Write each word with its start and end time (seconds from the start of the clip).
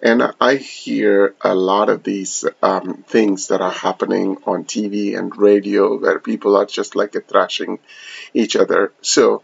And 0.00 0.22
I 0.40 0.54
hear 0.56 1.34
a 1.40 1.54
lot 1.54 1.88
of 1.88 2.04
these 2.04 2.44
um, 2.62 3.04
things 3.08 3.48
that 3.48 3.60
are 3.60 3.72
happening 3.72 4.38
on 4.46 4.64
TV 4.64 5.16
and 5.16 5.36
radio 5.36 5.98
where 5.98 6.20
people 6.20 6.56
are 6.56 6.66
just 6.66 6.94
like 6.94 7.16
thrashing 7.28 7.80
each 8.32 8.54
other. 8.56 8.92
So, 9.02 9.42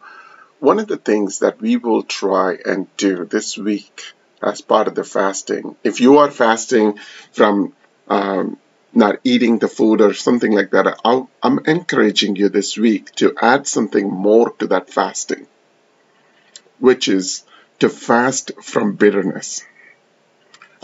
one 0.61 0.79
of 0.79 0.87
the 0.87 0.97
things 0.97 1.41
that 1.41 1.61
we 1.61 1.77
will 1.77 2.03
try 2.05 2.57
and 2.65 2.87
do 2.97 3.25
this 3.25 3.59
week 3.59 4.13
as 4.43 4.61
part 4.61 4.89
of 4.89 4.95
the 4.95 5.05
fasting, 5.05 5.77
if 5.83 6.01
you 6.01 6.19
are 6.19 6.31
fasting 6.31 6.99
from 7.33 7.75
um, 8.09 8.57
not 8.93 9.17
eating 9.25 9.59
the 9.59 9.69
food 9.69 10.01
or 10.01 10.15
something 10.15 10.53
like 10.53 10.71
that, 10.71 11.01
i 11.05 11.23
am 11.43 11.59
encouraging 11.67 12.37
you 12.37 12.49
this 12.49 12.77
week 12.79 13.11
to 13.17 13.35
add 13.43 13.67
something 13.67 14.09
more 14.09 14.51
to 14.53 14.69
that 14.69 14.89
fasting, 14.89 15.47
which 16.79 17.09
is 17.09 17.45
to 17.81 17.89
fast 17.89 18.53
from 18.63 18.95
bitterness. 18.95 19.65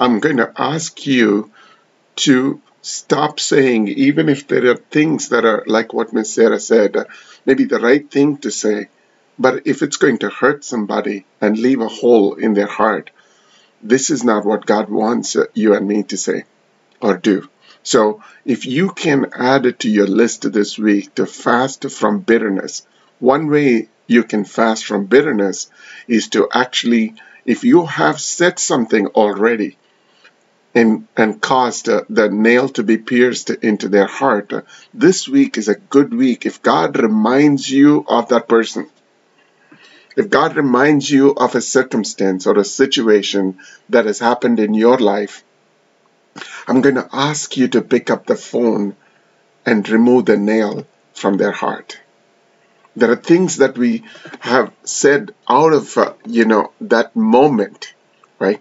I'm 0.01 0.19
going 0.21 0.39
to 0.39 0.51
ask 0.57 1.07
you 1.07 1.53
to 2.17 2.63
stop 2.81 3.39
saying, 3.39 3.89
even 3.89 4.31
if 4.31 4.49
there 4.49 4.71
are 4.71 4.77
things 4.77 5.29
that 5.29 5.45
are 5.45 5.63
like 5.67 5.93
what 5.93 6.15
Miss 6.15 6.33
Sarah 6.33 6.59
said, 6.59 6.97
maybe 7.45 7.65
the 7.65 7.79
right 7.79 8.11
thing 8.11 8.39
to 8.39 8.51
say, 8.51 8.89
but 9.39 9.67
if 9.67 9.83
it's 9.83 9.99
going 9.99 10.17
to 10.21 10.31
hurt 10.31 10.65
somebody 10.65 11.27
and 11.39 11.59
leave 11.59 11.83
a 11.83 11.89
hole 11.89 12.37
in 12.37 12.55
their 12.55 12.67
heart, 12.67 13.11
this 13.83 14.09
is 14.09 14.25
not 14.25 14.47
what 14.47 14.65
God 14.65 14.89
wants 14.89 15.37
you 15.53 15.75
and 15.75 15.87
me 15.87 16.03
to 16.05 16.17
say 16.17 16.45
or 17.03 17.19
do. 17.19 17.51
So 17.83 18.23
if 18.47 18.65
you 18.65 18.93
can 18.93 19.33
add 19.35 19.67
it 19.67 19.81
to 19.81 19.91
your 19.91 20.07
list 20.07 20.51
this 20.51 20.79
week 20.79 21.15
to 21.17 21.27
fast 21.27 21.91
from 21.91 22.21
bitterness, 22.21 22.87
one 23.19 23.49
way 23.49 23.91
you 24.07 24.25
can 24.25 24.47
fast 24.47 24.87
from 24.87 25.05
bitterness 25.05 25.71
is 26.09 26.29
to 26.29 26.49
actually, 26.51 27.17
if 27.45 27.65
you 27.65 27.85
have 27.85 28.19
said 28.19 28.59
something 28.59 29.07
already 29.09 29.77
and, 30.75 31.09
and 31.17 31.41
caused 31.41 31.89
uh, 31.89 32.03
the 32.09 32.29
nail 32.29 32.69
to 32.71 32.83
be 32.83 32.97
pierced 32.97 33.51
into 33.51 33.89
their 33.89 34.07
heart, 34.07 34.53
uh, 34.53 34.63
this 34.95 35.29
week 35.29 35.59
is 35.59 35.69
a 35.69 35.75
good 35.75 36.15
week. 36.15 36.47
If 36.47 36.63
God 36.63 36.99
reminds 36.99 37.69
you 37.69 38.05
of 38.09 38.29
that 38.29 38.49
person, 38.49 38.89
if 40.17 40.29
God 40.29 40.57
reminds 40.57 41.11
you 41.11 41.31
of 41.31 41.55
a 41.55 41.61
circumstance 41.61 42.47
or 42.47 42.59
a 42.59 42.65
situation 42.65 43.59
that 43.89 44.07
has 44.07 44.19
happened 44.19 44.61
in 44.61 44.75
your 44.75 44.99
life, 44.99 45.45
I'm 46.67 46.81
going 46.81 46.97
to 46.97 47.09
ask 47.13 47.57
you 47.57 47.69
to 47.69 47.83
pick 47.83 48.11
up 48.11 48.27
the 48.27 48.37
phone 48.37 48.97
and 49.67 49.89
remove 49.89 50.27
the 50.27 50.37
nail 50.37 50.87
from 51.15 51.37
their 51.37 51.53
heart. 51.53 51.99
There 52.97 53.11
are 53.11 53.17
things 53.17 53.59
that 53.59 53.79
we 53.79 54.05
have 54.41 54.73
said 54.85 55.35
out 55.49 55.73
of, 55.73 55.97
uh, 55.97 56.15
you 56.27 56.45
know, 56.45 56.73
that 56.81 57.15
moment, 57.15 57.95
right? 58.39 58.61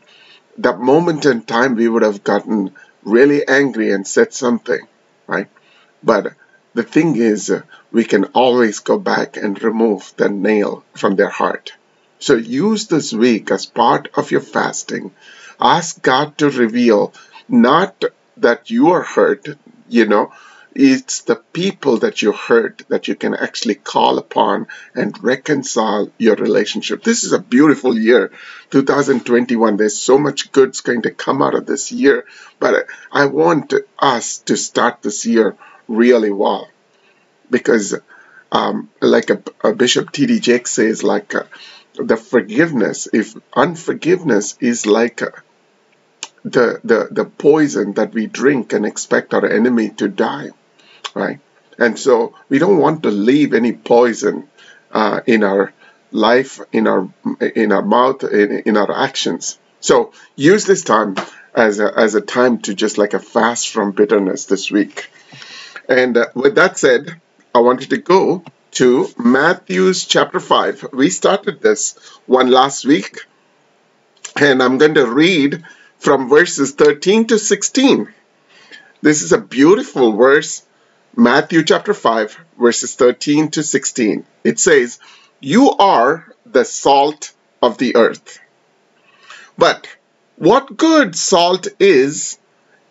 That 0.59 0.79
moment 0.79 1.25
in 1.25 1.41
time 1.43 1.75
we 1.75 1.89
would 1.89 2.03
have 2.03 2.23
gotten 2.23 2.75
really 3.03 3.47
angry 3.47 3.91
and 3.91 4.05
said 4.05 4.33
something, 4.33 4.81
right? 5.25 5.47
But 6.03 6.33
the 6.73 6.83
thing 6.83 7.15
is, 7.15 7.49
uh, 7.49 7.63
we 7.91 8.03
can 8.03 8.25
always 8.25 8.79
go 8.79 8.99
back 8.99 9.37
and 9.37 9.61
remove 9.63 10.13
the 10.17 10.29
nail 10.29 10.83
from 10.93 11.15
their 11.15 11.29
heart. 11.29 11.73
So 12.19 12.35
use 12.35 12.87
this 12.87 13.13
week 13.13 13.51
as 13.51 13.65
part 13.65 14.09
of 14.15 14.31
your 14.31 14.41
fasting. 14.41 15.11
Ask 15.59 16.01
God 16.01 16.37
to 16.39 16.49
reveal 16.49 17.13
not 17.47 18.03
that 18.37 18.69
you 18.69 18.91
are 18.91 19.03
hurt, 19.03 19.47
you 19.87 20.05
know, 20.05 20.31
it's 20.81 21.23
the 21.23 21.35
people 21.35 21.97
that 21.97 22.21
you 22.21 22.31
hurt 22.31 22.83
that 22.87 23.09
you 23.09 23.13
can 23.13 23.35
actually 23.35 23.75
call 23.75 24.17
upon 24.17 24.65
and 24.95 25.21
reconcile 25.21 26.09
your 26.17 26.37
relationship. 26.37 27.03
This 27.03 27.25
is 27.25 27.33
a 27.33 27.39
beautiful 27.39 27.97
year, 27.99 28.31
2021. 28.69 29.75
There's 29.75 29.99
so 29.99 30.17
much 30.17 30.53
good's 30.53 30.79
going 30.79 31.01
to 31.01 31.11
come 31.11 31.41
out 31.41 31.53
of 31.53 31.65
this 31.65 31.91
year, 31.91 32.25
but 32.59 32.85
I 33.11 33.25
want 33.25 33.73
us 33.99 34.37
to 34.43 34.55
start 34.55 35.01
this 35.01 35.25
year 35.25 35.57
really 35.89 36.31
well 36.31 36.69
because, 37.51 37.99
um, 38.53 38.89
like 39.01 39.31
a, 39.31 39.43
a 39.61 39.73
Bishop 39.73 40.13
T.D. 40.13 40.39
Jakes 40.39 40.71
says, 40.71 41.03
like 41.03 41.35
uh, 41.35 41.43
the 41.95 42.15
forgiveness, 42.15 43.09
if 43.11 43.35
unforgiveness 43.53 44.55
is 44.61 44.85
like 44.85 45.21
uh, 45.21 45.31
the, 46.45 46.79
the, 46.85 47.09
the 47.11 47.25
poison 47.25 47.95
that 47.95 48.13
we 48.13 48.27
drink 48.27 48.71
and 48.71 48.85
expect 48.85 49.33
our 49.33 49.45
enemy 49.45 49.89
to 49.89 50.07
die, 50.07 50.51
right? 51.13 51.39
And 51.77 51.97
so 51.97 52.35
we 52.49 52.59
don't 52.59 52.77
want 52.77 53.03
to 53.03 53.11
leave 53.11 53.53
any 53.53 53.73
poison 53.73 54.47
uh, 54.91 55.21
in 55.25 55.43
our 55.43 55.73
life, 56.11 56.59
in 56.71 56.87
our 56.87 57.07
in 57.55 57.71
our 57.71 57.83
mouth, 57.83 58.23
in, 58.23 58.59
in 58.65 58.77
our 58.77 58.91
actions. 58.91 59.59
So 59.79 60.11
use 60.35 60.65
this 60.65 60.83
time 60.83 61.15
as 61.53 61.79
a, 61.79 61.91
as 61.97 62.15
a 62.15 62.21
time 62.21 62.59
to 62.59 62.73
just 62.73 62.97
like 62.97 63.13
a 63.13 63.19
fast 63.19 63.69
from 63.69 63.91
bitterness 63.91 64.45
this 64.45 64.71
week. 64.71 65.09
And 65.87 66.17
uh, 66.17 66.27
with 66.35 66.55
that 66.55 66.77
said, 66.77 67.21
I 67.53 67.59
wanted 67.59 67.89
to 67.91 67.97
go 67.97 68.43
to 68.71 69.07
Matthew's 69.17 70.05
chapter 70.05 70.39
5. 70.39 70.87
We 70.93 71.09
started 71.09 71.61
this 71.61 71.97
one 72.25 72.51
last 72.51 72.85
week, 72.85 73.21
and 74.39 74.61
I'm 74.61 74.77
going 74.77 74.93
to 74.95 75.07
read 75.07 75.63
from 75.97 76.29
verses 76.29 76.73
13 76.73 77.27
to 77.27 77.39
16. 77.39 78.13
This 79.01 79.21
is 79.23 79.31
a 79.31 79.39
beautiful 79.39 80.13
verse, 80.13 80.63
Matthew 81.15 81.63
chapter 81.63 81.93
5, 81.93 82.37
verses 82.59 82.95
13 82.95 83.49
to 83.51 83.63
16. 83.63 84.25
It 84.43 84.59
says, 84.59 84.99
You 85.39 85.71
are 85.71 86.33
the 86.45 86.63
salt 86.63 87.33
of 87.61 87.77
the 87.77 87.95
earth. 87.95 88.39
But 89.57 89.87
what 90.37 90.77
good 90.77 91.15
salt 91.15 91.67
is 91.79 92.37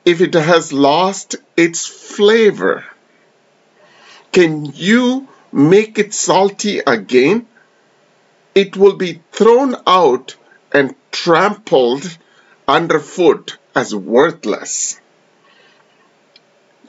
if 0.04 0.20
it 0.20 0.34
has 0.34 0.72
lost 0.72 1.36
its 1.56 1.86
flavor? 1.86 2.84
Can 4.32 4.66
you 4.74 5.28
make 5.52 5.98
it 5.98 6.12
salty 6.12 6.80
again? 6.80 7.46
It 8.54 8.76
will 8.76 8.96
be 8.96 9.22
thrown 9.32 9.76
out 9.86 10.36
and 10.72 10.94
trampled 11.12 12.18
underfoot 12.66 13.56
as 13.74 13.94
worthless. 13.94 15.00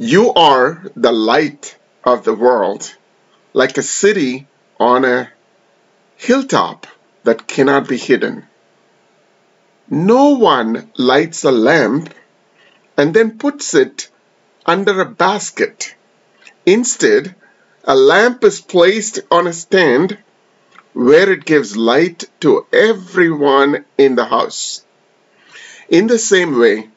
You 0.01 0.33
are 0.33 0.81
the 0.95 1.11
light 1.11 1.77
of 2.05 2.23
the 2.23 2.33
world, 2.33 2.95
like 3.51 3.77
a 3.77 3.83
city 3.83 4.47
on 4.79 5.03
a 5.03 5.29
hilltop 6.15 6.87
that 7.25 7.47
cannot 7.47 7.89
be 7.89 7.97
hidden. 7.97 8.47
No 9.89 10.35
one 10.35 10.89
lights 10.95 11.43
a 11.43 11.51
lamp 11.51 12.13
and 12.95 13.13
then 13.13 13.37
puts 13.37 13.73
it 13.73 14.09
under 14.65 15.01
a 15.01 15.05
basket. 15.05 15.93
Instead, 16.65 17.35
a 17.83 17.93
lamp 17.93 18.45
is 18.45 18.61
placed 18.61 19.19
on 19.29 19.47
a 19.47 19.53
stand 19.53 20.17
where 20.93 21.29
it 21.29 21.43
gives 21.43 21.75
light 21.75 22.23
to 22.39 22.65
everyone 22.71 23.83
in 23.97 24.15
the 24.15 24.23
house. 24.23 24.85
In 25.89 26.07
the 26.07 26.19
same 26.19 26.57
way, 26.57 26.87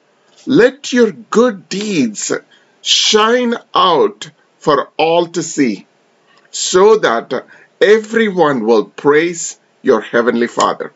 let 0.46 0.92
your 0.92 1.10
good 1.10 1.68
deeds 1.68 2.30
shine 2.82 3.54
out 3.74 4.30
for 4.58 4.90
all 4.96 5.26
to 5.28 5.42
see, 5.42 5.86
so 6.50 6.98
that 6.98 7.46
everyone 7.80 8.64
will 8.64 8.84
praise 8.84 9.58
your 9.82 10.00
heavenly 10.00 10.46
Father. 10.46 10.92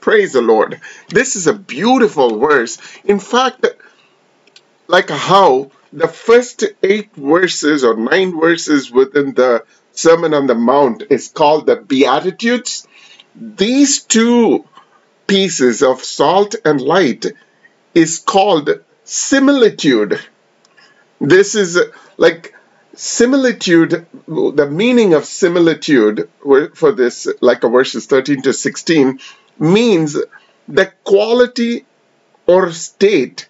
Praise 0.00 0.32
the 0.32 0.40
Lord. 0.42 0.80
This 1.08 1.36
is 1.36 1.46
a 1.46 1.52
beautiful 1.52 2.38
verse. 2.38 2.78
In 3.04 3.18
fact, 3.18 3.66
like 4.86 5.10
how 5.10 5.70
the 5.92 6.08
first 6.08 6.64
eight 6.82 7.14
verses 7.14 7.84
or 7.84 7.96
nine 7.96 8.38
verses 8.38 8.90
within 8.90 9.34
the 9.34 9.64
Sermon 9.92 10.32
on 10.34 10.46
the 10.46 10.54
Mount 10.54 11.02
is 11.10 11.28
called 11.28 11.66
the 11.66 11.76
Beatitudes, 11.76 12.86
these 13.34 14.02
two 14.02 14.64
pieces 15.26 15.82
of 15.82 16.02
salt 16.02 16.54
and 16.64 16.80
light 16.80 17.26
is 17.94 18.18
called 18.18 18.70
similitude. 19.04 20.18
This 21.20 21.54
is 21.54 21.78
like 22.16 22.54
similitude, 22.94 24.06
the 24.26 24.68
meaning 24.70 25.14
of 25.14 25.24
similitude 25.24 26.28
for 26.74 26.92
this, 26.92 27.28
like 27.40 27.60
verses 27.62 28.06
13 28.06 28.42
to 28.42 28.52
16, 28.52 29.20
means 29.58 30.16
the 30.68 30.92
quality 31.04 31.84
or 32.46 32.72
state 32.72 33.48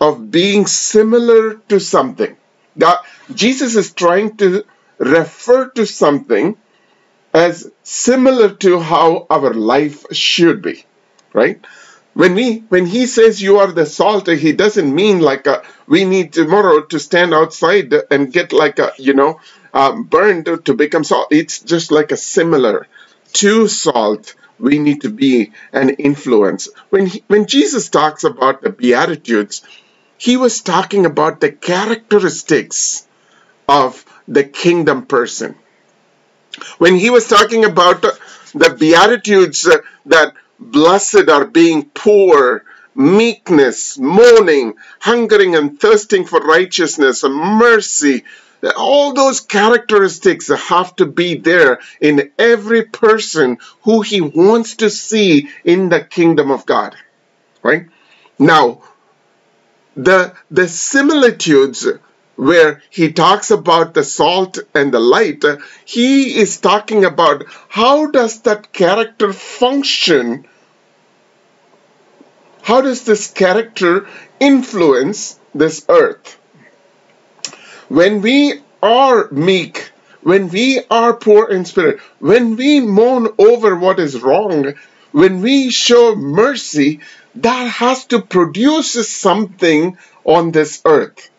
of 0.00 0.30
being 0.30 0.66
similar 0.66 1.54
to 1.68 1.80
something. 1.80 2.36
That 2.76 3.00
Jesus 3.34 3.74
is 3.74 3.92
trying 3.92 4.36
to 4.36 4.64
refer 4.98 5.68
to 5.70 5.86
something 5.86 6.56
as 7.34 7.70
similar 7.82 8.50
to 8.54 8.80
how 8.80 9.26
our 9.28 9.52
life 9.52 10.06
should 10.12 10.62
be, 10.62 10.84
right? 11.32 11.60
When 12.18 12.34
we 12.34 12.64
when 12.68 12.86
he 12.86 13.06
says 13.06 13.40
you 13.40 13.58
are 13.60 13.70
the 13.70 13.86
salt, 13.86 14.26
he 14.26 14.50
doesn't 14.52 14.92
mean 14.92 15.20
like 15.20 15.46
a, 15.46 15.62
we 15.86 16.04
need 16.04 16.32
tomorrow 16.32 16.82
to 16.82 16.98
stand 16.98 17.32
outside 17.32 17.94
and 18.10 18.32
get 18.32 18.52
like 18.52 18.80
a 18.80 18.92
you 18.98 19.14
know 19.14 19.40
um, 19.72 20.02
burned 20.02 20.46
to 20.64 20.74
become 20.74 21.04
salt. 21.04 21.28
It's 21.30 21.60
just 21.60 21.92
like 21.92 22.10
a 22.10 22.16
similar 22.16 22.88
to 23.34 23.68
salt 23.68 24.34
we 24.58 24.80
need 24.80 25.02
to 25.02 25.10
be 25.10 25.52
an 25.72 25.90
influence. 25.90 26.68
When, 26.90 27.06
he, 27.06 27.22
when 27.28 27.46
Jesus 27.46 27.88
talks 27.88 28.24
about 28.24 28.62
the 28.62 28.70
Beatitudes, 28.70 29.62
he 30.16 30.36
was 30.36 30.60
talking 30.60 31.06
about 31.06 31.40
the 31.40 31.52
characteristics 31.52 33.06
of 33.68 34.04
the 34.26 34.42
kingdom 34.42 35.06
person. 35.06 35.54
When 36.78 36.96
he 36.96 37.10
was 37.10 37.28
talking 37.28 37.64
about 37.64 38.02
the 38.02 38.76
Beatitudes 38.76 39.66
uh, 39.68 39.76
that 40.06 40.34
blessed 40.58 41.28
are 41.28 41.44
being 41.44 41.90
poor, 41.90 42.64
meekness, 42.94 43.98
mourning, 43.98 44.74
hungering 45.00 45.54
and 45.54 45.80
thirsting 45.80 46.24
for 46.24 46.40
righteousness, 46.40 47.22
and 47.22 47.34
mercy, 47.34 48.24
all 48.76 49.12
those 49.14 49.40
characteristics 49.40 50.48
have 50.48 50.94
to 50.96 51.06
be 51.06 51.36
there 51.36 51.80
in 52.00 52.32
every 52.38 52.84
person 52.84 53.58
who 53.82 54.02
he 54.02 54.20
wants 54.20 54.76
to 54.76 54.90
see 54.90 55.48
in 55.64 55.88
the 55.88 56.00
kingdom 56.00 56.50
of 56.50 56.66
God. 56.66 56.96
Right? 57.62 57.86
Now, 58.38 58.82
the, 59.96 60.34
the 60.50 60.68
similitudes 60.68 61.86
where 62.38 62.80
he 62.88 63.12
talks 63.12 63.50
about 63.50 63.94
the 63.94 64.04
salt 64.04 64.58
and 64.72 64.94
the 64.94 65.00
light, 65.00 65.44
he 65.84 66.38
is 66.38 66.58
talking 66.58 67.04
about 67.04 67.42
how 67.68 68.06
does 68.06 68.42
that 68.42 68.72
character 68.72 69.32
function? 69.32 70.46
How 72.62 72.80
does 72.80 73.02
this 73.02 73.26
character 73.32 74.06
influence 74.38 75.36
this 75.52 75.84
earth? 75.88 76.38
When 77.88 78.22
we 78.22 78.60
are 78.84 79.28
meek, 79.32 79.90
when 80.22 80.48
we 80.48 80.80
are 80.88 81.14
poor 81.14 81.50
in 81.50 81.64
spirit, 81.64 81.98
when 82.20 82.54
we 82.54 82.78
mourn 82.78 83.28
over 83.36 83.74
what 83.74 83.98
is 83.98 84.22
wrong, 84.22 84.74
when 85.10 85.40
we 85.42 85.70
show 85.70 86.14
mercy, 86.14 87.00
that 87.34 87.64
has 87.66 88.04
to 88.06 88.20
produce 88.22 89.08
something 89.08 89.98
on 90.24 90.52
this 90.52 90.82
earth, 90.84 91.30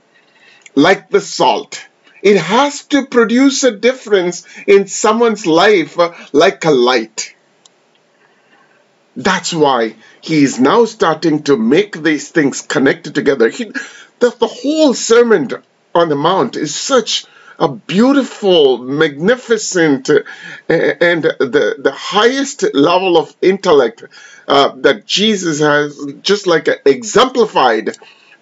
like 0.79 1.09
the 1.09 1.21
salt. 1.21 1.85
It 2.21 2.37
has 2.37 2.83
to 2.93 3.05
produce 3.05 3.63
a 3.63 3.71
difference 3.71 4.45
in 4.67 4.87
someone's 4.87 5.45
life 5.45 5.97
uh, 5.99 6.13
like 6.33 6.65
a 6.65 6.71
light. 6.71 7.35
That's 9.15 9.53
why 9.53 9.95
he 10.21 10.43
is 10.43 10.59
now 10.59 10.85
starting 10.85 11.43
to 11.43 11.57
make 11.57 12.01
these 12.01 12.29
things 12.29 12.61
connected 12.61 13.15
together. 13.15 13.49
He, 13.49 13.65
the, 14.19 14.29
the 14.37 14.47
whole 14.47 14.93
sermon 14.93 15.49
on 15.93 16.09
the 16.09 16.15
Mount 16.15 16.55
is 16.55 16.75
such 16.75 17.25
a 17.57 17.67
beautiful, 17.67 18.77
magnificent, 18.77 20.09
uh, 20.09 20.21
and 20.69 21.23
the, 21.23 21.75
the 21.77 21.91
highest 21.91 22.63
level 22.73 23.17
of 23.17 23.35
intellect 23.41 24.05
uh, 24.47 24.69
that 24.77 25.05
Jesus 25.05 25.59
has 25.59 25.99
just 26.21 26.47
like 26.47 26.69
exemplified 26.85 27.97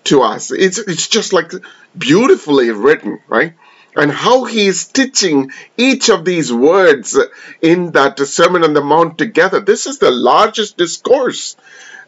to 0.08 0.22
us. 0.22 0.52
It's, 0.52 0.78
it's 0.78 1.08
just 1.08 1.34
like 1.34 1.52
beautifully 1.98 2.72
written, 2.72 3.20
right? 3.28 3.54
And 3.96 4.12
how 4.12 4.44
he 4.44 4.68
is 4.68 4.82
stitching 4.82 5.52
each 5.76 6.10
of 6.10 6.24
these 6.24 6.54
words 6.54 7.18
in 7.62 7.92
that 7.94 8.20
Sermon 8.20 8.64
on 8.64 8.74
the 8.74 8.82
Mount 8.82 9.18
together. 9.18 9.60
This 9.60 9.88
is 9.88 9.98
the 9.98 10.12
largest 10.12 10.78
discourse 10.78 11.56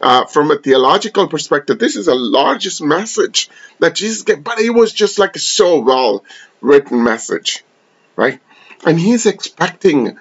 uh, 0.00 0.24
from 0.24 0.50
a 0.50 0.56
theological 0.56 1.28
perspective, 1.28 1.78
this 1.78 1.96
is 1.96 2.06
the 2.06 2.14
largest 2.14 2.80
message 2.80 3.50
that 3.80 3.94
Jesus 3.94 4.22
gave, 4.22 4.42
but 4.42 4.58
it 4.58 4.70
was 4.70 4.92
just 4.92 5.18
like 5.18 5.36
a 5.36 5.40
so 5.40 5.80
well 5.80 6.24
written 6.60 7.02
message, 7.04 7.64
right? 8.16 8.40
And 8.84 8.98
he's 8.98 9.26
expecting 9.26 10.18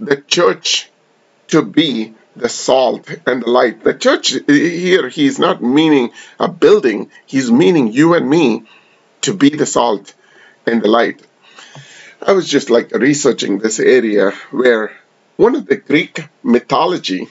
the 0.00 0.16
church 0.16 0.90
to 1.48 1.62
be 1.62 2.14
the 2.36 2.48
salt 2.48 3.10
and 3.26 3.42
the 3.42 3.50
light. 3.50 3.82
The 3.82 3.94
church 3.94 4.34
here, 4.46 5.08
he's 5.08 5.38
not 5.38 5.62
meaning 5.62 6.10
a 6.38 6.48
building, 6.48 7.10
he's 7.26 7.50
meaning 7.50 7.92
you 7.92 8.14
and 8.14 8.28
me 8.28 8.64
to 9.22 9.34
be 9.34 9.50
the 9.50 9.66
salt 9.66 10.14
and 10.66 10.82
the 10.82 10.88
light. 10.88 11.22
I 12.20 12.32
was 12.32 12.48
just 12.48 12.70
like 12.70 12.92
researching 12.92 13.58
this 13.58 13.78
area 13.78 14.30
where 14.50 14.92
one 15.36 15.54
of 15.54 15.66
the 15.66 15.76
Greek 15.76 16.28
mythology 16.42 17.28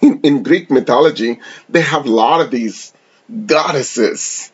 in, 0.00 0.20
in 0.20 0.42
Greek 0.42 0.70
mythology, 0.70 1.40
they 1.68 1.80
have 1.80 2.06
a 2.06 2.10
lot 2.10 2.40
of 2.40 2.50
these 2.50 2.92
goddesses 3.46 4.52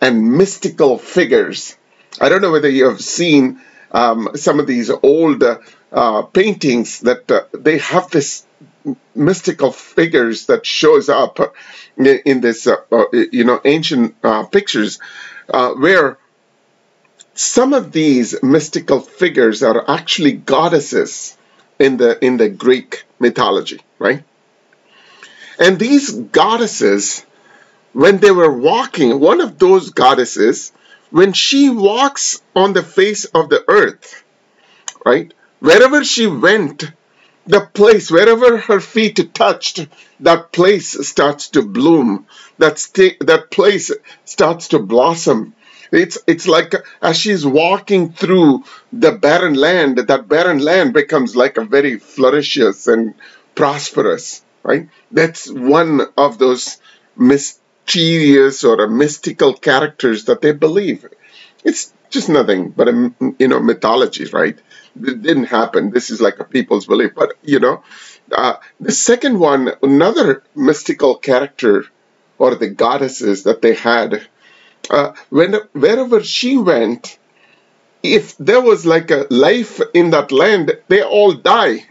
and 0.00 0.32
mystical 0.36 0.98
figures. 0.98 1.76
I 2.20 2.28
don't 2.28 2.42
know 2.42 2.52
whether 2.52 2.68
you 2.68 2.88
have 2.88 3.00
seen 3.00 3.60
um, 3.90 4.30
some 4.34 4.60
of 4.60 4.66
these 4.66 4.90
old 4.90 5.42
uh, 5.92 6.22
paintings 6.22 7.00
that 7.00 7.30
uh, 7.30 7.44
they 7.52 7.78
have 7.78 8.10
this 8.10 8.46
mystical 9.14 9.72
figures 9.72 10.46
that 10.46 10.66
shows 10.66 11.08
up 11.08 11.38
in, 11.96 12.40
this, 12.40 12.66
uh, 12.66 12.76
uh 12.90 13.04
you 13.12 13.44
know, 13.44 13.60
ancient 13.64 14.16
uh, 14.22 14.44
pictures 14.44 14.98
uh, 15.48 15.72
where 15.74 16.18
some 17.34 17.72
of 17.72 17.92
these 17.92 18.42
mystical 18.42 19.00
figures 19.00 19.62
are 19.62 19.90
actually 19.90 20.32
goddesses 20.32 21.36
in 21.78 21.96
the 21.96 22.22
in 22.24 22.36
the 22.36 22.48
Greek 22.48 23.04
mythology, 23.18 23.80
right? 23.98 24.22
And 25.58 25.78
these 25.78 26.10
goddesses, 26.10 27.24
when 27.92 28.18
they 28.18 28.30
were 28.30 28.52
walking, 28.52 29.18
one 29.20 29.40
of 29.40 29.58
those 29.58 29.90
goddesses, 29.90 30.72
when 31.10 31.32
she 31.32 31.70
walks 31.70 32.42
on 32.54 32.72
the 32.72 32.82
face 32.82 33.24
of 33.26 33.48
the 33.48 33.64
earth, 33.68 34.24
right, 35.04 35.32
wherever 35.60 36.04
she 36.04 36.26
went, 36.26 36.84
the 37.46 37.60
place, 37.74 38.10
wherever 38.10 38.58
her 38.58 38.80
feet 38.80 39.34
touched, 39.34 39.86
that 40.20 40.52
place 40.52 40.92
starts 41.08 41.48
to 41.50 41.62
bloom. 41.62 42.26
That, 42.58 42.76
that 43.20 43.50
place 43.50 43.90
starts 44.24 44.68
to 44.68 44.78
blossom. 44.78 45.54
It's, 45.90 46.18
it's 46.26 46.46
like 46.48 46.74
as 47.02 47.18
she's 47.18 47.44
walking 47.46 48.12
through 48.12 48.64
the 48.92 49.12
barren 49.12 49.54
land, 49.54 49.98
that 49.98 50.28
barren 50.28 50.58
land 50.58 50.94
becomes 50.94 51.36
like 51.36 51.56
a 51.58 51.64
very 51.64 51.98
flourishes 51.98 52.86
and 52.88 53.14
prosperous 53.54 54.42
right? 54.62 54.88
That's 55.10 55.50
one 55.50 56.00
of 56.16 56.38
those 56.38 56.78
mysterious 57.16 58.62
or 58.64 58.86
mystical 58.88 59.54
characters 59.54 60.26
that 60.26 60.40
they 60.40 60.52
believe. 60.52 61.04
It's 61.64 61.92
just 62.10 62.28
nothing 62.28 62.70
but 62.70 62.88
a 62.88 63.12
you 63.38 63.48
know 63.48 63.60
mythology, 63.60 64.26
right? 64.26 64.58
It 64.96 65.22
didn't 65.22 65.44
happen. 65.44 65.90
This 65.90 66.10
is 66.10 66.20
like 66.20 66.38
a 66.38 66.44
people's 66.44 66.86
belief, 66.86 67.12
but 67.14 67.34
you 67.42 67.60
know, 67.60 67.82
uh, 68.30 68.54
the 68.80 68.92
second 68.92 69.38
one, 69.38 69.72
another 69.82 70.42
mystical 70.54 71.16
character 71.16 71.84
or 72.38 72.54
the 72.54 72.68
goddesses 72.68 73.44
that 73.44 73.62
they 73.62 73.74
had. 73.74 74.26
Uh, 74.90 75.12
when 75.30 75.54
wherever 75.72 76.22
she 76.22 76.56
went, 76.56 77.18
if 78.02 78.36
there 78.38 78.60
was 78.60 78.84
like 78.84 79.10
a 79.10 79.26
life 79.30 79.80
in 79.94 80.10
that 80.10 80.32
land, 80.32 80.76
they 80.88 81.02
all 81.02 81.32
die. 81.34 81.86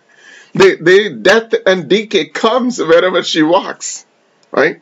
they, 0.54 0.76
they, 0.76 1.12
death 1.12 1.52
and 1.66 1.88
decay 1.88 2.28
comes 2.28 2.78
wherever 2.78 3.22
she 3.22 3.42
walks, 3.42 4.06
right? 4.52 4.80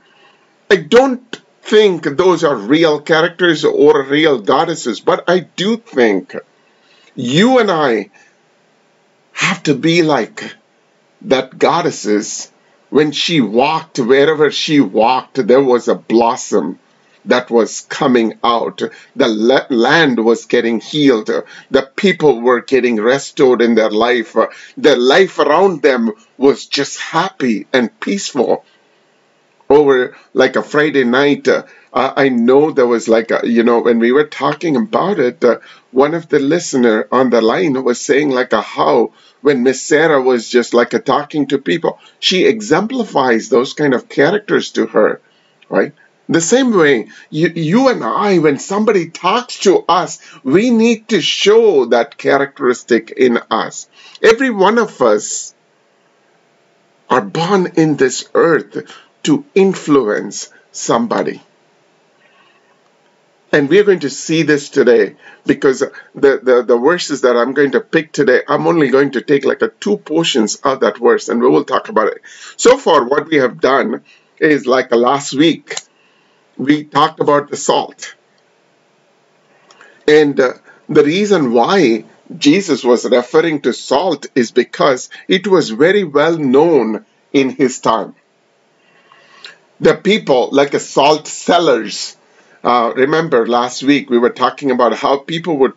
I 0.70 0.76
don't 0.76 1.40
think 1.62 2.04
those 2.04 2.44
are 2.44 2.56
real 2.56 3.00
characters 3.00 3.64
or 3.64 4.02
real 4.02 4.40
goddesses, 4.40 5.00
but 5.00 5.24
I 5.28 5.40
do 5.40 5.76
think 5.78 6.34
you 7.16 7.58
and 7.58 7.70
I 7.70 8.10
have 9.32 9.62
to 9.64 9.74
be 9.74 10.02
like 10.02 10.54
that 11.22 11.58
goddesses 11.58 12.50
when 12.90 13.12
she 13.12 13.40
walked 13.40 13.98
wherever 13.98 14.50
she 14.50 14.80
walked 14.80 15.46
there 15.46 15.62
was 15.62 15.88
a 15.88 15.94
blossom 15.94 16.78
that 17.26 17.50
was 17.50 17.80
coming 17.82 18.38
out. 18.44 18.82
The 19.16 19.28
land 19.68 20.24
was 20.24 20.46
getting 20.46 20.80
healed. 20.80 21.28
The 21.70 21.90
people 21.96 22.40
were 22.40 22.60
getting 22.60 22.96
restored 22.96 23.62
in 23.62 23.74
their 23.74 23.90
life. 23.90 24.36
The 24.76 24.96
life 24.96 25.38
around 25.38 25.82
them 25.82 26.12
was 26.38 26.66
just 26.66 26.98
happy 27.00 27.66
and 27.72 27.98
peaceful. 28.00 28.64
Over 29.68 30.16
like 30.32 30.54
a 30.54 30.62
Friday 30.62 31.02
night, 31.02 31.48
uh, 31.48 31.64
I 31.92 32.28
know 32.28 32.70
there 32.70 32.86
was 32.86 33.08
like, 33.08 33.32
a, 33.32 33.40
you 33.42 33.64
know, 33.64 33.80
when 33.80 33.98
we 33.98 34.12
were 34.12 34.26
talking 34.26 34.76
about 34.76 35.18
it, 35.18 35.42
uh, 35.42 35.58
one 35.96 36.12
of 36.12 36.28
the 36.28 36.38
listener 36.38 37.08
on 37.10 37.30
the 37.30 37.40
line 37.40 37.82
was 37.82 37.98
saying 37.98 38.28
like 38.28 38.52
a 38.52 38.60
how 38.60 39.12
when 39.40 39.62
Miss 39.62 39.80
Sarah 39.80 40.20
was 40.20 40.46
just 40.46 40.74
like 40.74 40.92
a 40.92 40.98
talking 40.98 41.46
to 41.46 41.56
people, 41.56 41.98
she 42.18 42.44
exemplifies 42.44 43.48
those 43.48 43.72
kind 43.72 43.94
of 43.94 44.06
characters 44.06 44.72
to 44.72 44.84
her, 44.88 45.22
right? 45.70 45.94
The 46.28 46.42
same 46.42 46.76
way, 46.76 47.08
you, 47.30 47.48
you 47.48 47.88
and 47.88 48.04
I, 48.04 48.38
when 48.40 48.58
somebody 48.58 49.08
talks 49.08 49.60
to 49.60 49.86
us, 49.88 50.18
we 50.44 50.70
need 50.70 51.08
to 51.08 51.22
show 51.22 51.86
that 51.86 52.18
characteristic 52.18 53.12
in 53.12 53.38
us. 53.50 53.88
Every 54.22 54.50
one 54.50 54.76
of 54.76 55.00
us 55.00 55.54
are 57.08 57.22
born 57.22 57.72
in 57.76 57.96
this 57.96 58.28
earth 58.34 58.92
to 59.22 59.46
influence 59.54 60.50
somebody. 60.72 61.40
And 63.56 63.70
we're 63.70 63.84
going 63.84 64.00
to 64.00 64.10
see 64.10 64.42
this 64.42 64.68
today 64.68 65.16
because 65.46 65.78
the, 65.78 65.90
the, 66.14 66.62
the 66.62 66.76
verses 66.76 67.22
that 67.22 67.38
I'm 67.38 67.54
going 67.54 67.70
to 67.70 67.80
pick 67.80 68.12
today, 68.12 68.42
I'm 68.46 68.66
only 68.66 68.90
going 68.90 69.12
to 69.12 69.22
take 69.22 69.46
like 69.46 69.62
a 69.62 69.68
two 69.68 69.96
portions 69.96 70.56
of 70.56 70.80
that 70.80 70.98
verse 70.98 71.30
and 71.30 71.40
we 71.40 71.48
will 71.48 71.64
talk 71.64 71.88
about 71.88 72.08
it. 72.08 72.20
So 72.58 72.76
far, 72.76 73.06
what 73.06 73.28
we 73.28 73.36
have 73.36 73.58
done 73.58 74.04
is 74.38 74.66
like 74.66 74.94
last 74.94 75.32
week, 75.32 75.74
we 76.58 76.84
talked 76.84 77.20
about 77.20 77.48
the 77.48 77.56
salt. 77.56 78.14
And 80.06 80.38
uh, 80.38 80.52
the 80.90 81.04
reason 81.04 81.54
why 81.54 82.04
Jesus 82.36 82.84
was 82.84 83.06
referring 83.06 83.62
to 83.62 83.72
salt 83.72 84.26
is 84.34 84.50
because 84.50 85.08
it 85.28 85.46
was 85.46 85.70
very 85.70 86.04
well 86.04 86.36
known 86.36 87.06
in 87.32 87.48
his 87.48 87.80
time. 87.80 88.16
The 89.80 89.94
people, 89.94 90.50
like 90.52 90.74
a 90.74 90.78
salt 90.80 91.26
sellers, 91.26 92.15
uh, 92.66 92.92
remember 92.96 93.46
last 93.46 93.82
week 93.82 94.10
we 94.10 94.18
were 94.18 94.30
talking 94.44 94.70
about 94.72 94.94
how 94.94 95.18
people 95.18 95.56
would, 95.58 95.74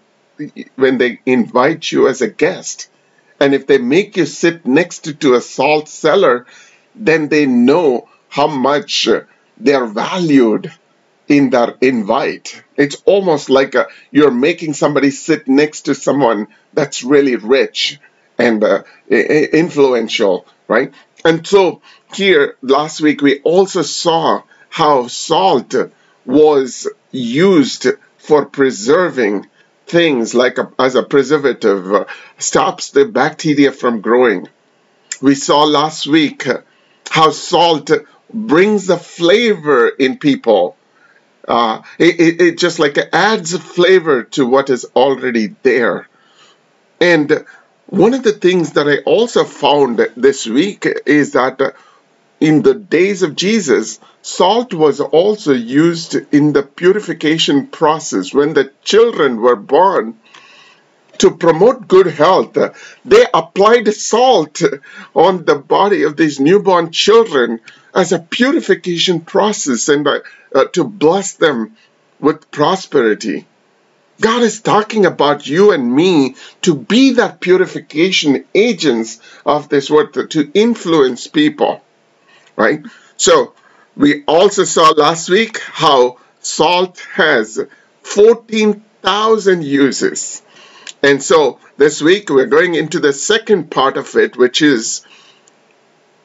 when 0.75 0.97
they 0.97 1.19
invite 1.25 1.91
you 1.91 2.07
as 2.07 2.21
a 2.21 2.29
guest, 2.29 2.89
and 3.39 3.53
if 3.53 3.67
they 3.67 3.77
make 3.77 4.17
you 4.17 4.25
sit 4.25 4.65
next 4.65 5.05
to, 5.05 5.13
to 5.13 5.35
a 5.35 5.41
salt 5.41 5.87
cellar, 5.87 6.45
then 6.95 7.29
they 7.29 7.45
know 7.45 8.09
how 8.27 8.47
much 8.47 9.07
they're 9.57 9.85
valued 9.85 10.73
in 11.27 11.51
that 11.51 11.77
invite. 11.81 12.63
It's 12.75 13.01
almost 13.05 13.49
like 13.49 13.75
a, 13.75 13.87
you're 14.11 14.31
making 14.31 14.73
somebody 14.73 15.11
sit 15.11 15.47
next 15.47 15.83
to 15.83 15.95
someone 15.95 16.47
that's 16.73 17.03
really 17.03 17.35
rich 17.35 17.99
and 18.37 18.63
uh, 18.63 18.83
influential, 19.09 20.45
right? 20.67 20.93
And 21.23 21.45
so 21.45 21.81
here 22.13 22.57
last 22.61 23.01
week 23.01 23.21
we 23.21 23.41
also 23.41 23.83
saw 23.83 24.43
how 24.69 25.07
salt 25.07 25.75
was 26.25 26.87
used 27.11 27.87
for 28.17 28.45
preserving 28.45 29.47
things 29.87 30.35
like 30.35 30.57
a, 30.57 30.71
as 30.77 30.95
a 30.95 31.03
preservative, 31.03 31.93
uh, 31.93 32.05
stops 32.37 32.91
the 32.91 33.05
bacteria 33.05 33.71
from 33.71 34.01
growing. 34.01 34.47
We 35.21 35.35
saw 35.35 35.63
last 35.63 36.07
week 36.07 36.45
how 37.09 37.31
salt 37.31 37.89
brings 38.31 38.85
the 38.85 38.97
flavor 38.97 39.87
in 39.89 40.19
people 40.19 40.77
uh, 41.49 41.81
it, 41.97 42.19
it, 42.19 42.41
it 42.41 42.57
just 42.59 42.77
like 42.77 42.97
adds 43.11 43.57
flavor 43.57 44.23
to 44.23 44.45
what 44.45 44.69
is 44.69 44.85
already 44.95 45.55
there. 45.63 46.07
And 47.01 47.43
one 47.87 48.13
of 48.13 48.21
the 48.21 48.33
things 48.33 48.73
that 48.73 48.87
I 48.87 48.99
also 48.99 49.43
found 49.43 49.97
this 50.15 50.45
week 50.45 50.85
is 51.07 51.31
that 51.31 51.75
in 52.39 52.61
the 52.61 52.75
days 52.75 53.23
of 53.23 53.35
Jesus, 53.35 53.99
salt 54.21 54.73
was 54.73 54.99
also 54.99 55.53
used 55.53 56.15
in 56.33 56.53
the 56.53 56.63
purification 56.63 57.67
process. 57.67 58.33
When 58.33 58.53
the 58.53 58.71
children 58.83 59.41
were 59.41 59.55
born, 59.55 60.17
to 61.19 61.31
promote 61.31 61.87
good 61.87 62.07
health, 62.07 62.57
they 63.05 63.25
applied 63.33 63.93
salt 63.93 64.61
on 65.13 65.45
the 65.45 65.55
body 65.55 66.03
of 66.03 66.17
these 66.17 66.39
newborn 66.39 66.91
children 66.91 67.59
as 67.93 68.11
a 68.11 68.19
purification 68.19 69.21
process 69.21 69.89
and 69.89 70.07
uh, 70.07 70.19
uh, 70.55 70.65
to 70.65 70.83
bless 70.83 71.33
them 71.33 71.75
with 72.19 72.49
prosperity. 72.51 73.45
God 74.21 74.43
is 74.43 74.61
talking 74.61 75.05
about 75.05 75.47
you 75.47 75.71
and 75.71 75.93
me 75.93 76.35
to 76.63 76.75
be 76.75 77.13
that 77.13 77.39
purification 77.39 78.45
agents 78.53 79.19
of 79.45 79.69
this 79.69 79.89
world, 79.89 80.13
to 80.31 80.51
influence 80.53 81.27
people, 81.27 81.81
right? 82.57 82.81
So, 83.15 83.53
we 83.95 84.23
also 84.25 84.63
saw 84.63 84.89
last 84.91 85.29
week 85.29 85.59
how 85.59 86.17
salt 86.41 86.99
has 87.13 87.59
14,000 88.03 89.63
uses. 89.63 90.41
And 91.01 91.21
so, 91.21 91.59
this 91.77 92.01
week 92.01 92.29
we're 92.29 92.45
going 92.45 92.75
into 92.75 92.99
the 92.99 93.13
second 93.13 93.71
part 93.71 93.97
of 93.97 94.15
it, 94.15 94.37
which 94.37 94.61
is 94.61 95.05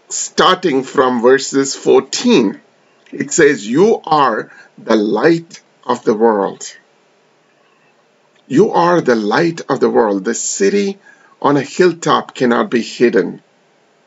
starting 0.08 0.82
from 0.82 1.22
verses 1.22 1.74
14. 1.74 2.60
It 3.12 3.32
says, 3.32 3.66
You 3.66 4.00
are 4.04 4.50
the 4.78 4.96
light 4.96 5.62
of 5.84 6.04
the 6.04 6.14
world. 6.14 6.76
You 8.46 8.72
are 8.72 9.00
the 9.00 9.14
light 9.14 9.62
of 9.68 9.80
the 9.80 9.90
world. 9.90 10.24
The 10.24 10.34
city 10.34 10.98
on 11.40 11.56
a 11.56 11.62
hilltop 11.62 12.34
cannot 12.34 12.70
be 12.70 12.82
hidden. 12.82 13.42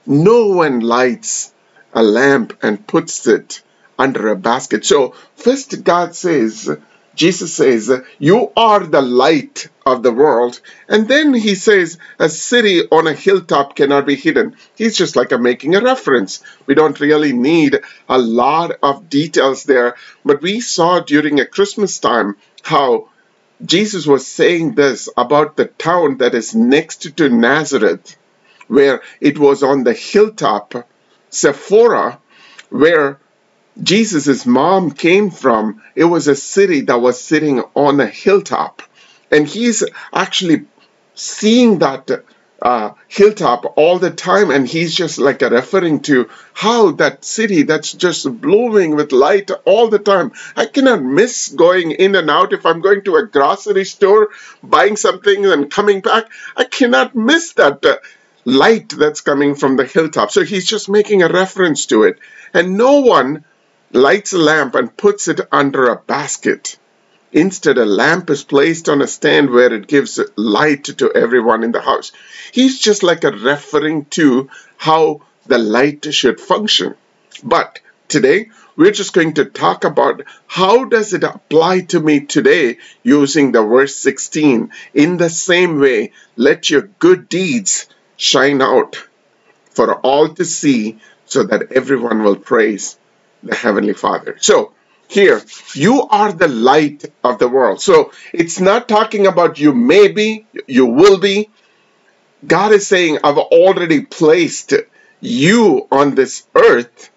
No 0.05 0.47
one 0.47 0.79
lights 0.79 1.53
a 1.97 2.03
lamp 2.03 2.53
and 2.61 2.85
puts 2.85 3.25
it 3.25 3.63
under 3.97 4.27
a 4.27 4.35
basket. 4.35 4.85
So, 4.85 5.15
first, 5.35 5.83
God 5.83 6.13
says, 6.15 6.69
Jesus 7.15 7.55
says, 7.55 7.91
You 8.19 8.51
are 8.55 8.81
the 8.85 9.01
light 9.01 9.69
of 9.83 10.03
the 10.03 10.11
world. 10.11 10.61
And 10.87 11.07
then 11.07 11.33
he 11.33 11.55
says, 11.55 11.97
A 12.19 12.29
city 12.29 12.83
on 12.91 13.07
a 13.07 13.13
hilltop 13.13 13.75
cannot 13.75 14.05
be 14.05 14.15
hidden. 14.15 14.55
He's 14.75 14.95
just 14.95 15.15
like 15.15 15.31
a 15.31 15.39
making 15.39 15.73
a 15.73 15.81
reference. 15.81 16.43
We 16.67 16.75
don't 16.75 16.99
really 16.99 17.33
need 17.33 17.79
a 18.07 18.19
lot 18.19 18.73
of 18.83 19.09
details 19.09 19.63
there. 19.63 19.95
But 20.23 20.43
we 20.43 20.59
saw 20.59 20.99
during 20.99 21.39
a 21.39 21.47
Christmas 21.47 21.97
time 21.97 22.37
how 22.61 23.09
Jesus 23.65 24.05
was 24.05 24.27
saying 24.27 24.75
this 24.75 25.09
about 25.17 25.57
the 25.57 25.65
town 25.65 26.17
that 26.17 26.35
is 26.35 26.53
next 26.53 27.17
to 27.17 27.29
Nazareth, 27.29 28.15
where 28.67 29.01
it 29.19 29.39
was 29.39 29.63
on 29.63 29.83
the 29.83 29.93
hilltop, 29.93 30.87
Sephora, 31.29 32.19
where 32.69 33.19
Jesus' 33.81 34.45
mom 34.45 34.91
came 34.91 35.29
from, 35.29 35.81
it 35.95 36.05
was 36.05 36.27
a 36.27 36.35
city 36.35 36.81
that 36.81 37.01
was 37.01 37.19
sitting 37.21 37.61
on 37.75 37.99
a 37.99 38.07
hilltop. 38.07 38.81
And 39.31 39.47
he's 39.47 39.83
actually 40.13 40.65
seeing 41.15 41.79
that 41.79 42.09
uh, 42.61 42.91
hilltop 43.07 43.73
all 43.77 43.99
the 43.99 44.09
time, 44.09 44.49
and 44.49 44.67
he's 44.67 44.95
just 44.95 45.19
like 45.19 45.41
referring 45.41 45.99
to 46.01 46.29
how 46.53 46.91
that 46.91 47.23
city 47.23 47.63
that's 47.63 47.93
just 47.93 48.41
blooming 48.41 48.95
with 48.95 49.11
light 49.11 49.51
all 49.65 49.89
the 49.89 49.99
time. 49.99 50.31
I 50.55 50.65
cannot 50.65 51.03
miss 51.03 51.49
going 51.49 51.91
in 51.91 52.15
and 52.15 52.29
out 52.31 52.53
if 52.53 52.65
I'm 52.65 52.81
going 52.81 53.03
to 53.03 53.17
a 53.17 53.27
grocery 53.27 53.85
store, 53.85 54.29
buying 54.63 54.95
something 54.95 55.45
and 55.45 55.69
coming 55.69 56.01
back. 56.01 56.31
I 56.55 56.63
cannot 56.63 57.15
miss 57.15 57.53
that 57.53 57.85
uh, 57.85 57.97
light 58.47 58.87
that's 58.97 59.19
coming 59.19 59.55
from 59.55 59.75
the 59.75 59.83
hilltop. 59.83 60.31
So 60.31 60.41
he's 60.41 60.65
just 60.65 60.87
making 60.87 61.21
a 61.21 61.27
reference 61.27 61.87
to 61.87 62.03
it. 62.03 62.17
And 62.53 62.77
no 62.77 63.01
one 63.01 63.43
lights 63.91 64.31
a 64.31 64.37
lamp 64.37 64.73
and 64.75 64.95
puts 64.95 65.27
it 65.27 65.41
under 65.51 65.89
a 65.89 65.97
basket. 65.97 66.77
Instead, 67.33 67.77
a 67.77 67.85
lamp 67.85 68.29
is 68.29 68.45
placed 68.45 68.87
on 68.87 69.01
a 69.01 69.07
stand 69.07 69.49
where 69.49 69.73
it 69.73 69.85
gives 69.85 70.17
light 70.37 70.85
to 70.85 71.11
everyone 71.11 71.65
in 71.65 71.73
the 71.73 71.81
house. 71.81 72.13
He's 72.53 72.79
just 72.79 73.03
like 73.03 73.25
a 73.25 73.31
referring 73.31 74.05
to 74.11 74.49
how 74.77 75.23
the 75.45 75.57
light 75.57 76.13
should 76.13 76.39
function. 76.39 76.95
But 77.43 77.81
today, 78.07 78.49
we're 78.77 78.91
just 78.91 79.11
going 79.11 79.33
to 79.33 79.43
talk 79.43 79.83
about 79.83 80.21
how 80.47 80.85
does 80.85 81.11
it 81.11 81.25
apply 81.25 81.81
to 81.91 81.99
me 81.99 82.21
today 82.21 82.77
using 83.03 83.51
the 83.51 83.61
verse 83.61 83.95
16. 83.97 84.71
In 84.93 85.17
the 85.17 85.29
same 85.29 85.81
way, 85.81 86.13
let 86.37 86.69
your 86.69 86.83
good 86.83 87.27
deeds 87.27 87.87
shine 88.17 88.61
out 88.61 88.97
for 89.69 89.95
all 89.95 90.29
to 90.29 90.43
see 90.43 90.99
so 91.25 91.43
that 91.43 91.71
everyone 91.71 92.23
will 92.23 92.35
praise 92.35 92.97
the 93.43 93.55
Heavenly 93.55 93.93
Father. 93.93 94.37
So, 94.39 94.73
here, 95.07 95.41
you 95.73 96.01
are 96.09 96.33
the 96.33 96.47
light 96.49 97.05
of 97.23 97.39
the 97.39 97.47
world. 97.47 97.79
So, 97.81 98.11
it's 98.33 98.59
not 98.59 98.89
talking 98.89 99.27
about 99.27 99.59
you 99.59 99.73
may 99.73 100.09
be, 100.09 100.45
you 100.67 100.87
will 100.87 101.19
be. 101.19 101.49
God 102.45 102.71
is 102.73 102.87
saying, 102.87 103.19
I've 103.23 103.37
already 103.37 104.01
placed 104.01 104.73
you 105.21 105.87
on 105.91 106.15
this 106.15 106.45
earth, 106.55 107.09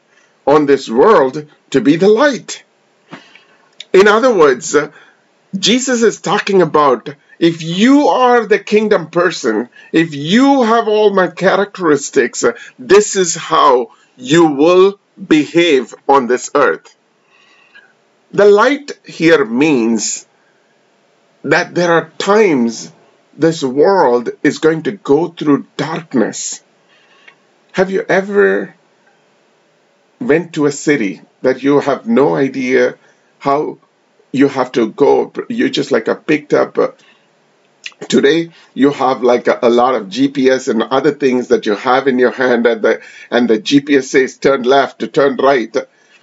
on 0.47 0.67
this 0.67 0.89
world, 0.89 1.47
to 1.71 1.81
be 1.81 1.97
the 1.97 2.09
light. 2.09 2.65
In 3.93 4.07
other 4.07 4.33
words, 4.33 4.77
Jesus 5.59 6.03
is 6.03 6.21
talking 6.21 6.63
about 6.63 7.09
if 7.39 7.63
you 7.63 8.09
are 8.09 8.47
the 8.47 8.59
kingdom 8.59 9.11
person, 9.11 9.69
if 9.93 10.15
you 10.15 10.63
have 10.63 10.87
all 10.87 11.13
my 11.13 11.29
characteristics, 11.29 12.45
this 12.79 13.17
is 13.17 13.35
how 13.35 13.93
you 14.17 14.47
will 14.47 15.01
behave 15.27 15.95
on 16.09 16.27
this 16.27 16.51
earth. 16.55 16.95
The 18.33 18.45
light 18.45 18.93
here 19.05 19.45
means 19.45 20.27
that 21.43 21.75
there 21.75 21.93
are 21.93 22.13
times 22.19 22.93
this 23.37 23.63
world 23.65 24.31
is 24.43 24.59
going 24.59 24.85
to 24.85 24.93
go 24.93 25.29
through 25.29 25.67
darkness. 25.77 26.63
Have 27.73 27.91
you 27.91 28.05
ever 28.09 28.75
went 30.21 30.55
to 30.55 30.67
a 30.67 30.73
city 30.73 31.23
that 31.43 31.63
you 31.63 31.81
have 31.81 32.07
no 32.07 32.37
idea 32.37 32.99
how 33.39 33.79
you 34.33 34.49
have 34.49 34.73
to 34.73 34.91
go? 34.91 35.33
You 35.49 35.71
just 35.71 35.91
like 35.93 36.09
a 36.09 36.15
picked 36.15 36.55
up 36.55 36.77
today 38.09 38.51
you 38.73 38.91
have 38.93 39.23
like 39.23 39.47
a, 39.47 39.59
a, 39.63 39.69
lot 39.69 39.95
of 39.95 40.07
gps 40.07 40.69
and 40.69 40.83
other 40.83 41.11
things 41.13 41.49
that 41.49 41.67
you 41.67 41.75
have 41.75 42.09
in 42.09 42.19
your 42.19 42.31
hand 42.31 42.67
and 42.67 42.81
the 42.81 43.03
and 43.31 43.51
the 43.51 43.59
gps 43.59 44.05
says 44.05 44.39
turn 44.39 44.63
left 44.63 45.01
to 45.01 45.07
turn 45.07 45.37
right 45.37 45.77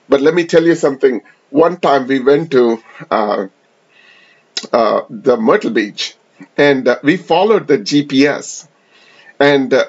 but 0.09 0.19
let 0.19 0.33
me 0.33 0.43
tell 0.43 0.63
you 0.65 0.73
something 0.73 1.21
one 1.51 1.77
time 1.79 2.07
we 2.07 2.19
went 2.19 2.49
to 2.51 2.81
uh, 3.11 3.45
uh, 4.73 5.01
the 5.09 5.37
Myrtle 5.37 5.71
Beach, 5.71 6.15
and 6.57 6.87
uh, 6.87 6.99
we 7.03 7.17
followed 7.17 7.67
the 7.67 7.77
GPS, 7.77 8.67
and 9.39 9.73
uh, 9.73 9.85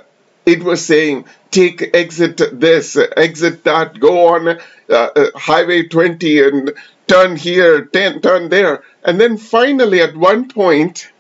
it 0.47 0.63
was 0.63 0.85
saying 0.85 1.25
take 1.51 1.91
exit 1.95 2.41
this, 2.61 2.97
exit 3.17 3.65
that, 3.65 3.99
go 3.99 4.29
on 4.35 4.49
uh, 4.49 4.59
uh, 4.89 5.31
Highway 5.35 5.85
20 5.89 6.43
and 6.43 6.73
turn 7.09 7.37
here, 7.37 7.85
ten, 7.87 8.21
turn 8.21 8.49
there, 8.51 8.83
and 9.05 9.21
then 9.21 9.37
finally 9.39 10.01
at 10.01 10.17
one 10.17 10.49
point 10.49 11.11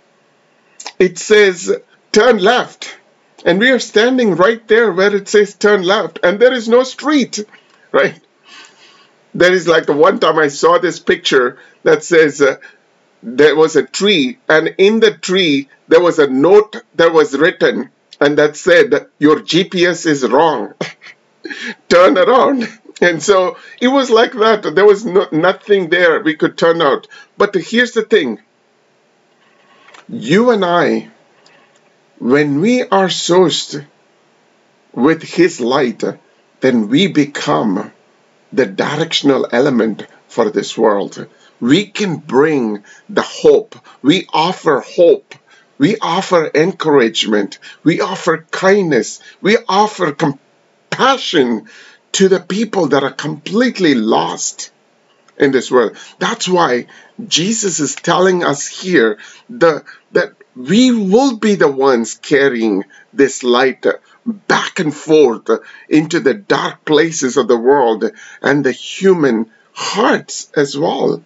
it 0.99 1.19
says 1.19 1.73
turn 2.13 2.39
left. 2.39 2.97
And 3.45 3.61
we 3.61 3.71
are 3.71 3.79
standing 3.79 4.35
right 4.35 4.67
there 4.69 4.93
where 4.93 5.15
it 5.15 5.29
says 5.29 5.55
turn 5.55 5.83
left, 5.83 6.19
and 6.23 6.41
there 6.41 6.53
is 6.53 6.69
no 6.69 6.83
street, 6.83 7.39
right? 7.93 8.21
There 9.35 9.53
is 9.53 9.69
like 9.69 9.87
the 9.87 9.93
one 9.93 10.19
time 10.19 10.39
I 10.39 10.49
saw 10.49 10.79
this 10.79 10.99
picture 10.99 11.59
that 11.85 12.03
says 12.03 12.43
uh, 12.43 12.57
there 13.23 13.55
was 13.57 13.77
a 13.77 13.85
tree, 13.85 14.39
and 14.49 14.75
in 14.79 15.01
the 15.01 15.13
tree 15.13 15.69
there 15.87 16.01
was 16.01 16.19
a 16.19 16.27
note 16.29 16.77
that 16.97 17.13
was 17.13 17.37
written, 17.39 17.91
and 18.21 18.39
that 18.39 18.57
said, 18.57 19.07
Your 19.19 19.37
GPS 19.41 20.07
is 20.07 20.27
wrong. 20.29 20.75
turn 21.89 22.19
around. 22.19 22.69
And 23.01 23.23
so 23.23 23.57
it 23.81 23.89
was 23.89 24.11
like 24.11 24.33
that. 24.33 24.75
There 24.75 24.85
was 24.87 25.05
no, 25.05 25.29
nothing 25.31 25.89
there 25.89 26.21
we 26.21 26.37
could 26.37 26.59
turn 26.59 26.83
out. 26.83 27.07
But 27.37 27.55
here's 27.55 27.93
the 27.93 28.03
thing 28.03 28.41
you 30.09 30.51
and 30.51 30.65
I 30.65 31.11
when 32.19 32.61
we 32.61 32.83
are 32.83 33.09
sourced 33.09 33.85
with 34.93 35.23
His 35.23 35.61
light, 35.61 36.03
then 36.61 36.89
we 36.89 37.07
become 37.07 37.93
the 38.53 38.67
directional 38.67 39.47
element 39.53 40.07
for 40.27 40.51
this 40.51 40.77
world. 40.77 41.27
We 41.61 41.87
can 41.87 42.17
bring 42.17 42.85
the 43.09 43.23
hope. 43.23 43.77
We 44.03 44.27
offer 44.33 44.81
hope. 44.81 45.35
We 45.77 45.97
offer 46.01 46.51
encouragement. 46.53 47.59
We 47.85 48.01
offer 48.01 48.47
kindness. 48.51 49.21
We 49.41 49.59
offer 49.69 50.13
compassion 50.13 51.69
to 52.13 52.29
the 52.29 52.41
people 52.41 52.89
that 52.89 53.03
are 53.03 53.13
completely 53.13 53.95
lost 53.95 54.73
in 55.39 55.53
this 55.53 55.71
world. 55.71 55.97
That's 56.19 56.49
why 56.49 56.87
Jesus 57.27 57.81
is 57.81 57.95
telling 57.95 58.45
us 58.45 58.67
here 58.67 59.19
the, 59.49 59.85
that 60.13 60.35
we 60.57 60.91
will 60.91 61.37
be 61.37 61.55
the 61.55 61.71
ones 61.71 62.15
carrying 62.15 62.85
this 63.13 63.43
light 63.43 63.87
back 64.27 64.81
and 64.81 64.95
forth 64.95 65.49
into 65.89 66.21
the 66.21 66.35
dark 66.35 66.85
places 66.85 67.37
of 67.37 67.49
the 67.49 67.57
world 67.57 68.05
and 68.43 68.65
the 68.65 68.73
human 68.73 69.51
hearts 69.73 70.51
as 70.57 70.77
well. 70.77 71.23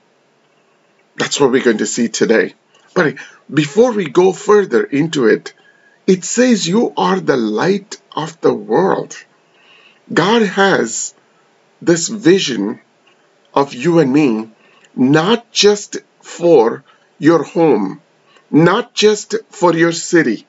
That's 1.17 1.41
what 1.41 1.51
we're 1.51 1.65
going 1.65 1.79
to 1.79 1.87
see 1.87 2.09
today. 2.09 2.55
But 2.95 3.17
before 3.53 3.93
we 3.93 4.09
go 4.09 4.33
further 4.33 4.85
into 4.85 5.27
it, 5.27 5.55
it 6.07 6.25
says 6.25 6.69
you 6.69 6.93
are 6.97 7.21
the 7.21 7.37
light 7.37 8.01
of 8.15 8.41
the 8.41 8.53
world. 8.53 9.17
God 10.13 10.43
has 10.43 11.15
this 11.81 12.09
vision 12.09 12.81
of 13.55 13.73
you 13.73 13.99
and 13.99 14.13
me, 14.13 14.51
not 14.95 15.51
just 15.53 15.99
for 16.21 16.85
your 17.19 17.43
home, 17.43 18.03
not 18.51 18.95
just 18.95 19.35
for 19.49 19.75
your 19.75 19.93
city, 19.93 20.47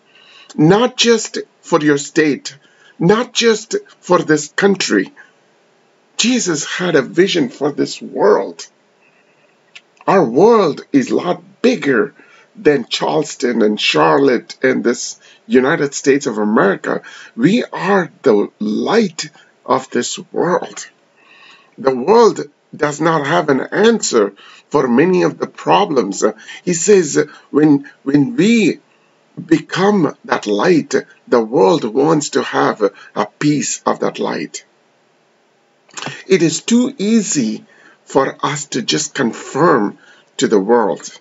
not 0.55 0.98
just 0.98 1.38
for 1.62 1.79
your 1.79 1.98
state, 1.98 2.58
not 3.00 3.34
just 3.34 3.75
for 4.00 4.20
this 4.20 4.50
country. 4.50 5.13
Jesus 6.17 6.65
had 6.65 6.96
a 6.96 7.01
vision 7.01 7.50
for 7.50 7.72
this 7.72 8.01
world. 8.01 8.67
Our 10.05 10.25
world 10.25 10.82
is 10.91 11.10
a 11.10 11.15
lot 11.15 11.62
bigger 11.62 12.13
than 12.55 12.86
Charleston 12.88 13.62
and 13.62 13.79
Charlotte 13.79 14.58
and 14.62 14.84
this 14.84 15.20
United 15.48 15.93
States 15.93 16.27
of 16.27 16.38
America. 16.38 17.01
We 17.36 17.63
are 17.63 18.12
the 18.22 18.50
light 18.60 19.29
of 19.65 19.89
this 19.89 20.20
world. 20.32 20.88
The 21.77 21.96
world 21.96 22.41
does 22.75 23.00
not 23.01 23.25
have 23.25 23.50
an 23.50 23.62
answer 23.62 24.34
for 24.70 24.88
many 24.88 25.24
of 25.24 25.38
the 25.38 25.48
problems. 25.48 26.24
He 26.63 26.74
says 26.74 27.27
when 27.51 27.90
when 28.03 28.35
we 28.35 28.79
become 29.44 30.16
that 30.25 30.46
light, 30.46 30.94
the 31.27 31.42
world 31.42 31.83
wants 31.83 32.29
to 32.29 32.44
have 32.44 32.81
a 33.16 33.25
piece 33.25 33.81
of 33.85 34.00
that 34.00 34.20
light. 34.20 34.66
It 36.27 36.42
is 36.42 36.61
too 36.61 36.94
easy 36.98 37.66
for 38.05 38.35
us 38.44 38.66
to 38.68 38.81
just 38.81 39.14
confirm 39.14 39.98
to 40.38 40.48
the 40.48 40.59
world. 40.59 41.20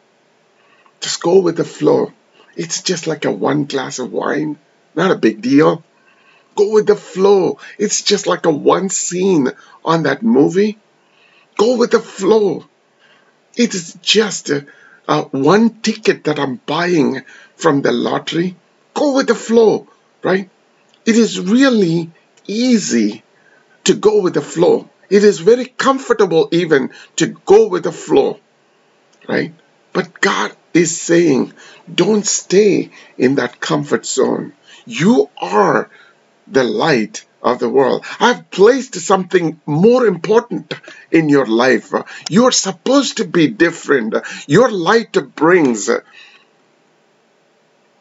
Just 1.00 1.22
go 1.22 1.40
with 1.40 1.56
the 1.56 1.64
flow. 1.64 2.12
It's 2.56 2.82
just 2.82 3.06
like 3.06 3.24
a 3.24 3.32
one 3.32 3.64
glass 3.64 3.98
of 3.98 4.12
wine, 4.12 4.58
not 4.94 5.10
a 5.10 5.16
big 5.16 5.40
deal. 5.40 5.82
Go 6.54 6.70
with 6.70 6.86
the 6.86 6.96
flow. 6.96 7.58
It's 7.78 8.02
just 8.02 8.26
like 8.26 8.46
a 8.46 8.50
one 8.50 8.88
scene 8.88 9.48
on 9.84 10.04
that 10.04 10.22
movie. 10.22 10.78
Go 11.56 11.76
with 11.76 11.90
the 11.90 12.00
flow. 12.00 12.64
It 13.56 13.74
is 13.74 13.98
just 14.02 14.50
a, 14.50 14.66
a 15.08 15.22
one 15.22 15.80
ticket 15.80 16.24
that 16.24 16.38
I'm 16.38 16.56
buying 16.56 17.22
from 17.56 17.82
the 17.82 17.92
lottery. 17.92 18.56
Go 18.94 19.14
with 19.14 19.26
the 19.26 19.34
flow, 19.34 19.88
right? 20.22 20.48
It 21.04 21.16
is 21.16 21.40
really 21.40 22.10
easy 22.46 23.22
to 23.84 23.94
go 23.94 24.20
with 24.20 24.34
the 24.34 24.42
flow. 24.42 24.88
It 25.10 25.24
is 25.24 25.40
very 25.40 25.66
comfortable 25.66 26.48
even 26.52 26.90
to 27.16 27.26
go 27.26 27.68
with 27.68 27.84
the 27.84 27.92
flow, 27.92 28.40
right? 29.28 29.52
But 29.92 30.20
God 30.20 30.56
is 30.72 30.98
saying, 30.98 31.52
don't 31.92 32.26
stay 32.26 32.90
in 33.18 33.34
that 33.34 33.60
comfort 33.60 34.06
zone. 34.06 34.54
You 34.86 35.28
are 35.36 35.90
the 36.46 36.64
light 36.64 37.24
of 37.42 37.58
the 37.58 37.68
world. 37.68 38.04
I've 38.20 38.50
placed 38.50 38.94
something 38.94 39.60
more 39.66 40.06
important 40.06 40.72
in 41.10 41.28
your 41.28 41.46
life. 41.46 41.92
You're 42.28 42.52
supposed 42.52 43.16
to 43.18 43.24
be 43.24 43.48
different. 43.48 44.14
Your 44.46 44.70
light 44.70 45.16
brings 45.34 45.90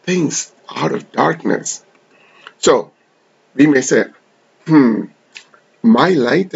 things 0.03 0.51
out 0.69 0.91
of 0.91 1.11
darkness. 1.11 1.83
So 2.59 2.91
we 3.55 3.67
may 3.67 3.81
say, 3.81 4.05
hmm, 4.65 5.05
my 5.81 6.09
light? 6.09 6.53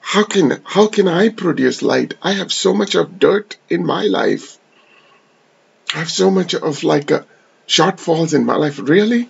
How 0.00 0.24
can 0.24 0.62
how 0.64 0.86
can 0.88 1.06
I 1.06 1.28
produce 1.28 1.82
light? 1.82 2.14
I 2.22 2.32
have 2.32 2.52
so 2.52 2.72
much 2.72 2.94
of 2.94 3.18
dirt 3.18 3.58
in 3.68 3.84
my 3.84 4.04
life. 4.04 4.58
I 5.94 5.98
have 5.98 6.10
so 6.10 6.30
much 6.30 6.54
of 6.54 6.84
like 6.84 7.10
uh, 7.12 7.22
shortfalls 7.66 8.34
in 8.34 8.46
my 8.46 8.56
life. 8.56 8.78
Really? 8.78 9.28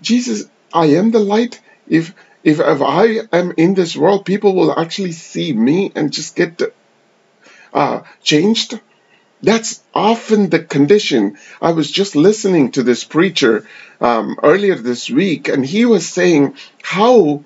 Jesus, 0.00 0.48
I 0.72 0.86
am 0.86 1.10
the 1.10 1.18
light 1.18 1.60
if 1.88 2.14
if 2.42 2.60
if 2.60 2.82
I 2.82 3.20
am 3.32 3.52
in 3.56 3.74
this 3.74 3.96
world, 3.96 4.24
people 4.24 4.54
will 4.54 4.78
actually 4.78 5.12
see 5.12 5.52
me 5.52 5.92
and 5.94 6.12
just 6.12 6.36
get 6.36 6.62
uh, 7.72 8.02
changed. 8.22 8.80
That's 9.42 9.82
often 9.94 10.50
the 10.50 10.62
condition. 10.62 11.38
I 11.62 11.72
was 11.72 11.90
just 11.90 12.14
listening 12.14 12.72
to 12.72 12.82
this 12.82 13.04
preacher 13.04 13.66
um, 14.00 14.36
earlier 14.42 14.74
this 14.74 15.08
week, 15.10 15.48
and 15.48 15.64
he 15.64 15.84
was 15.86 16.08
saying 16.08 16.56
how 16.82 17.44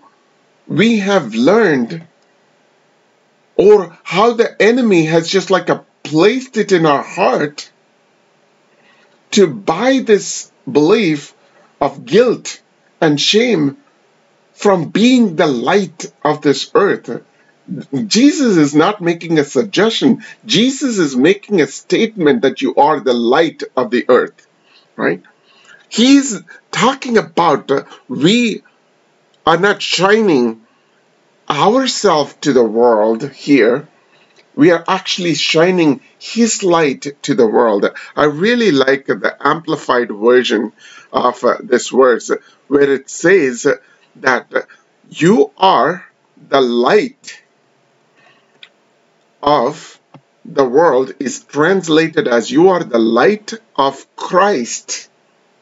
we 0.67 0.99
have 0.99 1.35
learned, 1.35 2.07
or 3.57 3.97
how 4.03 4.33
the 4.33 4.61
enemy 4.61 5.05
has 5.05 5.29
just 5.29 5.51
like 5.51 5.69
a 5.69 5.85
placed 6.05 6.57
it 6.57 6.71
in 6.71 6.87
our 6.87 7.03
heart 7.03 7.71
to 9.33 9.47
buy 9.47 10.01
this 10.01 10.53
belief 10.71 11.35
of 11.81 12.05
guilt 12.05 12.61
and 13.01 13.21
shame 13.21 13.79
from 14.53 14.89
being 14.91 15.37
the 15.37 15.47
light 15.47 16.13
of 16.23 16.43
this 16.43 16.71
earth. 16.75 17.23
Jesus 18.07 18.57
is 18.57 18.75
not 18.75 19.01
making 19.01 19.39
a 19.39 19.45
suggestion. 19.45 20.23
Jesus 20.45 20.99
is 20.99 21.17
making 21.17 21.61
a 21.61 21.67
statement 21.67 22.43
that 22.43 22.61
you 22.61 22.75
are 22.75 23.01
the 23.01 23.15
light 23.15 23.63
of 23.77 23.91
the 23.91 24.05
earth, 24.09 24.47
right? 24.97 25.23
He's 25.89 26.41
talking 26.71 27.19
about 27.19 27.71
we 28.09 28.63
are 29.47 29.57
not 29.57 29.81
shining 29.81 30.63
ourselves 31.49 32.35
to 32.43 32.53
the 32.53 32.65
world 32.65 33.31
here. 33.31 33.89
We 34.57 34.71
are 34.71 34.85
actually 34.87 35.35
shining 35.35 36.01
His 36.19 36.63
light 36.63 37.07
to 37.23 37.35
the 37.35 37.47
world. 37.47 37.87
I 38.15 38.25
really 38.25 38.71
like 38.71 39.07
the 39.07 39.37
amplified 39.41 40.11
version 40.11 40.73
of 41.13 41.43
uh, 41.45 41.57
this 41.61 41.89
verse 41.89 42.31
where 42.69 42.93
it 42.93 43.11
says, 43.11 43.67
that 44.17 44.67
you 45.11 45.51
are 45.57 46.05
the 46.49 46.61
light 46.61 47.43
of 49.43 50.01
the 50.45 50.65
world 50.65 51.15
is 51.19 51.43
translated 51.45 52.29
as 52.29 52.51
you 52.51 52.69
are 52.69 52.85
the 52.85 52.99
light 52.99 53.55
of 53.77 54.15
Christ 54.17 55.11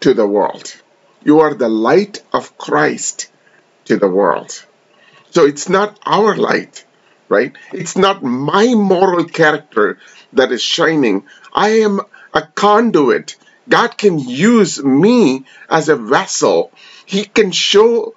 to 0.00 0.14
the 0.14 0.26
world. 0.26 0.74
You 1.24 1.40
are 1.40 1.54
the 1.54 1.68
light 1.68 2.22
of 2.32 2.58
Christ 2.58 3.30
to 3.84 3.96
the 3.96 4.08
world. 4.08 4.64
So 5.30 5.46
it's 5.46 5.68
not 5.68 5.98
our 6.04 6.36
light, 6.36 6.84
right? 7.32 7.56
It's 7.72 7.96
not 7.96 8.22
my 8.22 8.74
moral 8.74 9.24
character 9.24 9.98
that 10.34 10.52
is 10.52 10.62
shining. 10.62 11.24
I 11.52 11.80
am 11.80 12.00
a 12.34 12.42
conduit. 12.42 13.36
God 13.68 13.96
can 13.96 14.18
use 14.18 14.82
me 14.84 15.44
as 15.68 15.88
a 15.88 15.96
vessel. 15.96 16.70
He 17.06 17.24
can 17.24 17.50
show 17.50 18.14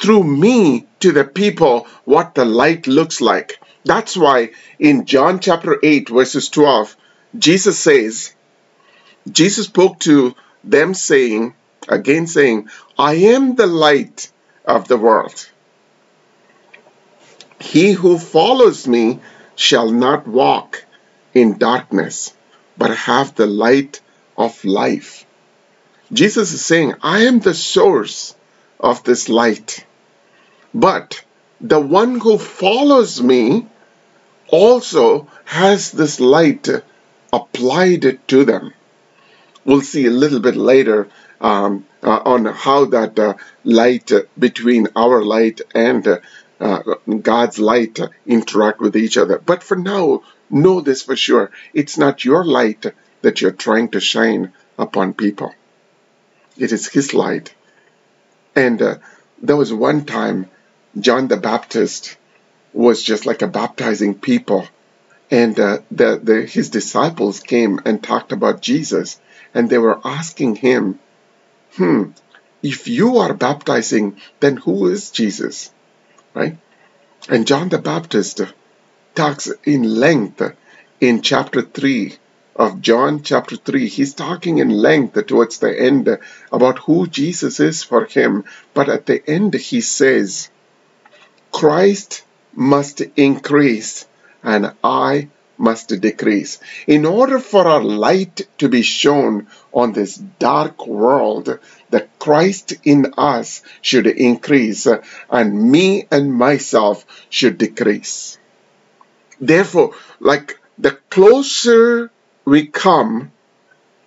through 0.00 0.24
me 0.24 0.86
to 1.00 1.10
the 1.12 1.24
people 1.24 1.88
what 2.04 2.34
the 2.34 2.44
light 2.44 2.86
looks 2.86 3.20
like. 3.20 3.58
That's 3.84 4.16
why 4.16 4.50
in 4.78 5.06
John 5.06 5.40
chapter 5.40 5.78
8, 5.82 6.08
verses 6.08 6.48
12, 6.48 6.96
Jesus 7.36 7.78
says, 7.78 8.32
Jesus 9.30 9.66
spoke 9.66 9.98
to 10.00 10.34
them 10.62 10.94
saying, 10.94 11.54
again 11.88 12.26
saying, 12.28 12.68
I 12.96 13.14
am 13.34 13.56
the 13.56 13.66
light 13.66 14.30
of 14.64 14.86
the 14.86 14.96
world. 14.96 15.48
He 17.62 17.92
who 17.92 18.18
follows 18.18 18.88
me 18.88 19.20
shall 19.54 19.88
not 19.90 20.26
walk 20.26 20.84
in 21.32 21.58
darkness, 21.58 22.34
but 22.76 22.96
have 22.96 23.36
the 23.36 23.46
light 23.46 24.00
of 24.36 24.64
life. 24.64 25.24
Jesus 26.12 26.52
is 26.52 26.64
saying, 26.64 26.94
I 27.02 27.20
am 27.26 27.38
the 27.38 27.54
source 27.54 28.34
of 28.80 29.04
this 29.04 29.28
light. 29.28 29.86
But 30.74 31.24
the 31.60 31.78
one 31.80 32.18
who 32.18 32.36
follows 32.36 33.22
me 33.22 33.66
also 34.48 35.28
has 35.44 35.92
this 35.92 36.18
light 36.18 36.68
applied 37.32 38.18
to 38.28 38.44
them. 38.44 38.74
We'll 39.64 39.82
see 39.82 40.06
a 40.06 40.10
little 40.10 40.40
bit 40.40 40.56
later 40.56 41.08
um, 41.40 41.86
uh, 42.02 42.22
on 42.24 42.44
how 42.44 42.86
that 42.86 43.18
uh, 43.18 43.34
light 43.62 44.10
between 44.36 44.88
our 44.96 45.22
light 45.22 45.60
and 45.74 46.20
uh, 46.62 46.82
God's 47.20 47.58
light 47.58 47.98
interact 48.26 48.80
with 48.80 48.96
each 48.96 49.16
other. 49.18 49.38
But 49.38 49.62
for 49.62 49.76
now, 49.76 50.22
know 50.48 50.80
this 50.80 51.02
for 51.02 51.16
sure. 51.16 51.50
It's 51.74 51.98
not 51.98 52.24
your 52.24 52.44
light 52.44 52.86
that 53.22 53.40
you're 53.40 53.50
trying 53.66 53.90
to 53.90 54.00
shine 54.00 54.52
upon 54.78 55.14
people. 55.14 55.54
It 56.56 56.72
is 56.72 56.88
His 56.88 57.14
light. 57.14 57.54
And 58.54 58.80
uh, 58.80 58.96
there 59.42 59.56
was 59.56 59.72
one 59.72 60.04
time 60.04 60.50
John 60.98 61.28
the 61.28 61.36
Baptist 61.36 62.16
was 62.72 63.02
just 63.02 63.26
like 63.26 63.42
a 63.42 63.48
baptizing 63.48 64.14
people. 64.14 64.66
And 65.30 65.58
uh, 65.58 65.78
the, 65.90 66.20
the, 66.22 66.42
his 66.42 66.70
disciples 66.70 67.40
came 67.40 67.80
and 67.84 68.02
talked 68.02 68.32
about 68.32 68.60
Jesus. 68.62 69.20
And 69.54 69.68
they 69.68 69.78
were 69.78 70.00
asking 70.04 70.56
him, 70.56 71.00
hmm, 71.76 72.10
if 72.62 72.86
you 72.88 73.18
are 73.18 73.34
baptizing, 73.34 74.18
then 74.40 74.58
who 74.58 74.88
is 74.88 75.10
Jesus? 75.10 75.70
Right? 76.34 76.56
And 77.28 77.46
John 77.46 77.68
the 77.68 77.78
Baptist 77.78 78.40
talks 79.14 79.50
in 79.64 79.82
length 79.82 80.42
in 81.00 81.22
chapter 81.22 81.62
3 81.62 82.14
of 82.56 82.80
John 82.80 83.22
chapter 83.22 83.56
3. 83.56 83.88
He's 83.88 84.14
talking 84.14 84.58
in 84.58 84.70
length 84.70 85.26
towards 85.26 85.58
the 85.58 85.78
end 85.78 86.18
about 86.50 86.78
who 86.80 87.06
Jesus 87.06 87.60
is 87.60 87.82
for 87.82 88.04
him. 88.04 88.44
But 88.74 88.88
at 88.88 89.06
the 89.06 89.22
end, 89.28 89.54
he 89.54 89.80
says, 89.80 90.50
Christ 91.50 92.24
must 92.54 93.00
increase 93.16 94.06
and 94.42 94.74
I 94.82 95.28
must 95.58 96.00
decrease. 96.00 96.58
In 96.86 97.06
order 97.06 97.38
for 97.38 97.68
our 97.68 97.82
light 97.82 98.48
to 98.58 98.68
be 98.68 98.82
shown 98.82 99.46
on 99.72 99.92
this 99.92 100.16
dark 100.16 100.86
world, 100.86 101.58
the 101.90 102.08
Christ 102.22 102.74
in 102.84 103.14
us 103.18 103.62
should 103.80 104.06
increase 104.06 104.86
and 105.28 105.72
me 105.72 106.06
and 106.08 106.32
myself 106.32 107.04
should 107.30 107.58
decrease. 107.58 108.38
Therefore, 109.40 109.96
like 110.20 110.60
the 110.78 110.92
closer 111.10 112.12
we 112.44 112.66
come 112.66 113.32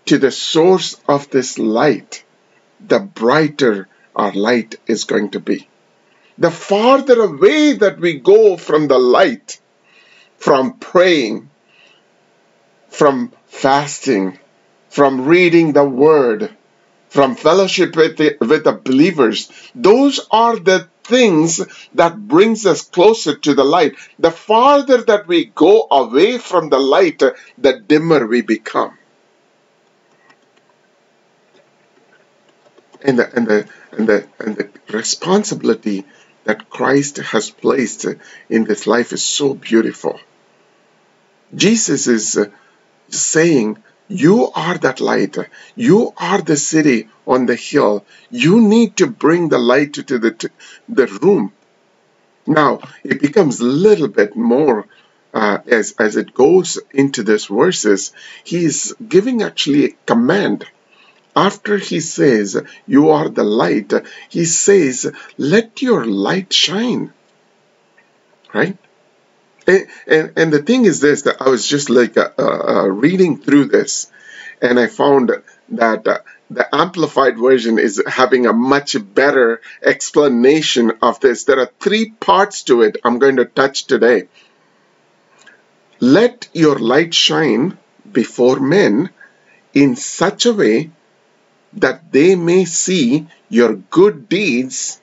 to 0.05 0.17
the 0.17 0.31
source 0.31 0.95
of 1.09 1.29
this 1.29 1.59
light, 1.59 2.23
the 2.79 3.01
brighter 3.01 3.89
our 4.15 4.31
light 4.31 4.75
is 4.87 5.03
going 5.03 5.31
to 5.31 5.41
be. 5.41 5.67
The 6.37 6.51
farther 6.51 7.21
away 7.21 7.73
that 7.73 7.99
we 7.99 8.13
go 8.19 8.55
from 8.55 8.87
the 8.87 8.97
light, 8.97 9.59
from 10.37 10.77
praying, 10.79 11.49
from 12.87 13.33
fasting, 13.47 14.39
from 14.87 15.25
reading 15.25 15.73
the 15.73 15.83
word, 15.83 16.55
from 17.15 17.37
fellowship 17.37 17.95
with 17.95 18.17
the, 18.17 18.35
with 18.41 18.65
the 18.65 18.73
believers. 18.73 19.49
Those 19.73 20.19
are 20.31 20.57
the 20.59 20.89
things 21.05 21.65
that 21.93 22.27
brings 22.27 22.65
us 22.65 22.81
closer 22.81 23.37
to 23.37 23.53
the 23.53 23.63
light. 23.63 23.95
The 24.19 24.31
farther 24.31 25.01
that 25.03 25.25
we 25.25 25.45
go 25.45 25.87
away 25.89 26.39
from 26.39 26.67
the 26.67 26.77
light, 26.77 27.23
the 27.57 27.79
dimmer 27.79 28.27
we 28.27 28.41
become. 28.41 28.97
And 33.01 33.17
the, 33.17 33.33
and 33.33 33.47
the, 33.47 33.69
and 33.93 34.09
the, 34.09 34.27
and 34.39 34.57
the 34.57 34.69
responsibility 34.91 36.03
that 36.43 36.69
Christ 36.69 37.15
has 37.17 37.49
placed 37.49 38.05
in 38.49 38.65
this 38.65 38.87
life 38.87 39.13
is 39.13 39.23
so 39.23 39.53
beautiful. 39.53 40.19
Jesus 41.55 42.07
is 42.07 42.37
saying, 43.09 43.77
You 44.07 44.51
are 44.51 44.77
that 44.79 45.01
light. 45.01 45.37
You 45.75 46.13
are 46.17 46.41
the 46.41 46.57
city 46.57 47.09
on 47.25 47.47
the 47.47 47.55
hill. 47.55 48.05
You 48.29 48.61
need 48.61 48.97
to 48.97 49.07
bring 49.07 49.49
the 49.49 49.57
light 49.57 49.93
to 49.93 50.19
the, 50.19 50.31
to 50.31 50.49
the 50.87 51.07
room. 51.07 51.51
Now, 52.45 52.81
it 53.03 53.21
becomes 53.21 53.59
a 53.59 53.65
little 53.65 54.07
bit 54.07 54.35
more 54.35 54.85
uh, 55.33 55.57
as, 55.65 55.95
as 55.97 56.15
it 56.15 56.33
goes 56.33 56.79
into 56.91 57.23
these 57.23 57.47
verses. 57.47 58.13
He 58.43 58.65
is 58.65 58.95
giving 59.07 59.41
actually 59.41 59.85
a 59.85 59.95
command. 60.05 60.65
After 61.35 61.77
he 61.77 61.99
says, 61.99 62.61
You 62.87 63.09
are 63.09 63.27
the 63.27 63.43
light, 63.43 63.91
he 64.29 64.45
says, 64.45 65.11
Let 65.37 65.81
your 65.81 66.05
light 66.05 66.53
shine. 66.53 67.11
Right? 68.53 68.77
And, 69.67 70.33
and, 70.35 70.53
the 70.53 70.61
thing 70.61 70.85
is 70.85 70.99
this 70.99 71.23
that 71.23 71.41
I 71.41 71.49
was 71.49 71.67
just 71.67 71.89
like 71.89 72.17
uh, 72.17 72.29
uh, 72.37 72.87
reading 72.87 73.39
through 73.39 73.65
this, 73.65 74.11
and 74.61 74.79
I 74.79 74.87
found 74.87 75.31
that 75.69 76.07
uh, 76.07 76.19
the 76.51 76.73
amplified 76.73 77.37
version 77.37 77.79
is 77.79 78.01
having 78.05 78.45
a 78.45 78.53
much 78.53 78.95
better 79.15 79.61
explanation 79.81 80.91
of 81.01 81.19
this. 81.19 81.45
There 81.45 81.59
are 81.59 81.71
three 81.79 82.11
parts 82.11 82.63
to 82.63 82.83
it 82.83 82.97
I'm 83.03 83.17
going 83.17 83.37
to 83.37 83.45
touch 83.45 83.85
today. 83.85 84.27
Let 85.99 86.47
your 86.53 86.77
light 86.77 87.13
shine 87.13 87.77
before 88.11 88.59
men 88.59 89.09
in 89.73 89.95
such 89.95 90.45
a 90.45 90.53
way 90.53 90.91
that 91.73 92.11
they 92.11 92.35
may 92.35 92.65
see 92.65 93.27
your 93.49 93.73
good 93.75 94.29
deeds 94.29 95.01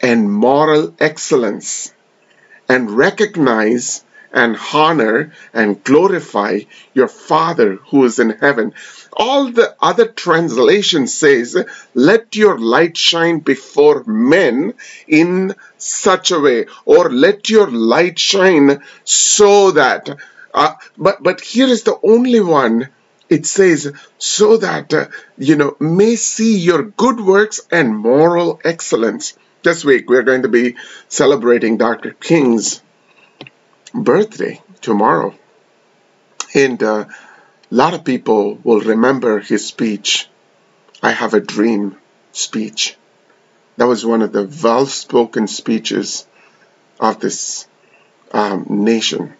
and 0.00 0.32
moral 0.32 0.94
excellence 0.98 1.92
and 2.70 2.90
recognize 3.06 4.04
and 4.32 4.56
honor 4.72 5.32
and 5.52 5.82
glorify 5.82 6.60
your 6.94 7.08
Father 7.08 7.70
who 7.90 8.04
is 8.04 8.18
in 8.20 8.30
heaven. 8.30 8.72
All 9.12 9.50
the 9.50 9.74
other 9.82 10.06
translation 10.06 11.08
says, 11.08 11.56
let 11.94 12.36
your 12.36 12.56
light 12.58 12.96
shine 12.96 13.40
before 13.40 14.04
men 14.06 14.74
in 15.08 15.54
such 15.78 16.30
a 16.30 16.38
way, 16.40 16.66
or 16.84 17.10
let 17.10 17.50
your 17.50 17.68
light 17.70 18.18
shine 18.20 18.82
so 19.04 19.72
that. 19.72 20.08
Uh, 20.54 20.74
but 20.96 21.22
but 21.22 21.40
here 21.40 21.66
is 21.68 21.82
the 21.82 21.98
only 22.02 22.40
one. 22.40 22.88
It 23.28 23.46
says 23.46 23.92
so 24.18 24.56
that 24.58 24.92
uh, 24.92 25.06
you 25.38 25.56
know 25.56 25.76
may 25.80 26.14
see 26.16 26.56
your 26.58 26.82
good 26.82 27.20
works 27.20 27.60
and 27.70 27.96
moral 27.96 28.60
excellence 28.64 29.34
this 29.62 29.84
week 29.84 30.08
we're 30.08 30.22
going 30.22 30.42
to 30.42 30.48
be 30.48 30.76
celebrating 31.08 31.76
Dr. 31.76 32.12
King's 32.12 32.82
birthday 33.92 34.62
tomorrow. 34.80 35.34
And 36.54 36.82
uh, 36.82 37.04
a 37.06 37.74
lot 37.74 37.94
of 37.94 38.04
people 38.04 38.58
will 38.64 38.80
remember 38.80 39.38
his 39.38 39.66
speech, 39.66 40.28
I 41.02 41.12
Have 41.12 41.34
a 41.34 41.40
Dream 41.40 41.96
speech. 42.32 42.96
That 43.76 43.86
was 43.86 44.04
one 44.04 44.22
of 44.22 44.32
the 44.32 44.50
well 44.62 44.86
spoken 44.86 45.46
speeches 45.46 46.26
of 46.98 47.20
this 47.20 47.66
um, 48.32 48.66
nation. 48.68 49.34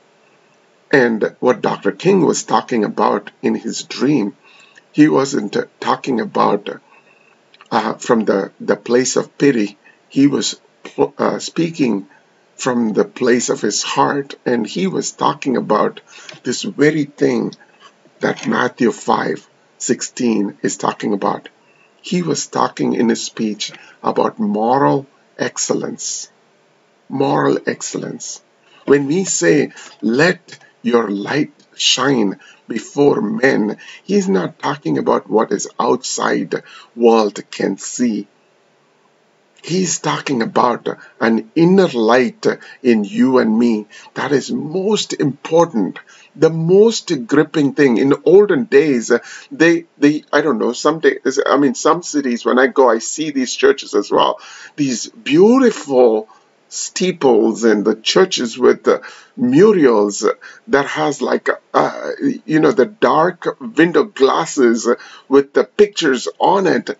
And 0.92 1.36
what 1.40 1.62
Dr. 1.62 1.92
King 1.92 2.24
was 2.24 2.44
talking 2.44 2.84
about 2.84 3.30
in 3.42 3.54
his 3.54 3.84
dream, 3.84 4.36
he 4.92 5.08
wasn't 5.08 5.56
talking 5.78 6.20
about 6.20 6.68
uh, 7.70 7.94
from 7.94 8.24
the, 8.24 8.50
the 8.60 8.76
place 8.76 9.16
of 9.16 9.38
pity 9.38 9.78
he 10.10 10.26
was 10.26 10.60
uh, 11.18 11.38
speaking 11.38 12.06
from 12.56 12.92
the 12.92 13.04
place 13.04 13.48
of 13.48 13.60
his 13.62 13.82
heart, 13.82 14.34
and 14.44 14.66
he 14.66 14.86
was 14.86 15.12
talking 15.12 15.56
about 15.56 16.00
this 16.42 16.62
very 16.62 17.04
thing 17.04 17.54
that 18.18 18.46
Matthew 18.46 18.92
5 18.92 19.48
16 19.78 20.58
is 20.62 20.76
talking 20.76 21.14
about. 21.14 21.48
He 22.02 22.22
was 22.22 22.48
talking 22.48 22.92
in 22.94 23.08
his 23.08 23.24
speech 23.24 23.72
about 24.02 24.38
moral 24.38 25.06
excellence. 25.38 26.28
Moral 27.08 27.58
excellence. 27.66 28.42
When 28.86 29.06
we 29.06 29.24
say, 29.24 29.72
let 30.02 30.58
your 30.82 31.08
light 31.08 31.52
shine 31.76 32.40
before 32.68 33.20
men, 33.22 33.78
he's 34.02 34.28
not 34.28 34.58
talking 34.58 34.98
about 34.98 35.30
what 35.30 35.52
is 35.52 35.68
outside 35.78 36.62
world 36.96 37.38
can 37.50 37.78
see. 37.78 38.26
He's 39.62 39.98
talking 39.98 40.42
about 40.42 40.88
an 41.20 41.50
inner 41.54 41.88
light 41.88 42.46
in 42.82 43.04
you 43.04 43.38
and 43.38 43.58
me 43.58 43.86
that 44.14 44.32
is 44.32 44.50
most 44.52 45.12
important, 45.14 45.98
the 46.36 46.50
most 46.50 47.26
gripping 47.26 47.74
thing. 47.74 47.96
In 47.98 48.14
olden 48.24 48.64
days, 48.64 49.10
they, 49.50 49.84
they, 49.98 50.24
I 50.32 50.40
don't 50.42 50.58
know, 50.58 50.72
some 50.72 51.00
days, 51.00 51.38
I 51.46 51.56
mean, 51.56 51.74
some 51.74 52.02
cities, 52.02 52.44
when 52.44 52.58
I 52.58 52.66
go, 52.68 52.88
I 52.90 52.98
see 52.98 53.30
these 53.30 53.54
churches 53.54 53.94
as 53.94 54.10
well. 54.10 54.40
These 54.76 55.08
beautiful 55.08 56.28
steeples 56.68 57.64
and 57.64 57.84
the 57.84 57.96
churches 57.96 58.56
with 58.56 58.84
the 58.84 59.02
murals 59.36 60.24
that 60.68 60.86
has 60.86 61.20
like 61.20 61.48
uh, 61.74 62.10
you 62.46 62.60
know 62.60 62.70
the 62.70 62.86
dark 62.86 63.56
window 63.60 64.04
glasses 64.04 64.88
with 65.28 65.52
the 65.52 65.64
pictures 65.64 66.28
on 66.38 66.68
it 66.68 66.90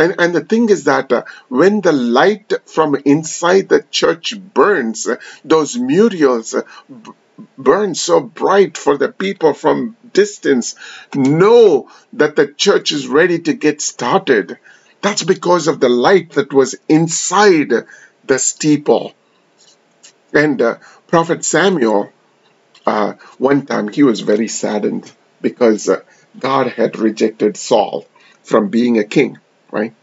and, 0.00 0.14
and 0.18 0.34
the 0.34 0.44
thing 0.44 0.70
is 0.70 0.84
that 0.84 1.12
uh, 1.12 1.24
when 1.48 1.82
the 1.82 1.92
light 1.92 2.54
from 2.64 2.96
inside 3.04 3.68
the 3.68 3.82
church 3.90 4.34
burns, 4.54 5.06
uh, 5.06 5.16
those 5.44 5.76
murals 5.76 6.54
uh, 6.54 6.62
b- 6.88 7.10
burn 7.58 7.94
so 7.94 8.20
bright 8.20 8.78
for 8.78 8.96
the 8.96 9.12
people 9.12 9.52
from 9.52 9.96
distance 10.14 10.74
know 11.14 11.90
that 12.14 12.34
the 12.34 12.46
church 12.46 12.92
is 12.92 13.08
ready 13.08 13.40
to 13.40 13.52
get 13.52 13.82
started. 13.82 14.58
That's 15.02 15.22
because 15.22 15.68
of 15.68 15.80
the 15.80 15.90
light 15.90 16.30
that 16.32 16.52
was 16.52 16.76
inside 16.88 17.72
the 18.24 18.38
steeple. 18.38 19.12
And 20.32 20.62
uh, 20.62 20.78
Prophet 21.08 21.44
Samuel, 21.44 22.10
uh, 22.86 23.14
one 23.36 23.66
time 23.66 23.88
he 23.88 24.02
was 24.02 24.20
very 24.20 24.48
saddened 24.48 25.12
because 25.42 25.90
uh, 25.90 26.00
God 26.38 26.68
had 26.68 26.98
rejected 26.98 27.58
Saul 27.58 28.06
from 28.42 28.68
being 28.68 28.98
a 28.98 29.04
king 29.04 29.38
right? 29.70 29.94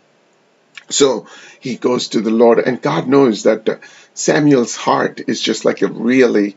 So 0.89 1.27
he 1.60 1.75
goes 1.75 2.10
to 2.10 2.21
the 2.21 2.32
Lord, 2.32 2.60
and 2.60 2.82
God 2.82 3.08
knows 3.08 3.43
that 3.43 3.67
uh, 3.67 3.75
Samuel's 4.13 4.75
heart 4.75 5.21
is 5.27 5.41
just 5.41 5.65
like 5.65 5.82
a 5.82 5.88
really 5.88 6.56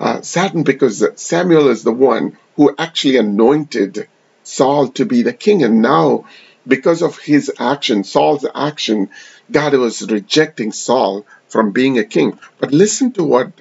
uh, 0.00 0.22
saddened 0.22 0.64
because 0.64 1.04
Samuel 1.16 1.68
is 1.68 1.82
the 1.82 1.92
one 1.92 2.38
who 2.56 2.74
actually 2.78 3.16
anointed 3.16 4.08
Saul 4.44 4.88
to 4.90 5.04
be 5.04 5.22
the 5.22 5.32
king, 5.32 5.62
and 5.62 5.82
now 5.82 6.26
because 6.66 7.02
of 7.02 7.18
his 7.18 7.52
action, 7.58 8.02
Saul's 8.04 8.46
action, 8.54 9.10
God 9.50 9.74
was 9.74 10.10
rejecting 10.10 10.72
Saul 10.72 11.26
from 11.48 11.72
being 11.72 11.98
a 11.98 12.04
king. 12.04 12.38
But 12.58 12.72
listen 12.72 13.12
to 13.12 13.24
what 13.24 13.52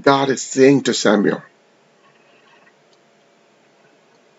God 0.00 0.30
is 0.30 0.42
saying 0.42 0.84
to 0.84 0.94
Samuel. 0.94 1.42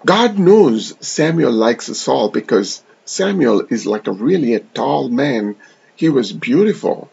God 0.05 0.37
knows 0.37 0.93
Samuel 1.05 1.51
likes 1.51 1.85
Saul 1.85 2.29
because 2.29 2.83
Samuel 3.09 3.67
is 3.69 3.85
like 3.85 4.07
a 4.07 4.11
really 4.11 4.53
a 4.53 4.59
tall 4.59 5.09
man. 5.09 5.55
He 5.95 6.09
was 6.09 6.31
beautiful. 6.33 7.09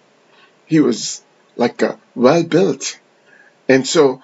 He 0.67 0.81
was 0.81 1.23
like 1.57 1.83
a 1.83 1.99
well 2.15 2.43
built. 2.43 2.99
And 3.69 3.87
so 3.87 4.21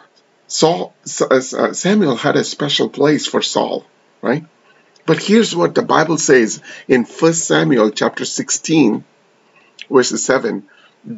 Saul, 0.47 0.93
uh, 1.31 1.41
Samuel 1.41 2.17
had 2.17 2.37
a 2.37 2.45
special 2.45 2.89
place 2.89 3.27
for 3.27 3.41
Saul, 3.41 3.85
right? 4.21 4.45
But 5.07 5.23
here's 5.23 5.55
what 5.55 5.75
the 5.75 5.83
Bible 5.83 6.19
says 6.19 6.61
in 6.89 7.05
1 7.05 7.33
Samuel 7.35 7.91
chapter 7.91 8.25
16, 8.25 9.05
verses 9.89 10.25
7. 10.25 10.69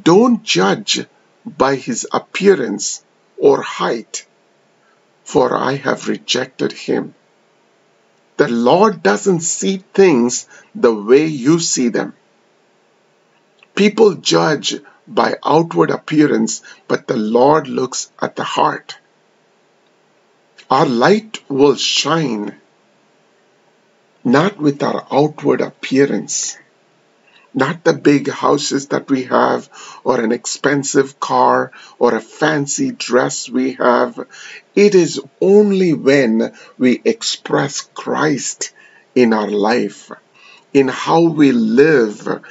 Don't 0.03 0.43
judge 0.43 1.07
by 1.45 1.77
his 1.77 2.07
appearance 2.13 3.03
or 3.39 3.63
height, 3.63 4.27
for 5.25 5.57
I 5.57 5.75
have 5.77 6.09
rejected 6.09 6.73
him. 6.73 7.15
The 8.43 8.49
Lord 8.49 9.05
doesn't 9.05 9.43
see 9.43 9.85
things 9.95 10.49
the 10.75 10.93
way 10.93 11.27
you 11.27 11.61
see 11.61 11.91
them. 11.91 12.15
People 13.77 14.15
judge 14.15 14.81
by 15.07 15.37
outward 15.45 15.93
appearance, 15.93 16.61
but 16.89 17.07
the 17.07 17.15
Lord 17.15 17.69
looks 17.69 18.11
at 18.21 18.35
the 18.35 18.43
heart. 18.43 18.97
Our 20.69 20.87
light 20.87 21.39
will 21.49 21.77
shine 21.77 22.57
not 24.25 24.59
with 24.59 24.83
our 24.83 25.07
outward 25.13 25.61
appearance, 25.61 26.59
not 27.55 27.85
the 27.85 27.93
big 27.93 28.29
houses 28.29 28.89
that 28.89 29.11
we 29.11 29.25
have, 29.25 29.69
or 30.05 30.21
an 30.21 30.33
expensive 30.33 31.21
car, 31.21 31.73
or 31.99 32.15
a 32.15 32.21
fancy 32.21 32.93
dress 32.93 33.49
we 33.49 33.73
have. 33.75 34.27
It 34.75 34.95
is 34.95 35.21
only 35.41 35.93
when 35.93 36.55
we 36.79 37.01
express 37.05 37.83
Christ 37.95 38.73
in 39.15 39.33
our 39.33 39.51
life, 39.51 40.11
in 40.73 40.89
how 40.89 41.23
we 41.23 41.53
live, 41.53 42.43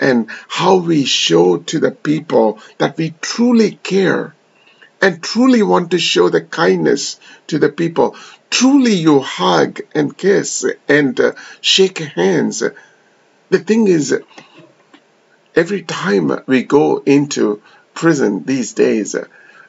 and 0.00 0.28
how 0.48 0.76
we 0.76 1.04
show 1.04 1.58
to 1.58 1.78
the 1.78 1.90
people 1.90 2.60
that 2.78 2.96
we 2.96 3.14
truly 3.20 3.72
care 3.72 4.34
and 5.00 5.22
truly 5.22 5.62
want 5.62 5.92
to 5.92 5.98
show 5.98 6.28
the 6.28 6.40
kindness 6.40 7.20
to 7.46 7.58
the 7.58 7.68
people. 7.68 8.16
Truly, 8.50 8.94
you 8.94 9.20
hug 9.20 9.80
and 9.94 10.16
kiss 10.16 10.66
and 10.88 11.18
uh, 11.20 11.32
shake 11.60 11.98
hands. 11.98 12.62
The 13.50 13.58
thing 13.58 13.86
is, 13.86 14.18
every 15.58 15.82
time 15.82 16.30
we 16.46 16.62
go 16.62 16.98
into 17.04 17.60
prison 17.92 18.44
these 18.44 18.74
days, 18.74 19.16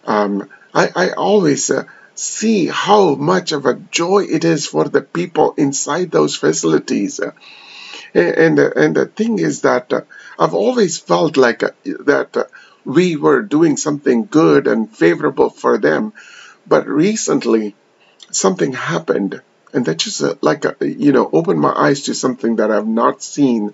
um, 0.06 0.47
I, 0.71 0.89
I, 0.95 1.10
always 1.13 1.71
uh, 1.71 1.86
see 2.13 2.67
how 2.67 3.15
much 3.15 3.52
of 3.54 3.65
a 3.65 3.73
joy 3.73 4.19
it 4.30 4.45
is 4.45 4.67
for 4.67 4.88
the 4.88 5.02
people 5.02 5.56
inside 5.58 6.12
those 6.12 6.36
facilities. 6.36 7.19
And, 7.19 7.34
and, 8.13 8.60
and 8.60 8.95
the 8.95 9.08
thing 9.08 9.39
is 9.39 9.62
that 9.62 9.91
uh, 9.91 10.02
I've 10.38 10.54
always 10.54 10.99
felt 10.99 11.38
like 11.38 11.63
uh, 11.63 11.71
that 12.06 12.38
uh, 12.38 12.43
we 12.86 13.15
were 13.15 13.41
doing 13.41 13.75
something 13.75 14.28
good 14.30 14.67
and 14.67 14.95
favorable 14.95 15.49
for 15.49 15.80
them. 15.80 16.13
But 16.67 16.88
recently, 16.88 17.75
something 18.30 18.73
happened, 18.73 19.41
and 19.73 19.86
that 19.86 19.97
just 19.97 20.21
uh, 20.21 20.36
like, 20.41 20.67
uh, 20.67 20.73
you 20.82 21.13
know, 21.13 21.28
opened 21.34 21.60
my 21.60 21.73
eyes 21.73 22.04
to 22.04 22.13
something 22.13 22.58
that 22.58 22.69
I've 22.69 22.88
not 22.88 23.23
seen 23.23 23.73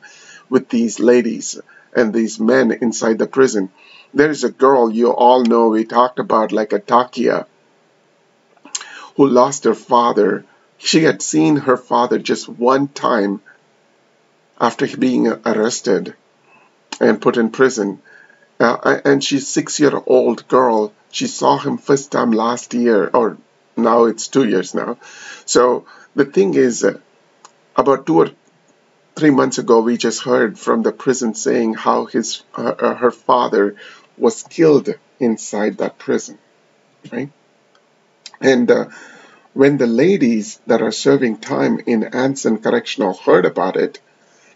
with 0.49 0.69
these 0.69 1.01
ladies 1.01 1.59
and 1.95 2.13
these 2.13 2.39
men 2.39 2.71
inside 2.71 3.17
the 3.17 3.27
prison. 3.27 3.71
There's 4.13 4.43
a 4.43 4.51
girl 4.51 4.91
you 4.91 5.11
all 5.11 5.43
know 5.43 5.69
we 5.69 5.85
talked 5.85 6.19
about, 6.19 6.51
like 6.51 6.73
a 6.73 6.79
Takia, 6.79 7.45
who 9.15 9.27
lost 9.27 9.63
her 9.63 9.73
father. 9.73 10.45
She 10.77 11.03
had 11.03 11.21
seen 11.21 11.55
her 11.57 11.77
father 11.77 12.19
just 12.19 12.49
one 12.49 12.87
time 12.89 13.41
after 14.59 14.85
being 14.97 15.27
arrested 15.27 16.13
and 16.99 17.21
put 17.21 17.37
in 17.37 17.49
prison. 17.49 18.01
Uh, 18.59 18.99
and 19.03 19.23
she's 19.23 19.47
six 19.47 19.79
year 19.79 20.01
old 20.05 20.47
girl. 20.47 20.93
She 21.11 21.27
saw 21.27 21.57
him 21.57 21.77
first 21.77 22.11
time 22.11 22.31
last 22.31 22.73
year, 22.73 23.09
or 23.13 23.37
now 23.75 24.05
it's 24.05 24.27
two 24.27 24.47
years 24.47 24.73
now. 24.73 24.97
So 25.45 25.85
the 26.15 26.25
thing 26.25 26.53
is, 26.53 26.83
uh, 26.83 26.99
about 27.75 28.05
two 28.05 28.19
or 28.19 28.29
three 29.15 29.29
months 29.31 29.57
ago, 29.57 29.79
we 29.81 29.97
just 29.97 30.23
heard 30.23 30.59
from 30.59 30.83
the 30.83 30.91
prison 30.91 31.33
saying 31.33 31.73
how 31.73 32.05
his 32.05 32.43
uh, 32.55 32.95
her 32.95 33.11
father 33.11 33.75
was 34.17 34.43
killed 34.43 34.89
inside 35.19 35.77
that 35.77 35.97
prison, 35.97 36.37
right? 37.11 37.29
And 38.41 38.69
uh, 38.69 38.85
when 39.53 39.77
the 39.77 39.87
ladies 39.87 40.59
that 40.67 40.81
are 40.81 40.91
serving 40.91 41.37
time 41.37 41.79
in 41.85 42.03
Anson 42.03 42.57
Correctional 42.57 43.13
heard 43.13 43.45
about 43.45 43.77
it, 43.77 43.99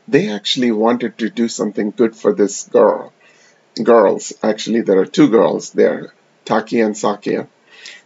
they 0.08 0.30
actually 0.30 0.72
wanted 0.72 1.18
to 1.20 1.30
do 1.30 1.48
something 1.48 1.92
good 1.92 2.16
for 2.16 2.34
this 2.34 2.68
girl. 2.68 3.14
Girls, 3.82 4.34
actually, 4.44 4.82
there 4.82 5.00
are 5.00 5.06
two 5.06 5.30
girls 5.30 5.72
there, 5.72 6.14
Taki 6.46 6.82
and 6.82 6.96
Sakia. 6.96 7.48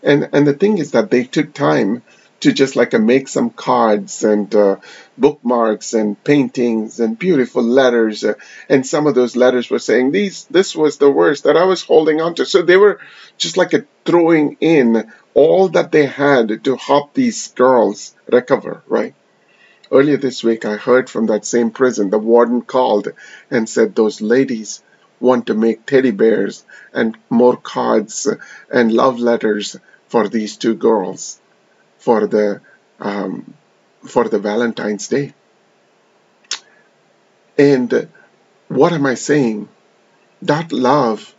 And 0.03 0.29
and 0.33 0.45
the 0.45 0.53
thing 0.53 0.77
is 0.77 0.91
that 0.91 1.09
they 1.09 1.23
took 1.23 1.53
time 1.53 2.03
to 2.43 2.51
just 2.51 2.75
like 2.75 2.93
uh, 2.93 2.99
make 2.99 3.29
some 3.29 3.49
cards 3.49 4.21
and 4.23 4.53
uh, 4.53 4.75
bookmarks 5.17 5.93
and 5.93 6.21
paintings 6.25 6.99
and 6.99 7.17
beautiful 7.17 7.63
letters. 7.63 8.25
Uh, 8.25 8.33
and 8.67 8.85
some 8.85 9.07
of 9.07 9.15
those 9.15 9.37
letters 9.37 9.69
were 9.69 9.79
saying 9.79 10.11
these 10.11 10.43
this 10.51 10.75
was 10.75 10.97
the 10.97 11.09
worst 11.09 11.45
that 11.45 11.55
I 11.55 11.63
was 11.63 11.83
holding 11.83 12.19
on 12.19 12.35
to. 12.35 12.45
So 12.45 12.61
they 12.61 12.75
were 12.75 12.99
just 13.37 13.55
like 13.55 13.73
a 13.73 13.85
throwing 14.03 14.57
in 14.59 15.09
all 15.33 15.69
that 15.69 15.93
they 15.93 16.05
had 16.05 16.65
to 16.65 16.75
help 16.75 17.13
these 17.13 17.47
girls 17.47 18.13
recover, 18.27 18.83
right? 18.87 19.15
Earlier 19.89 20.17
this 20.17 20.43
week, 20.43 20.65
I 20.65 20.75
heard 20.75 21.09
from 21.09 21.27
that 21.27 21.45
same 21.45 21.71
prison, 21.71 22.09
the 22.09 22.19
warden 22.19 22.61
called 22.61 23.07
and 23.49 23.69
said 23.69 23.95
those 23.95 24.19
ladies 24.19 24.83
want 25.21 25.47
to 25.47 25.53
make 25.53 25.85
teddy 25.85 26.11
bears 26.11 26.65
and 26.91 27.17
more 27.29 27.55
cards 27.55 28.27
and 28.69 28.91
love 28.91 29.19
letters 29.19 29.77
for 30.09 30.27
these 30.27 30.57
two 30.57 30.75
girls 30.75 31.39
for 32.03 32.27
the 32.27 32.61
um, 32.99 33.53
for 34.13 34.27
the 34.27 34.39
Valentine's 34.39 35.07
Day. 35.07 35.33
And 37.57 38.09
what 38.67 38.91
am 38.91 39.05
I 39.05 39.15
saying? 39.15 39.69
That 40.41 40.71
love 40.71 41.33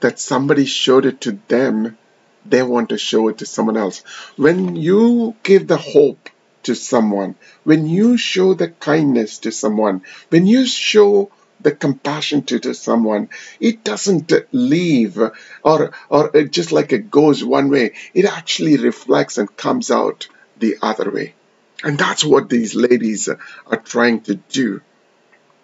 that 0.00 0.18
somebody 0.18 0.64
showed 0.64 1.04
it 1.04 1.20
to 1.22 1.32
them, 1.48 1.98
they 2.44 2.62
want 2.62 2.90
to 2.90 2.98
show 2.98 3.28
it 3.28 3.38
to 3.38 3.46
someone 3.46 3.76
else. 3.76 4.02
When 4.36 4.76
you 4.76 5.34
give 5.42 5.66
the 5.66 5.76
hope 5.76 6.30
to 6.62 6.74
someone, 6.74 7.34
when 7.64 7.86
you 7.86 8.16
show 8.16 8.54
the 8.54 8.68
kindness 8.68 9.38
to 9.40 9.52
someone, 9.52 10.02
when 10.30 10.46
you 10.46 10.66
show 10.66 11.30
the 11.60 11.72
compassion 11.72 12.42
to, 12.44 12.74
someone, 12.74 13.28
it 13.60 13.82
doesn't 13.82 14.32
leave 14.52 15.18
or, 15.62 15.92
or 16.08 16.42
just 16.44 16.72
like 16.72 16.92
it 16.92 17.10
goes 17.10 17.42
one 17.42 17.70
way. 17.70 17.92
It 18.14 18.24
actually 18.24 18.76
reflects 18.76 19.38
and 19.38 19.56
comes 19.56 19.90
out 19.90 20.28
the 20.58 20.76
other 20.82 21.10
way. 21.10 21.34
And 21.82 21.98
that's 21.98 22.24
what 22.24 22.48
these 22.48 22.74
ladies 22.74 23.28
are 23.28 23.76
trying 23.76 24.22
to 24.22 24.34
do. 24.34 24.80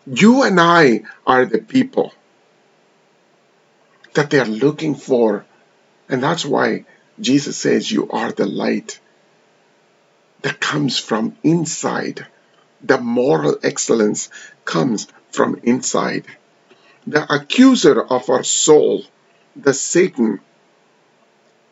You 0.06 0.42
and 0.42 0.60
I 0.60 1.02
are 1.26 1.46
the 1.46 1.58
people 1.58 2.12
that 4.14 4.30
they 4.30 4.38
are 4.40 4.46
looking 4.46 4.94
for. 4.94 5.44
And 6.08 6.22
that's 6.22 6.44
why 6.44 6.84
Jesus 7.20 7.56
says, 7.56 7.90
You 7.90 8.10
are 8.10 8.32
the 8.32 8.46
light 8.46 9.00
that 10.42 10.60
comes 10.60 10.98
from 10.98 11.36
inside. 11.42 12.26
The 12.82 12.98
moral 12.98 13.58
excellence 13.62 14.28
comes 14.64 15.06
from 15.32 15.60
inside. 15.62 16.26
The 17.06 17.32
accuser 17.32 18.00
of 18.00 18.30
our 18.30 18.44
soul, 18.44 19.04
the 19.56 19.74
Satan, 19.74 20.40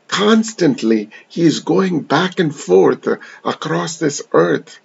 constantly 0.09 1.11
he 1.29 1.43
is 1.43 1.61
going 1.61 2.01
back 2.01 2.41
and 2.41 2.55
forth 2.55 3.07
across 3.45 3.99
this 3.99 4.23
earth 4.33 4.81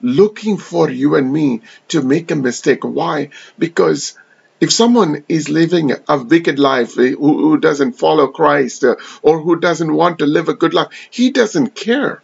looking 0.00 0.58
for 0.58 0.90
you 0.90 1.14
and 1.16 1.32
me 1.32 1.62
to 1.88 2.02
make 2.02 2.30
a 2.30 2.36
mistake. 2.36 2.84
Why? 2.84 3.30
Because 3.58 4.14
if 4.60 4.72
someone 4.72 5.24
is 5.28 5.48
living 5.48 5.92
a 6.08 6.22
wicked 6.22 6.58
life, 6.58 6.98
eh, 6.98 7.10
who, 7.10 7.38
who 7.38 7.58
doesn't 7.58 7.92
follow 7.92 8.28
Christ, 8.28 8.84
uh, 8.84 8.96
or 9.22 9.40
who 9.40 9.56
doesn't 9.58 9.92
want 9.92 10.18
to 10.18 10.26
live 10.26 10.48
a 10.48 10.54
good 10.54 10.74
life, 10.74 10.88
he 11.10 11.30
doesn't 11.30 11.74
care. 11.74 12.22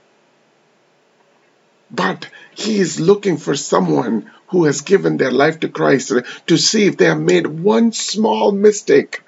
But 1.90 2.28
he 2.54 2.78
is 2.78 3.00
looking 3.00 3.36
for 3.36 3.54
someone 3.54 4.30
who 4.52 4.64
has 4.64 4.82
given 4.82 5.16
their 5.16 5.30
life 5.30 5.60
to 5.60 5.68
Christ 5.68 6.12
to 6.46 6.56
see 6.58 6.86
if 6.86 6.98
they 6.98 7.06
have 7.06 7.20
made 7.20 7.46
one 7.46 7.90
small 7.92 8.52
mistake, 8.52 9.22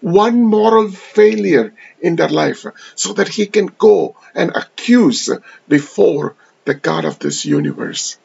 one 0.00 0.40
moral 0.42 0.88
failure 0.88 1.74
in 2.00 2.14
their 2.14 2.28
life, 2.28 2.64
so 2.94 3.12
that 3.14 3.28
he 3.28 3.46
can 3.46 3.66
go 3.66 4.16
and 4.36 4.52
accuse 4.54 5.28
before 5.68 6.36
the 6.64 6.74
God 6.74 7.04
of 7.04 7.18
this 7.18 7.44
universe. 7.44 8.18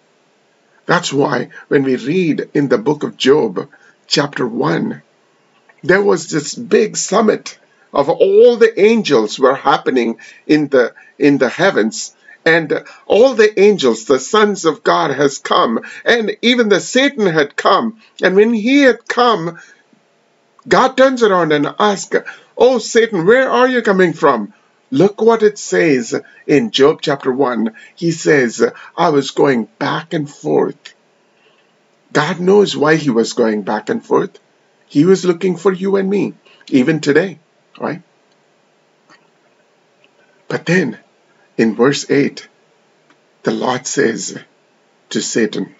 That's 0.86 1.12
why 1.12 1.50
when 1.70 1.84
we 1.84 1.96
read 1.96 2.50
in 2.54 2.68
the 2.68 2.78
book 2.78 3.02
of 3.02 3.18
Job, 3.18 3.68
chapter 4.06 4.46
1, 4.46 5.02
there 5.82 6.04
was 6.04 6.30
this 6.30 6.54
big 6.54 6.96
summit 6.98 7.58
of 7.92 8.10
all 8.10 8.58
the 8.58 8.80
angels 8.80 9.40
were 9.40 9.56
happening 9.56 10.20
in 10.46 10.68
the 10.68 10.94
in 11.18 11.38
the 11.38 11.50
heavens 11.50 12.16
and 12.46 12.84
all 13.06 13.34
the 13.34 13.60
angels 13.60 14.06
the 14.06 14.20
sons 14.20 14.66
of 14.66 14.84
god 14.84 15.12
has 15.12 15.38
come. 15.38 15.80
And 16.06 16.38
even 16.42 16.70
the 16.70 16.80
satan 16.80 17.26
had 17.28 17.56
come. 17.56 18.02
And 18.22 18.36
when 18.36 18.54
he 18.54 18.82
had 18.82 19.08
come 19.08 19.60
god 20.68 20.96
turns 20.98 21.24
around 21.24 21.52
and 21.52 21.74
asks 21.80 22.18
oh 22.58 22.78
satan 22.78 23.26
where 23.26 23.50
are 23.50 23.68
you 23.68 23.82
coming 23.82 24.14
from? 24.14 24.54
Look 24.92 25.22
what 25.22 25.42
it 25.42 25.58
says 25.58 26.14
in 26.46 26.72
job 26.72 27.02
chapter 27.02 27.32
1 27.32 27.74
he 27.96 28.12
says 28.12 28.64
i 28.96 29.10
was 29.10 29.32
going 29.32 29.68
back 29.80 30.14
and 30.14 30.30
forth. 30.30 30.94
God 32.14 32.40
knows 32.40 32.78
why 32.78 32.96
he 32.96 33.10
was 33.10 33.34
going 33.34 33.64
back 33.64 33.90
and 33.90 34.06
forth. 34.06 34.40
He 34.86 35.06
was 35.06 35.26
looking 35.26 35.58
for 35.58 35.74
you 35.74 35.96
and 35.96 36.08
me, 36.08 36.34
even 36.68 37.00
today, 37.00 37.40
right? 37.80 38.04
But 40.48 40.68
then, 40.68 41.00
in 41.58 41.76
verse 41.76 42.10
8, 42.10 42.48
the 43.44 43.52
Lord 43.52 43.86
says 43.86 44.38
to 45.10 45.22
Satan, 45.22 45.76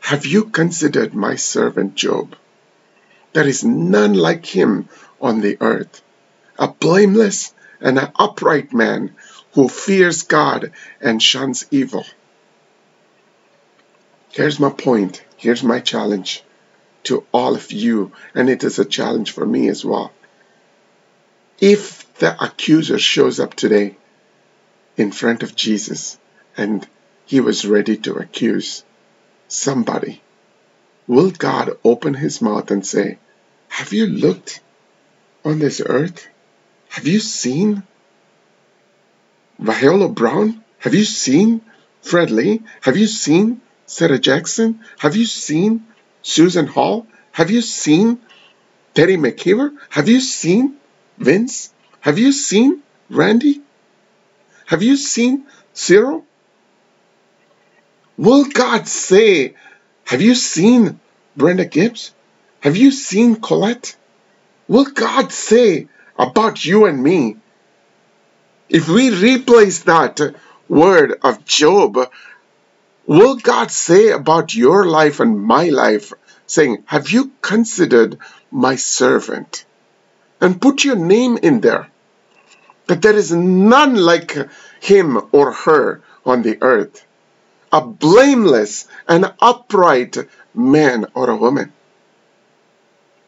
Have 0.00 0.26
you 0.26 0.46
considered 0.46 1.14
my 1.14 1.36
servant 1.36 1.94
Job? 1.94 2.34
There 3.32 3.46
is 3.46 3.64
none 3.64 4.14
like 4.14 4.46
him 4.46 4.88
on 5.20 5.40
the 5.40 5.56
earth, 5.60 6.02
a 6.58 6.68
blameless 6.68 7.52
and 7.80 7.98
an 7.98 8.10
upright 8.16 8.72
man 8.72 9.14
who 9.52 9.68
fears 9.68 10.22
God 10.22 10.72
and 11.00 11.22
shuns 11.22 11.66
evil. 11.70 12.04
Here's 14.32 14.58
my 14.58 14.70
point. 14.70 15.22
Here's 15.36 15.62
my 15.62 15.80
challenge 15.80 16.42
to 17.04 17.24
all 17.32 17.54
of 17.54 17.70
you, 17.70 18.12
and 18.34 18.48
it 18.48 18.64
is 18.64 18.78
a 18.78 18.84
challenge 18.84 19.30
for 19.32 19.46
me 19.46 19.68
as 19.68 19.84
well. 19.84 20.12
If 21.60 22.12
the 22.14 22.42
accuser 22.42 22.98
shows 22.98 23.38
up 23.38 23.54
today 23.54 23.96
in 24.96 25.12
front 25.12 25.42
of 25.42 25.56
Jesus 25.56 26.18
and 26.56 26.86
he 27.26 27.40
was 27.40 27.66
ready 27.66 27.96
to 27.96 28.14
accuse 28.14 28.84
somebody, 29.48 30.22
will 31.06 31.30
God 31.30 31.76
open 31.84 32.14
his 32.14 32.40
mouth 32.40 32.70
and 32.70 32.86
say, 32.86 33.18
Have 33.68 33.92
you 33.92 34.06
looked 34.06 34.60
on 35.44 35.58
this 35.58 35.80
earth? 35.84 36.28
Have 36.90 37.06
you 37.06 37.20
seen 37.20 37.82
Viola 39.58 40.08
Brown? 40.08 40.62
Have 40.78 40.94
you 40.94 41.04
seen 41.04 41.60
Fred 42.02 42.30
Lee? 42.30 42.62
Have 42.82 42.96
you 42.96 43.06
seen 43.06 43.60
Sarah 43.86 44.18
Jackson? 44.18 44.80
Have 44.98 45.16
you 45.16 45.24
seen 45.24 45.86
Susan 46.22 46.66
Hall? 46.66 47.06
Have 47.32 47.50
you 47.50 47.62
seen 47.62 48.20
Terry 48.94 49.16
McKeever? 49.16 49.74
Have 49.90 50.08
you 50.08 50.20
seen 50.20 50.76
Vince? 51.18 51.72
Have 52.00 52.18
you 52.18 52.32
seen 52.32 52.82
Randy? 53.10 53.63
Have 54.66 54.82
you 54.82 54.96
seen 54.96 55.46
Cyril? 55.72 56.24
Will 58.16 58.44
God 58.44 58.88
say, 58.88 59.54
Have 60.04 60.22
you 60.22 60.34
seen 60.34 61.00
Brenda 61.36 61.64
Gibbs? 61.64 62.12
Have 62.60 62.76
you 62.76 62.90
seen 62.90 63.36
Colette? 63.36 63.96
Will 64.68 64.86
God 64.86 65.32
say 65.32 65.88
about 66.18 66.64
you 66.64 66.86
and 66.86 67.02
me? 67.02 67.36
If 68.68 68.88
we 68.88 69.10
replace 69.10 69.80
that 69.80 70.20
word 70.68 71.18
of 71.22 71.44
Job 71.44 71.98
will 73.06 73.36
God 73.36 73.70
say 73.70 74.10
about 74.10 74.54
your 74.54 74.86
life 74.86 75.20
and 75.20 75.40
my 75.40 75.68
life, 75.68 76.12
saying, 76.46 76.84
Have 76.86 77.10
you 77.10 77.32
considered 77.42 78.18
my 78.50 78.76
servant? 78.76 79.64
And 80.40 80.60
put 80.60 80.84
your 80.84 80.96
name 80.96 81.38
in 81.38 81.60
there. 81.60 81.88
That 82.86 83.02
there 83.02 83.16
is 83.16 83.32
none 83.32 83.96
like 83.96 84.36
him 84.80 85.20
or 85.32 85.52
her 85.52 86.02
on 86.26 86.42
the 86.42 86.58
earth, 86.60 87.04
a 87.72 87.80
blameless 87.80 88.86
and 89.08 89.32
upright 89.40 90.16
man 90.54 91.06
or 91.14 91.30
a 91.30 91.36
woman 91.36 91.72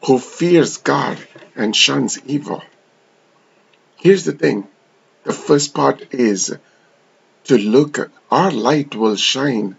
who 0.05 0.19
fears 0.19 0.77
God 0.77 1.17
and 1.55 1.75
shuns 1.75 2.19
evil. 2.25 2.63
Here's 3.97 4.25
the 4.25 4.31
thing 4.31 4.67
the 5.23 5.33
first 5.33 5.73
part 5.73 6.13
is 6.13 6.55
to 7.45 7.57
look, 7.57 8.11
our 8.31 8.51
light 8.51 8.95
will 8.95 9.15
shine 9.15 9.75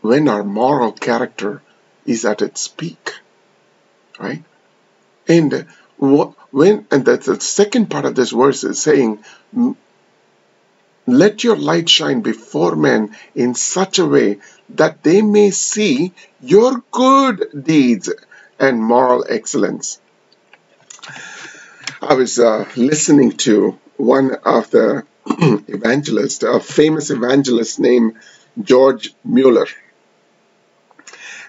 when 0.00 0.28
our 0.28 0.44
moral 0.44 0.92
character 0.92 1.62
is 2.06 2.24
at 2.24 2.42
its 2.42 2.68
peak, 2.68 3.14
right? 4.18 4.44
And 5.26 5.66
when 5.98 6.86
and 6.90 7.04
that's 7.04 7.26
the 7.26 7.40
second 7.40 7.90
part 7.90 8.04
of 8.04 8.14
this 8.14 8.30
verse 8.30 8.64
is 8.64 8.80
saying, 8.80 9.24
let 11.06 11.44
your 11.44 11.56
light 11.56 11.88
shine 11.88 12.20
before 12.22 12.76
men 12.76 13.14
in 13.34 13.54
such 13.54 13.98
a 13.98 14.06
way 14.06 14.38
that 14.70 15.02
they 15.02 15.20
may 15.22 15.50
see 15.50 16.12
your 16.40 16.82
good 16.90 17.64
deeds 17.64 18.10
and 18.58 18.82
moral 18.82 19.24
excellence. 19.28 20.00
I 22.00 22.14
was 22.14 22.38
uh, 22.38 22.68
listening 22.76 23.32
to 23.48 23.78
one 23.96 24.34
of 24.44 24.70
the 24.70 25.04
evangelists 25.26 26.42
a 26.42 26.60
famous 26.60 27.10
evangelist 27.10 27.80
named 27.80 28.16
George 28.60 29.14
Mueller. 29.24 29.66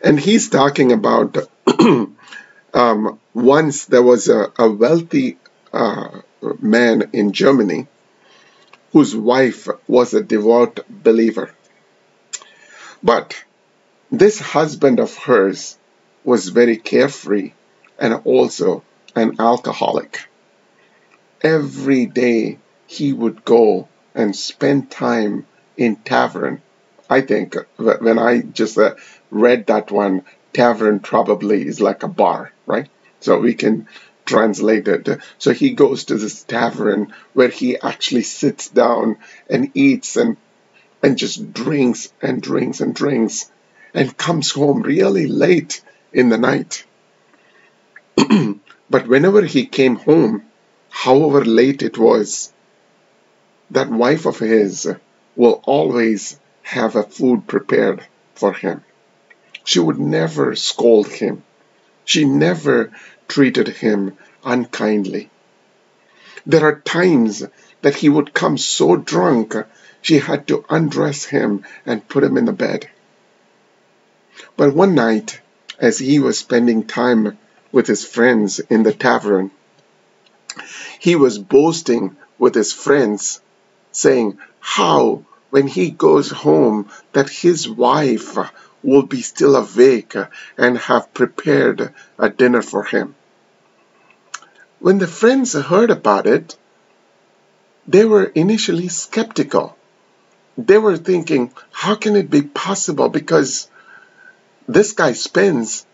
And 0.03 0.19
he's 0.19 0.49
talking 0.49 0.91
about 0.91 1.38
um, 2.74 3.20
once 3.36 3.86
there 3.86 4.01
was 4.01 4.29
a, 4.29 4.51
a 4.57 4.71
wealthy 4.71 5.38
uh, 5.73 6.21
man 6.61 7.09
in 7.11 7.33
Germany 7.33 7.86
whose 8.93 9.13
wife 9.13 9.67
was 9.88 10.13
a 10.13 10.23
devout 10.23 10.79
believer. 10.89 11.53
But 13.03 13.36
this 14.09 14.39
husband 14.39 15.01
of 15.01 15.17
hers 15.17 15.77
was 16.23 16.47
very 16.47 16.77
carefree 16.77 17.51
and 17.99 18.13
also 18.23 18.83
an 19.15 19.36
alcoholic. 19.39 20.27
Every 21.41 22.05
day 22.05 22.57
he 22.88 23.11
would 23.11 23.43
go 23.43 23.89
and 24.15 24.33
spend 24.33 24.89
time 24.89 25.45
in 25.75 25.97
tavern. 25.97 26.61
I 27.09 27.19
think 27.19 27.57
when 27.77 28.17
I 28.17 28.41
just 28.41 28.77
uh, 28.77 28.95
read 29.29 29.67
that 29.67 29.91
one, 29.91 30.23
tavern 30.53 31.01
probably 31.01 31.67
is 31.67 31.81
like 31.81 32.03
a 32.03 32.07
bar, 32.07 32.53
right? 32.65 32.88
So 33.26 33.39
we 33.39 33.55
can 33.55 33.88
translate 34.23 34.88
it. 34.88 35.19
So 35.39 35.51
he 35.51 35.71
goes 35.71 36.05
to 36.05 36.15
this 36.15 36.43
tavern 36.43 37.11
where 37.34 37.49
he 37.49 37.80
actually 37.80 38.21
sits 38.21 38.69
down 38.69 39.17
and 39.49 39.71
eats 39.73 40.15
and 40.15 40.38
and 41.01 41.17
just 41.17 41.51
drinks 41.51 42.13
and 42.21 42.39
drinks 42.39 42.82
and 42.82 42.93
drinks 42.93 43.51
and 43.95 44.15
comes 44.15 44.51
home 44.51 44.84
really 44.84 45.26
late 45.26 45.82
in 46.13 46.30
the 46.30 46.38
night. 46.38 46.86
but 48.89 49.07
whenever 49.07 49.41
he 49.41 49.65
came 49.65 49.95
home, 49.95 50.43
however 50.91 51.43
late 51.43 51.82
it 51.82 51.97
was, 51.97 52.53
that 53.71 53.89
wife 53.89 54.28
of 54.28 54.38
his 54.38 54.88
will 55.36 55.63
always 55.65 56.39
have 56.61 56.95
a 56.95 57.01
food 57.01 57.47
prepared 57.47 58.05
for 58.36 58.53
him. 58.53 58.84
She 59.63 59.80
would 59.80 59.99
never 59.99 60.55
scold 60.55 61.07
him. 61.07 61.43
She 62.05 62.23
never 62.23 62.91
treated 63.28 63.67
him 63.67 64.17
unkindly. 64.43 65.30
There 66.45 66.65
are 66.65 66.80
times 66.82 67.43
that 67.82 67.95
he 67.95 68.09
would 68.09 68.34
come 68.34 68.57
so 68.57 68.95
drunk 68.95 69.55
she 70.01 70.19
had 70.19 70.47
to 70.47 70.63
undress 70.69 71.26
him 71.26 71.63
and 71.86 72.07
put 72.07 72.23
him 72.23 72.38
in 72.38 72.45
the 72.45 72.53
bed. 72.53 72.88
But 74.55 74.76
one 74.76 74.95
night, 74.95 75.39
as 75.80 75.97
he 75.97 76.19
was 76.19 76.38
spending 76.38 76.86
time 76.86 77.38
with 77.71 77.88
his 77.88 78.05
friends 78.05 78.59
in 78.59 78.84
the 78.84 78.93
tavern, 78.93 79.51
he 80.99 81.15
was 81.15 81.39
boasting 81.39 82.15
with 82.38 82.55
his 82.55 82.71
friends, 82.71 83.41
saying 83.91 84.38
how 84.59 85.23
when 85.49 85.67
he 85.67 85.89
goes 85.89 86.30
home 86.32 86.89
that 87.13 87.30
his 87.30 87.67
wife 87.67 88.38
will 88.86 89.03
be 89.03 89.21
still 89.21 89.55
awake 89.55 90.13
and 90.57 90.77
have 90.77 91.13
prepared 91.13 91.93
a 92.19 92.29
dinner 92.29 92.61
for 92.61 92.83
him. 92.83 93.15
When 94.79 94.99
the 94.99 95.07
friends 95.07 95.53
heard 95.53 95.89
about 95.89 96.27
it, 96.27 96.55
they 97.88 98.05
were 98.05 98.25
initially 98.25 98.88
skeptical. 98.88 99.75
They 100.57 100.77
were 100.77 100.97
thinking, 100.97 101.51
how 101.71 101.95
can 101.95 102.15
it 102.15 102.29
be 102.29 102.43
possible? 102.43 103.09
Because 103.09 103.69
this 104.67 104.93
guy 104.93 105.13
spends 105.13 105.86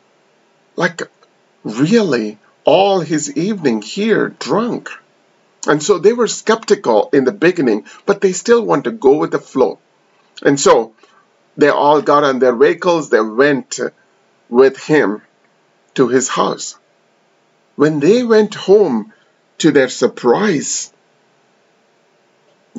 like 0.75 1.01
really 1.63 2.39
all 2.63 2.99
his 2.99 3.35
evening 3.35 3.81
here 3.81 4.29
drunk. 4.29 4.89
And 5.67 5.81
so 5.81 5.99
they 5.99 6.13
were 6.13 6.27
skeptical 6.27 7.09
in 7.13 7.23
the 7.23 7.31
beginning, 7.31 7.85
but 8.05 8.21
they 8.21 8.33
still 8.33 8.65
want 8.65 8.85
to 8.85 8.91
go 8.91 9.17
with 9.17 9.31
the 9.31 9.39
flow. 9.39 9.79
And 10.41 10.59
so 10.59 10.93
they 11.57 11.69
all 11.69 12.01
got 12.01 12.23
on 12.23 12.39
their 12.39 12.55
vehicles, 12.55 13.09
they 13.09 13.21
went 13.21 13.79
with 14.49 14.77
him 14.83 15.21
to 15.95 16.07
his 16.07 16.27
house. 16.27 16.77
When 17.75 17.99
they 17.99 18.23
went 18.23 18.55
home, 18.55 19.13
to 19.61 19.71
their 19.71 19.89
surprise, 19.89 20.91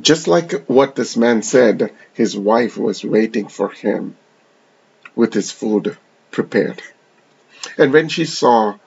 just 0.00 0.26
like 0.26 0.64
what 0.66 0.96
this 0.96 1.16
man 1.16 1.40
said, 1.40 1.92
his 2.12 2.36
wife 2.36 2.76
was 2.76 3.04
waiting 3.04 3.46
for 3.46 3.68
him 3.68 4.16
with 5.14 5.32
his 5.32 5.52
food 5.52 5.96
prepared. 6.32 6.82
And 7.78 7.92
when 7.92 8.08
she 8.08 8.24
saw 8.24 8.78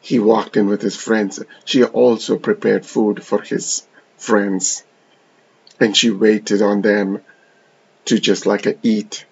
he 0.00 0.20
walked 0.20 0.56
in 0.56 0.68
with 0.68 0.82
his 0.82 0.94
friends, 0.94 1.42
she 1.64 1.82
also 1.82 2.38
prepared 2.38 2.86
food 2.86 3.24
for 3.24 3.42
his 3.42 3.84
friends. 4.16 4.84
And 5.80 5.96
she 5.96 6.10
waited 6.10 6.62
on 6.62 6.80
them 6.82 7.22
to 8.06 8.18
just 8.18 8.46
like 8.46 8.66
a 8.66 8.76
eat. 8.82 9.24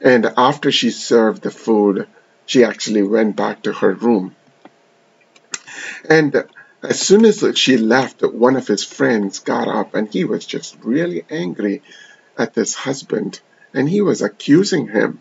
And 0.00 0.26
after 0.36 0.70
she 0.70 0.90
served 0.90 1.42
the 1.42 1.50
food, 1.50 2.06
she 2.46 2.64
actually 2.64 3.02
went 3.02 3.36
back 3.36 3.62
to 3.62 3.72
her 3.72 3.92
room. 3.92 4.36
And 6.08 6.44
as 6.82 7.00
soon 7.00 7.24
as 7.24 7.44
she 7.58 7.76
left, 7.76 8.22
one 8.22 8.56
of 8.56 8.68
his 8.68 8.84
friends 8.84 9.40
got 9.40 9.68
up 9.68 9.94
and 9.94 10.12
he 10.12 10.24
was 10.24 10.46
just 10.46 10.76
really 10.82 11.24
angry 11.28 11.82
at 12.36 12.54
this 12.54 12.74
husband 12.74 13.40
and 13.74 13.88
he 13.88 14.00
was 14.00 14.22
accusing 14.22 14.88
him. 14.88 15.20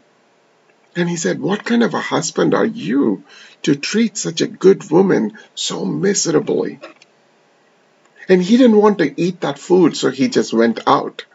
And 0.95 1.09
he 1.09 1.15
said, 1.15 1.39
What 1.39 1.65
kind 1.65 1.83
of 1.83 1.93
a 1.93 1.99
husband 1.99 2.53
are 2.53 2.65
you 2.65 3.23
to 3.63 3.75
treat 3.75 4.17
such 4.17 4.41
a 4.41 4.47
good 4.47 4.89
woman 4.89 5.37
so 5.53 5.85
miserably? 5.85 6.79
And 8.29 8.41
he 8.41 8.57
didn't 8.57 8.77
want 8.77 8.97
to 8.99 9.19
eat 9.19 9.41
that 9.41 9.59
food, 9.59 9.95
so 9.95 10.09
he 10.09 10.27
just 10.27 10.53
went 10.53 10.79
out. 10.87 11.25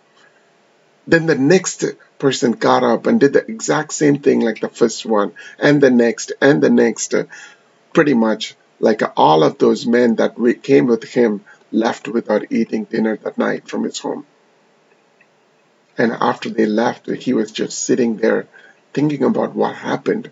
Then 1.07 1.27
the 1.27 1.35
next 1.35 1.85
person 2.19 2.53
got 2.53 2.85
up 2.85 3.07
and 3.07 3.19
did 3.19 3.33
the 3.33 3.45
exact 3.51 3.93
same 3.93 4.19
thing 4.21 4.41
like 4.41 4.61
the 4.61 4.69
first 4.69 5.05
one, 5.05 5.33
and 5.59 5.81
the 5.81 5.91
next, 5.91 6.33
and 6.41 6.63
the 6.63 6.71
next. 6.71 7.15
Pretty 7.93 8.15
much 8.15 8.55
like 8.81 9.03
all 9.17 9.43
of 9.43 9.59
those 9.59 9.87
men 9.87 10.17
that 10.17 10.37
came 10.63 10.87
with 10.87 11.05
him 11.05 11.45
left 11.71 12.09
without 12.09 12.51
eating 12.51 12.85
dinner 12.85 13.17
that 13.17 13.39
night 13.39 13.69
from 13.69 13.85
his 13.85 13.99
home. 13.99 14.27
And 15.99 16.13
after 16.13 16.49
they 16.49 16.67
left, 16.67 17.11
he 17.11 17.33
was 17.33 17.53
just 17.53 17.79
sitting 17.79 18.17
there 18.17 18.47
thinking 18.93 19.25
about 19.25 19.55
what 19.55 19.75
happened. 19.75 20.31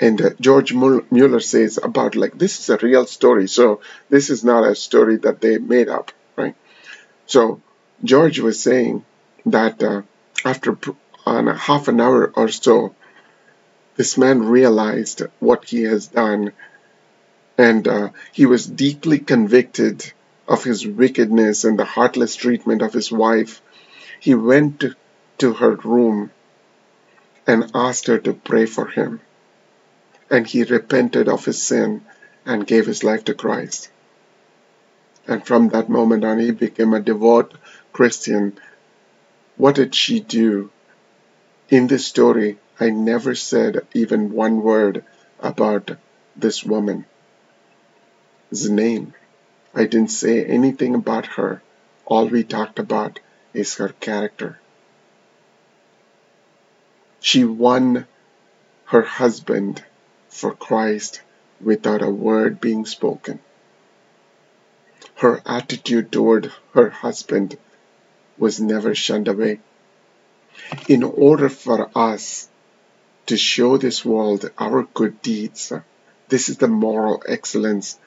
And 0.00 0.20
uh, 0.20 0.30
George 0.40 0.72
Mueller 0.72 1.40
says 1.40 1.78
about 1.82 2.14
like 2.14 2.38
this 2.38 2.60
is 2.60 2.70
a 2.70 2.76
real 2.76 3.06
story, 3.06 3.48
so 3.48 3.80
this 4.08 4.30
is 4.30 4.44
not 4.44 4.66
a 4.66 4.74
story 4.74 5.16
that 5.18 5.40
they 5.40 5.58
made 5.58 5.88
up, 5.88 6.12
right? 6.36 6.54
So 7.26 7.60
George 8.04 8.38
was 8.38 8.62
saying 8.62 9.04
that 9.46 9.82
uh, 9.82 10.02
after 10.44 10.76
on 11.26 11.48
a 11.48 11.54
half 11.54 11.88
an 11.88 12.00
hour 12.00 12.32
or 12.34 12.48
so, 12.48 12.94
this 13.96 14.16
man 14.16 14.44
realized 14.44 15.22
what 15.40 15.64
he 15.64 15.82
has 15.82 16.06
done, 16.06 16.52
and 17.56 17.86
uh, 17.88 18.10
he 18.32 18.46
was 18.46 18.66
deeply 18.66 19.18
convicted 19.18 20.12
of 20.46 20.64
his 20.64 20.86
wickedness 20.86 21.64
and 21.64 21.78
the 21.78 21.84
heartless 21.84 22.36
treatment 22.36 22.80
of 22.80 22.92
his 22.92 23.10
wife. 23.12 23.60
He 24.20 24.34
went 24.34 24.84
to 25.38 25.52
her 25.54 25.74
room 25.74 26.30
and 27.46 27.70
asked 27.74 28.06
her 28.06 28.18
to 28.18 28.32
pray 28.32 28.66
for 28.66 28.86
him. 28.86 29.20
And 30.30 30.46
he 30.46 30.62
repented 30.64 31.28
of 31.28 31.44
his 31.44 31.62
sin 31.62 32.02
and 32.44 32.66
gave 32.66 32.86
his 32.86 33.02
life 33.02 33.24
to 33.24 33.34
Christ. 33.34 33.90
And 35.26 35.46
from 35.46 35.68
that 35.70 35.88
moment 35.88 36.24
on, 36.24 36.38
he 36.38 36.50
became 36.50 36.94
a 36.94 37.00
devout 37.00 37.54
Christian 37.92 38.58
what 39.58 39.74
did 39.74 39.92
she 39.94 40.20
do? 40.20 40.70
In 41.68 41.88
this 41.88 42.06
story, 42.06 42.58
I 42.78 42.90
never 42.90 43.34
said 43.34 43.86
even 43.92 44.32
one 44.32 44.62
word 44.62 45.04
about 45.40 45.90
this 46.36 46.64
woman's 46.64 47.04
name. 48.52 49.14
I 49.74 49.84
didn't 49.84 50.12
say 50.12 50.44
anything 50.44 50.94
about 50.94 51.26
her. 51.26 51.60
All 52.06 52.28
we 52.28 52.44
talked 52.44 52.78
about 52.78 53.18
is 53.52 53.74
her 53.74 53.88
character. 53.88 54.60
She 57.20 57.44
won 57.44 58.06
her 58.86 59.02
husband 59.02 59.84
for 60.28 60.54
Christ 60.54 61.20
without 61.60 62.00
a 62.00 62.08
word 62.08 62.60
being 62.60 62.86
spoken. 62.86 63.40
Her 65.16 65.42
attitude 65.44 66.12
toward 66.12 66.52
her 66.74 66.90
husband 66.90 67.58
was 68.38 68.60
never 68.60 68.94
shunned 68.94 69.28
away. 69.28 69.60
In 70.88 71.02
order 71.02 71.48
for 71.48 71.90
us 71.94 72.48
to 73.26 73.36
show 73.36 73.76
this 73.76 74.04
world 74.04 74.50
our 74.58 74.84
good 74.94 75.20
deeds, 75.22 75.72
this 76.28 76.48
is 76.48 76.58
the 76.58 76.68
moral 76.68 77.22
excellence 77.26 77.98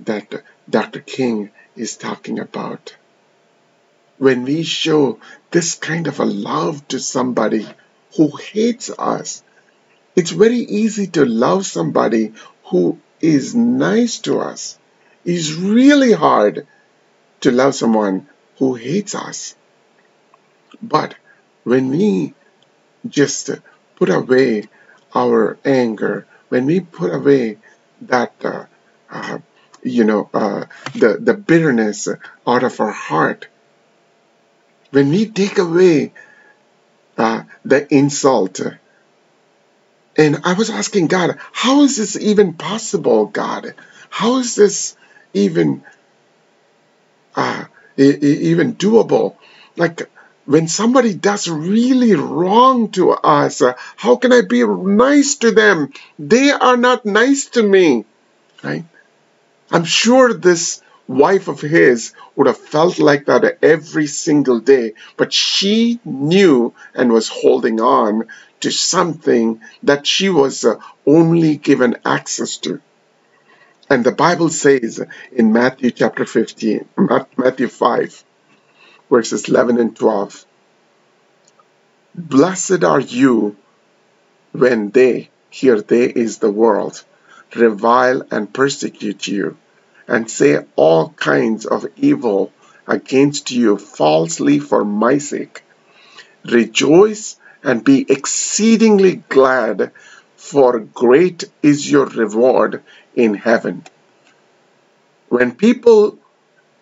that 0.00 0.42
Dr. 0.68 1.00
King 1.00 1.50
is 1.76 1.96
talking 1.96 2.38
about. 2.38 2.96
When 4.18 4.44
we 4.44 4.62
show 4.62 5.18
this 5.50 5.74
kind 5.74 6.06
of 6.06 6.20
a 6.20 6.24
love 6.24 6.86
to 6.88 6.98
somebody 6.98 7.66
who 8.16 8.36
hates 8.36 8.90
us, 8.98 9.42
it's 10.16 10.30
very 10.30 10.58
easy 10.58 11.06
to 11.08 11.24
love 11.24 11.64
somebody 11.64 12.34
who 12.64 12.98
is 13.20 13.54
nice 13.54 14.18
to 14.20 14.40
us. 14.40 14.78
It's 15.24 15.52
really 15.52 16.12
hard 16.12 16.66
to 17.40 17.50
love 17.50 17.74
someone 17.74 18.28
who 18.60 18.74
hates 18.74 19.14
us. 19.14 19.56
But 20.80 21.16
when 21.64 21.88
we 21.88 22.34
just 23.08 23.50
put 23.96 24.10
away 24.10 24.68
our 25.14 25.58
anger, 25.64 26.26
when 26.50 26.66
we 26.66 26.80
put 26.80 27.12
away 27.12 27.58
that, 28.02 28.34
uh, 28.44 28.66
uh, 29.10 29.38
you 29.82 30.04
know, 30.04 30.28
uh, 30.32 30.66
the, 30.94 31.16
the 31.18 31.34
bitterness 31.34 32.06
out 32.46 32.62
of 32.62 32.78
our 32.80 32.92
heart, 32.92 33.48
when 34.90 35.08
we 35.08 35.26
take 35.26 35.56
away 35.56 36.12
uh, 37.16 37.44
the 37.64 37.92
insult, 37.92 38.60
and 40.18 40.40
I 40.44 40.52
was 40.52 40.68
asking 40.68 41.06
God, 41.06 41.38
how 41.52 41.82
is 41.82 41.96
this 41.96 42.14
even 42.16 42.52
possible, 42.52 43.24
God? 43.24 43.74
How 44.10 44.36
is 44.38 44.54
this 44.54 44.96
even 45.32 45.82
uh, 47.34 47.64
even 48.00 48.74
doable. 48.74 49.36
Like 49.76 50.10
when 50.46 50.68
somebody 50.68 51.14
does 51.14 51.48
really 51.48 52.14
wrong 52.14 52.90
to 52.92 53.12
us, 53.12 53.62
uh, 53.62 53.74
how 53.96 54.16
can 54.16 54.32
I 54.32 54.42
be 54.42 54.64
nice 54.64 55.36
to 55.36 55.50
them? 55.52 55.92
They 56.18 56.50
are 56.50 56.76
not 56.76 57.06
nice 57.06 57.46
to 57.50 57.62
me. 57.62 58.04
Right? 58.62 58.84
I'm 59.70 59.84
sure 59.84 60.34
this 60.34 60.82
wife 61.06 61.48
of 61.48 61.60
his 61.60 62.12
would 62.36 62.46
have 62.46 62.58
felt 62.58 62.98
like 62.98 63.26
that 63.26 63.58
every 63.62 64.06
single 64.06 64.60
day, 64.60 64.94
but 65.16 65.32
she 65.32 66.00
knew 66.04 66.74
and 66.94 67.12
was 67.12 67.28
holding 67.28 67.80
on 67.80 68.26
to 68.60 68.70
something 68.70 69.60
that 69.82 70.06
she 70.06 70.28
was 70.28 70.64
uh, 70.64 70.76
only 71.06 71.56
given 71.56 71.96
access 72.04 72.58
to. 72.58 72.80
And 73.90 74.04
the 74.04 74.12
Bible 74.12 74.50
says 74.50 75.04
in 75.32 75.52
Matthew 75.52 75.90
chapter 75.90 76.24
15, 76.24 76.88
Matthew 77.36 77.66
5, 77.66 78.24
verses 79.10 79.48
11 79.48 79.78
and 79.80 79.96
12, 79.96 80.46
Blessed 82.14 82.84
are 82.84 83.00
you 83.00 83.56
when 84.52 84.90
they, 84.90 85.30
here 85.50 85.80
they 85.80 86.04
is 86.04 86.38
the 86.38 86.52
world, 86.52 87.02
revile 87.56 88.22
and 88.30 88.54
persecute 88.54 89.26
you, 89.26 89.56
and 90.06 90.30
say 90.30 90.64
all 90.76 91.08
kinds 91.08 91.66
of 91.66 91.86
evil 91.96 92.52
against 92.86 93.50
you 93.50 93.76
falsely 93.76 94.60
for 94.60 94.84
my 94.84 95.18
sake. 95.18 95.64
Rejoice 96.44 97.40
and 97.64 97.82
be 97.82 98.06
exceedingly 98.08 99.16
glad, 99.28 99.90
for 100.40 100.80
great 100.80 101.44
is 101.62 101.88
your 101.88 102.06
reward 102.06 102.82
in 103.14 103.34
heaven. 103.34 103.84
When 105.28 105.54
people 105.54 106.18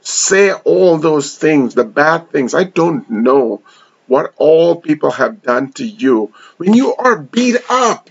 say 0.01 0.53
all 0.53 0.97
those 0.99 1.37
things, 1.37 1.75
the 1.75 1.85
bad 1.85 2.31
things, 2.31 2.55
I 2.55 2.65
don't 2.65 3.11
know 3.11 3.63
what 4.07 4.33
all 4.37 4.77
people 4.77 5.11
have 5.11 5.43
done 5.43 5.73
to 5.73 5.85
you. 5.85 6.33
When 6.57 6.73
you 6.73 6.95
are 6.95 7.19
beat 7.19 7.57
up 7.69 8.09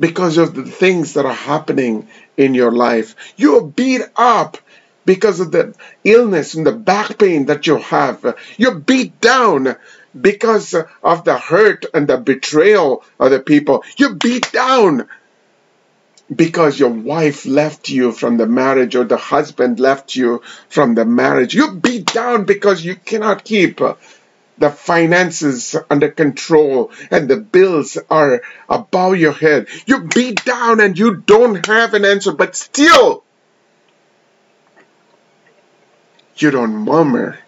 because 0.00 0.38
of 0.38 0.54
the 0.54 0.64
things 0.64 1.12
that 1.12 1.26
are 1.26 1.34
happening 1.34 2.08
in 2.38 2.54
your 2.54 2.72
life, 2.72 3.14
you 3.36 3.58
are 3.58 3.66
beat 3.66 4.02
up 4.16 4.56
because 5.04 5.38
of 5.38 5.52
the 5.52 5.74
illness 6.02 6.54
and 6.54 6.66
the 6.66 6.72
back 6.72 7.18
pain 7.18 7.44
that 7.46 7.66
you 7.66 7.76
have. 7.76 8.36
You're 8.56 8.74
beat 8.74 9.20
down 9.20 9.76
because 10.18 10.74
of 11.02 11.24
the 11.24 11.38
hurt 11.38 11.86
and 11.94 12.06
the 12.06 12.18
betrayal 12.18 13.04
of 13.18 13.30
the 13.30 13.40
people. 13.40 13.84
You're 13.96 14.14
beat 14.14 14.52
down 14.52 15.08
because 16.34 16.78
your 16.78 16.90
wife 16.90 17.46
left 17.46 17.88
you 17.88 18.12
from 18.12 18.36
the 18.36 18.46
marriage 18.46 18.94
or 18.96 19.04
the 19.04 19.16
husband 19.16 19.80
left 19.80 20.16
you 20.16 20.42
from 20.68 20.94
the 20.94 21.04
marriage. 21.04 21.54
You're 21.54 21.72
beat 21.72 22.06
down 22.06 22.44
because 22.44 22.84
you 22.84 22.96
cannot 22.96 23.44
keep 23.44 23.80
the 24.58 24.70
finances 24.70 25.76
under 25.90 26.10
control 26.10 26.92
and 27.10 27.28
the 27.28 27.36
bills 27.36 27.98
are 28.10 28.42
above 28.68 29.16
your 29.16 29.32
head. 29.32 29.66
You're 29.86 30.04
beat 30.04 30.44
down 30.44 30.80
and 30.80 30.98
you 30.98 31.16
don't 31.16 31.66
have 31.66 31.94
an 31.94 32.04
answer, 32.04 32.32
but 32.32 32.54
still, 32.54 33.24
you 36.36 36.50
don't 36.50 36.74
murmur, 36.74 37.38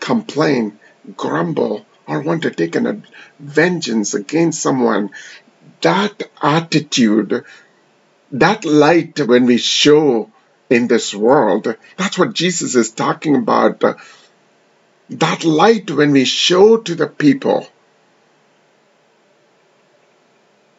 complain, 0.00 0.78
grumble, 1.16 1.86
or 2.06 2.20
want 2.20 2.42
to 2.42 2.50
take 2.50 2.76
an 2.76 3.04
vengeance 3.38 4.14
against 4.14 4.60
someone. 4.60 5.10
That 5.80 6.22
attitude 6.40 7.44
that 8.32 8.64
light 8.64 9.20
when 9.20 9.44
we 9.44 9.58
show 9.58 10.30
in 10.70 10.88
this 10.88 11.14
world, 11.14 11.76
that's 11.98 12.18
what 12.18 12.32
Jesus 12.32 12.74
is 12.74 12.90
talking 12.90 13.36
about. 13.36 13.84
That 15.10 15.44
light 15.44 15.90
when 15.90 16.12
we 16.12 16.24
show 16.24 16.78
to 16.78 16.94
the 16.94 17.06
people 17.06 17.66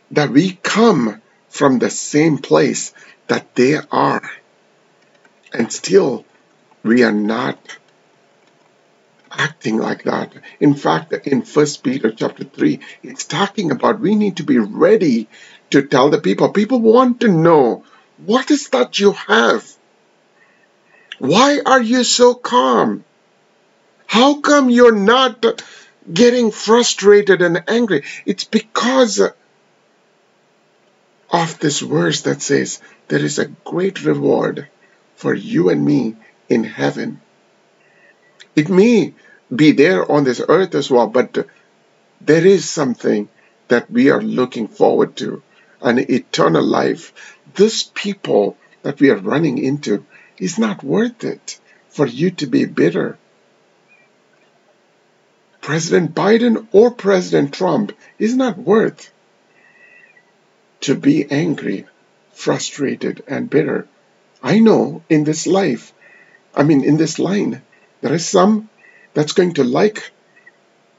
that 0.10 0.32
we 0.32 0.54
come 0.64 1.22
from 1.50 1.78
the 1.78 1.92
same 1.92 2.40
place 2.40 2.94
that 3.28 3.54
they 3.56 3.78
are, 3.92 4.28
and 5.54 5.72
still 5.72 6.26
we 6.82 7.04
are 7.04 7.12
not 7.12 7.78
acting 9.38 9.78
like 9.78 10.04
that. 10.04 10.34
In 10.60 10.74
fact, 10.76 11.14
in 11.14 11.42
First 11.42 11.84
Peter 11.84 12.12
chapter 12.12 12.44
3, 12.44 12.80
it's 13.02 13.26
talking 13.26 13.72
about 13.72 14.00
we 14.00 14.16
need 14.16 14.38
to 14.38 14.44
be 14.44 14.58
ready 14.58 15.28
to 15.72 15.84
tell 15.88 16.10
the 16.10 16.20
people. 16.20 16.50
People 16.50 16.82
want 16.82 17.22
to 17.22 17.28
know 17.28 17.84
what 18.26 18.52
is 18.52 18.70
that 18.70 19.00
you 19.00 19.12
have? 19.12 19.68
Why 21.20 21.62
are 21.66 21.82
you 21.82 22.04
so 22.04 22.34
calm? 22.36 23.04
How 24.06 24.42
come 24.42 24.70
you're 24.70 24.96
not 24.96 25.44
getting 26.12 26.52
frustrated 26.52 27.42
and 27.42 27.64
angry? 27.68 28.04
It's 28.26 28.44
because 28.44 29.22
of 31.32 31.60
this 31.60 31.80
verse 31.80 32.22
that 32.22 32.42
says 32.42 32.80
there 33.08 33.24
is 33.24 33.40
a 33.40 33.48
great 33.66 34.04
reward 34.04 34.68
for 35.16 35.34
you 35.34 35.70
and 35.70 35.84
me 35.84 36.16
in 36.48 36.64
heaven. 36.64 37.22
It 38.56 38.70
may 38.70 39.14
be 39.54 39.72
there 39.72 40.10
on 40.10 40.24
this 40.24 40.42
earth 40.48 40.76
as 40.76 40.90
well, 40.90 41.08
but 41.08 41.48
there 42.22 42.46
is 42.46 42.70
something 42.70 43.30
that 43.68 43.90
we 43.90 44.10
are 44.10 44.22
looking 44.22 44.68
forward 44.68 45.16
to 45.18 45.42
an 45.82 46.00
eternal 46.00 46.64
life, 46.64 47.38
this 47.56 47.90
people 47.94 48.58
that 48.84 49.00
we 49.00 49.10
are 49.10 49.18
running 49.18 49.58
into 49.58 50.06
is 50.38 50.58
not 50.58 50.84
worth 50.84 51.24
it 51.24 51.60
for 51.90 52.08
you 52.08 52.32
to 52.32 52.48
be 52.48 52.66
bitter. 52.66 53.18
President 55.62 56.14
Biden 56.14 56.68
or 56.72 56.92
President 56.92 57.54
Trump 57.54 57.94
is 58.20 58.36
not 58.36 58.58
worth 58.58 59.12
to 60.82 60.96
be 60.96 61.30
angry, 61.32 61.86
frustrated, 62.34 63.24
and 63.28 63.50
bitter. 63.50 63.88
I 64.42 64.60
know 64.60 65.04
in 65.10 65.24
this 65.24 65.48
life, 65.48 65.94
I 66.54 66.64
mean, 66.64 66.84
in 66.84 66.98
this 66.98 67.20
line, 67.20 67.62
there 68.04 68.14
is 68.14 68.28
some 68.28 68.70
that's 69.14 69.32
going 69.32 69.54
to 69.54 69.64
like 69.64 70.12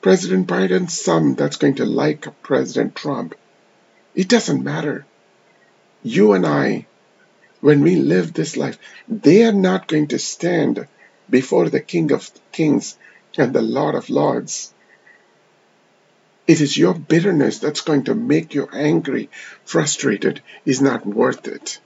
President 0.01 0.49
Biden, 0.49 0.89
some 0.89 1.35
that's 1.35 1.59
going 1.59 1.75
to 1.75 1.85
like 1.85 2.43
President 2.43 2.95
Trump. 2.97 3.35
It 4.15 4.27
doesn't 4.27 4.65
matter. 4.65 5.05
You 6.03 6.33
and 6.33 6.47
I, 6.47 6.87
when 7.61 7.83
we 7.83 7.97
live 7.97 8.33
this 8.33 8.57
life, 8.57 8.79
they 9.07 9.45
are 9.45 9.53
not 9.53 9.87
going 9.87 10.07
to 10.09 10.19
stand 10.19 10.89
before 11.29 11.69
the 11.69 11.81
King 11.81 12.11
of 12.11 12.31
Kings 12.53 12.97
and 13.37 13.53
the 13.53 13.61
Lord 13.61 13.95
of 13.95 14.09
Lords. 14.09 14.73
It 16.47 16.63
is 16.63 16.79
your 16.79 16.95
bitterness 16.95 17.59
that's 17.59 17.83
going 17.83 18.05
to 18.05 18.15
make 18.15 18.55
you 18.55 18.67
angry, 18.73 19.29
frustrated, 19.67 20.41
is 20.65 20.81
not 20.81 21.05
worth 21.05 21.47
it. 21.49 21.81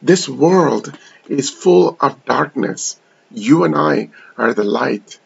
This 0.00 0.28
world 0.28 0.96
is 1.28 1.50
full 1.50 1.96
of 2.00 2.24
darkness. 2.24 3.00
You 3.30 3.64
and 3.64 3.74
I 3.76 4.10
are 4.36 4.54
the 4.54 4.64
light. 4.64 5.18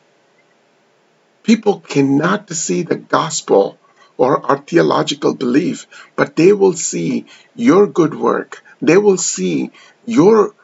People 1.43 1.81
cannot 1.81 2.51
see 2.51 2.83
the 2.83 2.97
gospel 2.97 3.79
or 4.17 4.45
our 4.45 4.59
theological 4.59 5.35
belief, 5.35 5.87
but 6.17 6.37
they 6.37 6.53
will 6.53 6.75
see 6.75 7.27
your 7.55 7.87
good 7.87 8.15
work. 8.15 8.63
They 8.83 8.99
will 8.99 9.17
see 9.17 9.71
your 10.05 10.55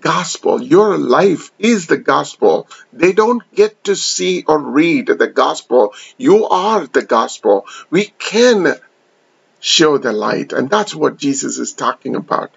gospel. 0.00 0.62
Your 0.62 0.96
life 0.96 1.50
is 1.58 1.86
the 1.86 1.98
gospel. 1.98 2.68
They 2.92 3.12
don't 3.12 3.42
get 3.54 3.84
to 3.84 3.96
see 3.96 4.44
or 4.46 4.58
read 4.58 5.06
the 5.06 5.26
gospel. 5.26 5.94
You 6.16 6.46
are 6.46 6.86
the 6.86 7.02
gospel. 7.02 7.66
We 7.90 8.06
can 8.18 8.76
show 9.60 9.98
the 9.98 10.12
light, 10.12 10.52
and 10.52 10.70
that's 10.70 10.94
what 10.94 11.18
Jesus 11.18 11.58
is 11.58 11.72
talking 11.74 12.16
about. 12.16 12.50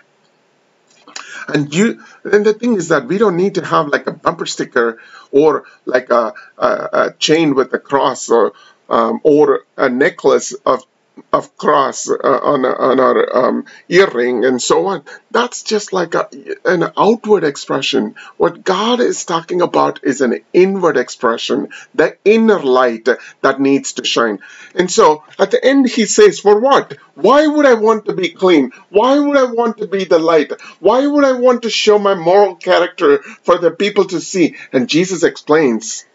And 1.48 1.74
you, 1.74 2.04
and 2.24 2.46
the 2.46 2.54
thing 2.54 2.76
is 2.76 2.89
that 2.89 3.08
we 3.08 3.18
don't 3.18 3.38
need 3.38 3.56
to 3.56 3.66
have 3.66 3.88
like 3.88 4.08
a 4.08 4.12
bumper 4.12 4.46
sticker 4.46 5.00
or 5.32 5.66
like 5.86 6.10
a, 6.10 6.34
a, 6.58 6.68
a 6.68 7.14
chain 7.18 7.56
with 7.56 7.74
a 7.74 7.80
cross 7.80 8.30
or 8.30 8.54
um, 8.89 9.22
or 9.24 9.66
a 9.78 9.89
necklace 9.89 10.54
of 10.66 10.84
of 11.32 11.55
cross 11.57 12.09
uh, 12.09 12.16
on, 12.16 12.66
on 12.66 12.99
our 12.99 13.47
um, 13.47 13.66
earring 13.89 14.45
and 14.45 14.61
so 14.61 14.88
on. 14.88 15.03
That's 15.32 15.64
just 15.64 15.93
like 15.93 16.16
a, 16.16 16.30
an 16.66 16.91
outward 16.97 17.43
expression. 17.43 18.16
What 18.38 18.64
God 18.64 18.99
is 18.99 19.26
talking 19.26 19.61
about 19.61 20.03
is 20.03 20.22
an 20.22 20.41
inward 20.53 20.97
expression, 20.97 21.70
the 21.93 22.18
inner 22.24 22.59
light 22.59 23.07
that 23.41 23.59
needs 23.59 23.93
to 23.93 24.05
shine. 24.05 24.39
And 24.76 24.89
so 24.89 25.24
at 25.39 25.51
the 25.51 25.64
end, 25.64 25.89
he 25.89 26.05
says, 26.05 26.39
For 26.39 26.59
what? 26.59 26.97
Why 27.16 27.47
would 27.47 27.66
I 27.66 27.76
want 27.76 28.05
to 28.05 28.14
be 28.14 28.30
clean? 28.30 28.72
Why 28.89 29.20
would 29.20 29.38
I 29.38 29.45
want 29.45 29.78
to 29.80 29.88
be 29.88 30.05
the 30.05 30.20
light? 30.20 30.51
Why 30.80 31.05
would 31.05 31.26
I 31.26 31.34
want 31.34 31.64
to 31.64 31.70
show 31.70 31.99
my 31.99 32.16
moral 32.16 32.55
character 32.55 33.20
for 33.43 33.57
the 33.57 33.72
people 33.72 34.05
to 34.05 34.20
see? 34.22 34.55
And 34.72 34.89
Jesus 34.89 35.24
explains 35.24 36.05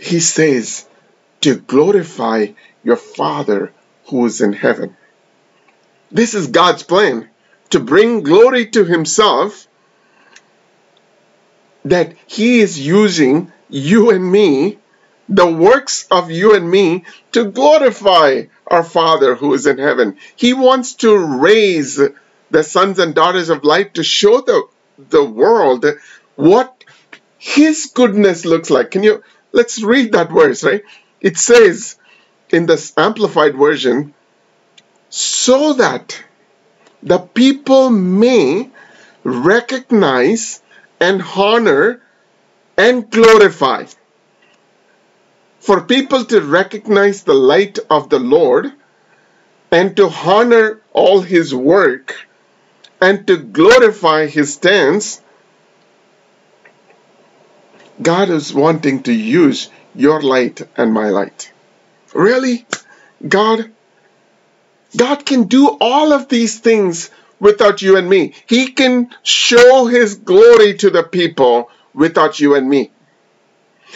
he 0.00 0.18
says, 0.18 0.86
to 1.40 1.56
glorify 1.56 2.48
your 2.82 2.96
Father 2.96 3.72
who 4.06 4.26
is 4.26 4.40
in 4.40 4.52
heaven. 4.52 4.96
This 6.10 6.34
is 6.34 6.48
God's 6.48 6.82
plan 6.82 7.28
to 7.70 7.80
bring 7.80 8.22
glory 8.22 8.66
to 8.70 8.84
Himself 8.84 9.66
that 11.84 12.14
He 12.26 12.60
is 12.60 12.78
using 12.78 13.52
you 13.68 14.10
and 14.10 14.30
me 14.30 14.78
the 15.28 15.46
works 15.46 16.08
of 16.10 16.30
you 16.30 16.56
and 16.56 16.68
me 16.68 17.04
to 17.32 17.44
glorify 17.44 18.42
our 18.66 18.82
Father 18.82 19.36
who 19.36 19.54
is 19.54 19.66
in 19.66 19.78
heaven. 19.78 20.18
He 20.34 20.54
wants 20.54 20.94
to 20.96 21.16
raise 21.16 22.00
the 22.50 22.64
sons 22.64 22.98
and 22.98 23.14
daughters 23.14 23.48
of 23.48 23.62
light 23.62 23.94
to 23.94 24.02
show 24.02 24.40
the, 24.40 24.66
the 24.98 25.24
world 25.24 25.86
what 26.34 26.84
his 27.38 27.92
goodness 27.94 28.44
looks 28.44 28.70
like. 28.70 28.90
Can 28.90 29.02
you 29.04 29.22
let's 29.52 29.82
read 29.82 30.12
that 30.12 30.30
verse, 30.30 30.64
right? 30.64 30.82
It 31.20 31.38
says 31.38 31.96
in 32.52 32.66
this 32.66 32.92
amplified 32.96 33.54
version, 33.56 34.14
so 35.08 35.74
that 35.74 36.22
the 37.02 37.18
people 37.18 37.90
may 37.90 38.70
recognize 39.24 40.62
and 41.00 41.22
honor 41.36 42.02
and 42.76 43.10
glorify. 43.10 43.84
For 45.60 45.82
people 45.82 46.24
to 46.26 46.40
recognize 46.40 47.22
the 47.22 47.34
light 47.34 47.78
of 47.90 48.08
the 48.08 48.18
Lord 48.18 48.72
and 49.70 49.96
to 49.96 50.08
honor 50.08 50.80
all 50.92 51.20
his 51.20 51.54
work 51.54 52.26
and 53.00 53.26
to 53.26 53.36
glorify 53.36 54.26
his 54.26 54.54
stance, 54.54 55.20
God 58.00 58.30
is 58.30 58.54
wanting 58.54 59.02
to 59.04 59.12
use 59.12 59.70
your 59.94 60.22
light 60.22 60.62
and 60.76 60.92
my 60.92 61.10
light. 61.10 61.49
Really? 62.14 62.66
God 63.26 63.70
God 64.96 65.24
can 65.24 65.44
do 65.44 65.68
all 65.80 66.12
of 66.12 66.28
these 66.28 66.58
things 66.58 67.10
without 67.38 67.80
you 67.82 67.96
and 67.96 68.08
me. 68.08 68.34
He 68.46 68.72
can 68.72 69.10
show 69.22 69.86
his 69.86 70.16
glory 70.16 70.74
to 70.78 70.90
the 70.90 71.02
people 71.04 71.70
without 71.94 72.40
you 72.40 72.54
and 72.56 72.68
me. 72.68 72.90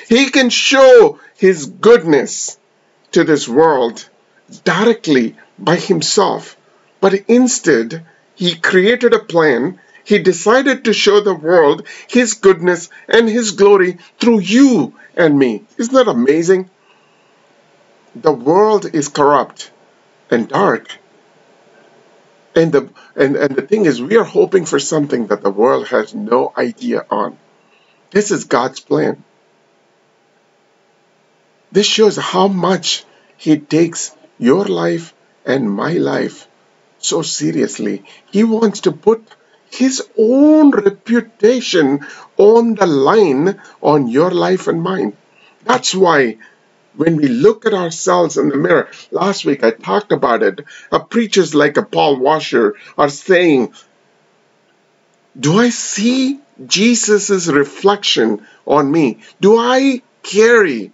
He 0.08 0.30
can 0.30 0.50
show 0.50 1.18
his 1.36 1.66
goodness 1.66 2.58
to 3.12 3.24
this 3.24 3.48
world 3.48 4.08
directly 4.64 5.36
by 5.58 5.76
himself. 5.76 6.56
But 7.00 7.14
instead, 7.28 8.04
he 8.34 8.54
created 8.54 9.14
a 9.14 9.18
plan. 9.18 9.80
He 10.04 10.18
decided 10.18 10.84
to 10.84 10.92
show 10.92 11.20
the 11.20 11.34
world 11.34 11.86
his 12.08 12.34
goodness 12.34 12.88
and 13.08 13.28
his 13.28 13.52
glory 13.52 13.98
through 14.20 14.40
you 14.40 14.94
and 15.16 15.38
me. 15.38 15.64
Isn't 15.78 15.94
that 15.94 16.08
amazing? 16.08 16.70
The 18.14 18.32
world 18.32 18.86
is 18.94 19.08
corrupt 19.08 19.70
and 20.30 20.48
dark. 20.48 20.98
And 22.54 22.70
the 22.72 22.88
and, 23.16 23.36
and 23.36 23.56
the 23.56 23.62
thing 23.62 23.86
is 23.86 24.00
we 24.00 24.16
are 24.16 24.24
hoping 24.24 24.64
for 24.66 24.78
something 24.78 25.26
that 25.26 25.42
the 25.42 25.50
world 25.50 25.88
has 25.88 26.14
no 26.14 26.52
idea 26.56 27.04
on. 27.10 27.36
This 28.10 28.30
is 28.30 28.44
God's 28.44 28.78
plan. 28.78 29.24
This 31.72 31.86
shows 31.86 32.16
how 32.16 32.46
much 32.46 33.04
He 33.36 33.58
takes 33.58 34.14
your 34.38 34.64
life 34.64 35.12
and 35.44 35.68
my 35.68 35.94
life 35.94 36.46
so 36.98 37.22
seriously. 37.22 38.04
He 38.30 38.44
wants 38.44 38.80
to 38.82 38.92
put 38.92 39.26
His 39.70 40.06
own 40.16 40.70
reputation 40.70 42.06
on 42.36 42.76
the 42.76 42.86
line 42.86 43.60
on 43.82 44.06
your 44.06 44.30
life 44.30 44.68
and 44.68 44.80
mine. 44.80 45.16
That's 45.64 45.94
why 45.94 46.38
when 46.96 47.16
we 47.16 47.28
look 47.28 47.66
at 47.66 47.74
ourselves 47.74 48.36
in 48.36 48.48
the 48.48 48.56
mirror, 48.56 48.88
last 49.10 49.44
week 49.44 49.64
I 49.64 49.70
talked 49.70 50.12
about 50.12 50.42
it. 50.42 50.60
Uh, 50.90 51.00
preachers 51.00 51.54
like 51.54 51.76
a 51.76 51.82
Paul 51.82 52.18
Washer 52.18 52.76
are 52.96 53.08
saying, 53.08 53.72
Do 55.38 55.58
I 55.58 55.70
see 55.70 56.40
Jesus' 56.66 57.48
reflection 57.48 58.46
on 58.66 58.90
me? 58.90 59.18
Do 59.40 59.58
I 59.58 60.02
carry 60.22 60.92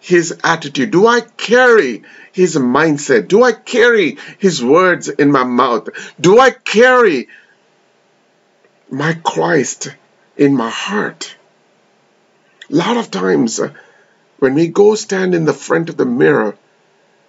his 0.00 0.38
attitude? 0.42 0.90
Do 0.90 1.06
I 1.06 1.20
carry 1.20 2.04
his 2.32 2.56
mindset? 2.56 3.28
Do 3.28 3.42
I 3.42 3.52
carry 3.52 4.16
his 4.38 4.64
words 4.64 5.08
in 5.08 5.30
my 5.30 5.44
mouth? 5.44 5.88
Do 6.20 6.38
I 6.38 6.50
carry 6.50 7.28
my 8.90 9.12
Christ 9.12 9.88
in 10.36 10.56
my 10.56 10.70
heart? 10.70 11.36
A 12.70 12.74
lot 12.74 12.96
of 12.96 13.10
times, 13.10 13.60
uh, 13.60 13.72
when 14.38 14.54
we 14.54 14.68
go 14.68 14.94
stand 14.94 15.34
in 15.34 15.44
the 15.44 15.52
front 15.52 15.88
of 15.88 15.96
the 15.96 16.04
mirror, 16.06 16.56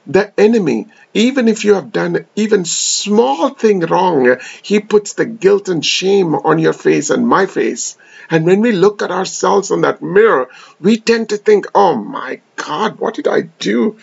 the 0.07 0.31
enemy, 0.39 0.87
even 1.13 1.47
if 1.47 1.63
you 1.63 1.75
have 1.75 1.91
done 1.91 2.25
even 2.35 2.65
small 2.65 3.49
thing 3.49 3.81
wrong, 3.81 4.37
he 4.63 4.79
puts 4.79 5.13
the 5.13 5.25
guilt 5.25 5.69
and 5.69 5.85
shame 5.85 6.33
on 6.35 6.59
your 6.59 6.73
face 6.73 7.09
and 7.09 7.27
my 7.27 7.45
face. 7.45 7.97
And 8.29 8.45
when 8.45 8.61
we 8.61 8.71
look 8.71 9.01
at 9.01 9.11
ourselves 9.11 9.71
in 9.71 9.81
that 9.81 10.01
mirror, 10.01 10.49
we 10.79 10.97
tend 10.97 11.29
to 11.29 11.37
think, 11.37 11.67
oh 11.75 11.95
my 11.95 12.41
God, 12.55 12.99
what 12.99 13.15
did 13.15 13.27
I 13.27 13.41
do? 13.41 13.97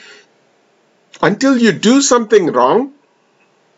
Until 1.20 1.58
you 1.58 1.72
do 1.72 2.00
something 2.00 2.46
wrong, 2.52 2.92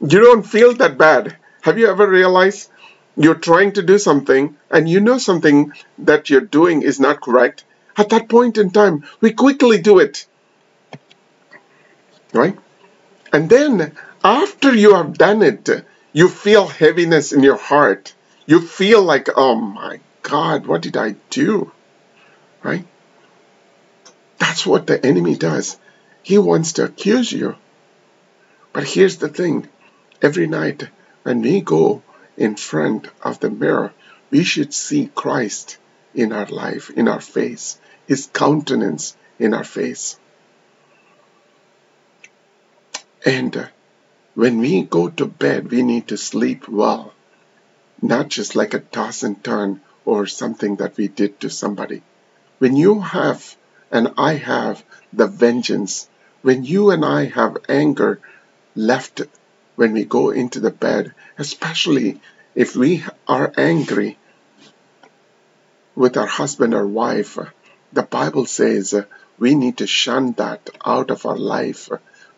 you 0.01 0.21
don't 0.21 0.45
feel 0.47 0.75
that 0.75 0.99
bad. 0.99 1.37
Have 1.63 1.79
you 1.79 1.89
ever 1.89 2.07
realized 2.09 2.71
you're 3.17 3.35
trying 3.35 3.73
to 3.73 3.83
do 3.83 3.99
something 3.99 4.57
and 4.71 4.89
you 4.89 5.01
know 5.01 5.19
something 5.19 5.73
that 5.99 6.31
you're 6.31 6.41
doing 6.59 6.83
is 6.83 7.01
not 7.01 7.21
correct? 7.21 7.65
At 7.99 8.11
that 8.11 8.29
point 8.29 8.59
in 8.59 8.71
time, 8.71 9.05
we 9.21 9.33
quickly 9.33 9.79
do 9.79 9.99
it. 9.99 10.25
Right? 12.33 12.57
And 13.33 13.51
then, 13.51 13.97
after 14.23 14.73
you 14.73 14.95
have 14.95 15.19
done 15.19 15.43
it, 15.43 15.69
you 16.13 16.29
feel 16.29 16.69
heaviness 16.69 17.33
in 17.33 17.43
your 17.43 17.57
heart. 17.57 18.15
You 18.47 18.61
feel 18.61 19.03
like, 19.03 19.29
oh 19.37 19.57
my 19.57 19.99
God, 20.23 20.67
what 20.67 20.83
did 20.83 20.97
I 20.97 21.17
do? 21.29 21.73
Right? 22.63 22.87
That's 24.39 24.65
what 24.65 24.87
the 24.87 25.05
enemy 25.05 25.35
does. 25.35 25.77
He 26.23 26.39
wants 26.39 26.75
to 26.75 26.85
accuse 26.85 27.33
you. 27.33 27.57
But 28.73 28.85
here's 28.85 29.17
the 29.17 29.29
thing 29.29 29.67
every 30.23 30.47
night 30.47 30.89
when 31.25 31.43
we 31.43 31.63
go 31.63 32.03
in 32.37 32.55
front 32.55 33.09
of 33.23 33.41
the 33.41 33.51
mirror, 33.51 33.93
we 34.31 34.45
should 34.45 34.73
see 34.73 35.11
Christ 35.13 35.79
in 36.15 36.33
our 36.33 36.47
life, 36.47 36.91
in 36.91 37.09
our 37.09 37.21
face 37.21 37.79
his 38.09 38.27
countenance 38.33 39.15
in 39.39 39.53
our 39.53 39.65
face. 39.65 40.19
And 43.25 43.55
uh, 43.55 43.67
when 44.35 44.59
we 44.59 44.83
go 44.83 45.11
to 45.11 45.27
bed, 45.27 45.71
we 45.71 45.83
need 45.83 46.09
to 46.09 46.17
sleep 46.17 46.69
well, 46.69 47.13
not 48.01 48.29
just 48.29 48.57
like 48.57 48.73
a 48.73 48.81
toss 48.81 49.23
and 49.23 49.45
turn 49.45 49.83
or 50.07 50.27
something 50.27 50.77
that 50.77 50.97
we 50.97 51.09
did 51.09 51.39
to 51.41 51.51
somebody. 51.51 52.03
When 52.59 52.77
you 52.77 53.01
have, 53.01 53.57
and 53.91 54.15
I 54.17 54.35
have, 54.35 54.83
the 55.13 55.27
vengeance, 55.27 56.09
when 56.41 56.65
you 56.65 56.91
and 56.91 57.05
I 57.05 57.27
have 57.27 57.59
anger 57.69 58.21
left 58.75 59.21
when 59.77 59.93
we 59.93 60.05
go 60.05 60.31
into 60.31 60.61
the 60.61 60.71
bed, 60.71 61.13
especially 61.37 62.23
if 62.55 62.75
we 62.75 63.05
are 63.27 63.53
angry 63.59 64.17
with 65.95 66.17
our 66.17 66.27
husband 66.27 66.73
or 66.75 66.87
wife, 66.87 67.39
the 67.93 68.03
Bible 68.03 68.47
says 68.47 68.95
uh, 68.95 69.05
we 69.39 69.55
need 69.55 69.79
to 69.79 69.87
shun 69.87 70.33
that 70.33 70.71
out 70.85 71.11
of 71.11 71.27
our 71.27 71.37
life 71.37 71.89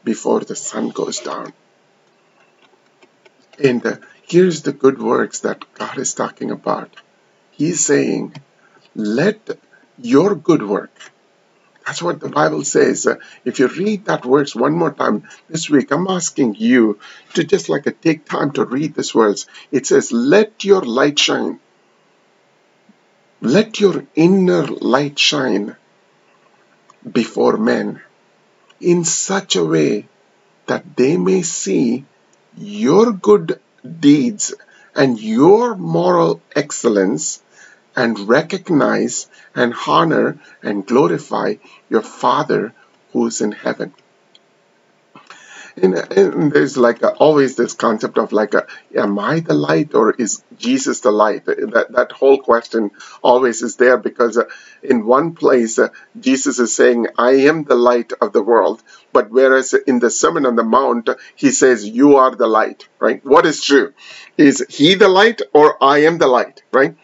before 0.05 0.41
the 0.41 0.57
sun 0.57 0.91
goes 0.91 1.21
down. 1.21 1.53
And 3.63 3.85
uh, 3.85 3.97
here's 4.27 4.63
the 4.63 4.73
good 4.73 5.01
works 5.01 5.41
that 5.41 5.65
God 5.75 5.99
is 5.99 6.15
talking 6.15 6.51
about. 6.51 6.95
He's 7.51 7.85
saying, 7.85 8.35
let 8.95 9.51
your 9.99 10.35
good 10.35 10.67
work, 10.67 10.97
that's 11.87 12.03
what 12.03 12.21
the 12.21 12.29
Bible 12.29 12.65
says. 12.65 13.07
Uh, 13.07 13.17
if 13.45 13.59
you 13.59 13.67
read 13.67 14.05
that 14.05 14.25
verse 14.25 14.55
one 14.55 14.75
more 14.75 14.93
time 14.93 15.29
this 15.49 15.69
week, 15.69 15.91
I'm 15.91 16.07
asking 16.09 16.55
you 16.55 16.99
to 17.35 17.45
just 17.45 17.69
like 17.69 17.87
a, 17.87 17.91
take 17.91 18.25
time 18.25 18.53
to 18.53 18.65
read 18.65 18.95
this 18.95 19.11
verse. 19.11 19.47
It 19.73 19.87
says, 19.87 20.13
let 20.13 20.65
your 20.65 20.83
light 20.83 21.19
shine 21.19 21.59
let 23.41 23.81
your 23.81 24.05
inner 24.15 24.67
light 24.67 25.19
shine 25.19 25.75
before 27.11 27.57
men 27.57 28.01
in 28.81 29.03
such 29.05 29.57
a 29.57 29.65
way 29.65 30.07
that 30.67 30.85
they 30.97 31.17
may 31.17 31.41
see 31.43 32.05
your 32.57 33.13
good 33.13 33.59
deeds 34.01 34.55
and 34.95 35.19
your 35.19 35.75
moral 35.75 36.43
excellence 36.55 37.43
and 37.97 38.29
recognize 38.29 39.27
and 39.55 39.75
honor 39.87 40.39
and 40.63 40.87
glorify 40.87 41.55
your 41.89 42.03
Father 42.03 42.75
who 43.13 43.27
is 43.27 43.41
in 43.41 43.53
heaven 43.53 43.95
and, 45.83 45.95
and 45.95 46.53
there's 46.53 46.77
like 46.77 47.03
a, 47.03 47.11
always 47.15 47.57
this 47.57 47.75
concept 47.75 48.19
of 48.19 48.33
like 48.33 48.55
a, 48.55 48.67
am 48.97 49.19
i 49.19 49.41
the 49.41 49.55
light 49.55 49.95
or 49.95 50.13
is 50.13 50.43
jesus 50.59 51.01
the 51.01 51.11
light? 51.11 51.45
That, 51.47 51.87
that 51.91 52.13
whole 52.13 52.39
question 52.39 52.91
always 53.23 53.63
is 53.63 53.77
there 53.77 53.97
because 53.97 54.37
uh, 54.39 54.45
in 54.83 55.07
one 55.07 55.35
place 55.35 55.79
uh, 55.79 55.89
jesus 56.19 56.59
is 56.59 56.75
saying 56.75 57.07
i 57.19 57.33
am 57.51 57.65
the 57.65 57.75
light 57.75 58.13
of 58.21 58.33
the 58.33 58.43
world. 58.43 58.83
But 59.13 59.31
whereas 59.31 59.75
in 59.75 59.99
the 59.99 60.11
sermon 60.11 60.47
on 60.47 60.57
the 60.57 60.65
mount 60.65 61.09
he 61.35 61.51
says 61.51 61.87
you 61.87 62.17
are 62.17 62.35
the 62.35 62.47
light 62.47 62.89
right? 62.99 63.25
What 63.25 63.47
is 63.47 63.63
true? 63.63 63.93
Is 64.37 64.65
he 64.69 64.95
the 64.95 65.09
light 65.09 65.43
or 65.53 65.83
i 65.83 65.99
am 65.99 66.19
the 66.19 66.29
light 66.29 66.63
right? 66.73 66.97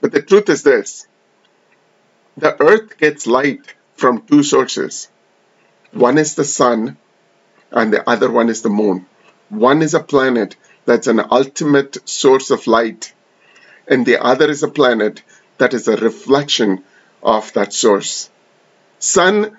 But 0.00 0.12
the 0.12 0.22
truth 0.22 0.48
is 0.48 0.62
this. 0.62 1.06
The 2.36 2.60
earth 2.60 2.96
gets 2.98 3.26
light 3.26 3.74
from 3.94 4.22
two 4.22 4.42
sources. 4.42 5.08
One 5.92 6.16
is 6.16 6.34
the 6.34 6.44
sun, 6.44 6.96
and 7.72 7.92
the 7.92 8.08
other 8.08 8.30
one 8.30 8.48
is 8.48 8.62
the 8.62 8.68
moon. 8.68 9.06
One 9.48 9.82
is 9.82 9.94
a 9.94 10.00
planet 10.00 10.56
that's 10.84 11.06
an 11.06 11.20
ultimate 11.30 12.08
source 12.08 12.50
of 12.50 12.66
light, 12.66 13.12
and 13.88 14.04
the 14.06 14.22
other 14.22 14.50
is 14.50 14.62
a 14.62 14.68
planet 14.68 15.22
that 15.58 15.74
is 15.74 15.88
a 15.88 15.96
reflection 15.96 16.84
of 17.22 17.52
that 17.54 17.72
source. 17.72 18.30
Sun, 18.98 19.58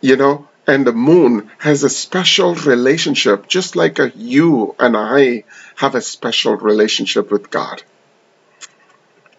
you 0.00 0.16
know, 0.16 0.48
and 0.66 0.86
the 0.86 0.92
moon 0.92 1.50
has 1.58 1.84
a 1.84 1.90
special 1.90 2.54
relationship, 2.54 3.46
just 3.46 3.76
like 3.76 3.98
a, 3.98 4.10
you 4.16 4.74
and 4.78 4.96
I 4.96 5.44
have 5.76 5.94
a 5.94 6.00
special 6.00 6.56
relationship 6.56 7.30
with 7.30 7.50
God. 7.50 7.82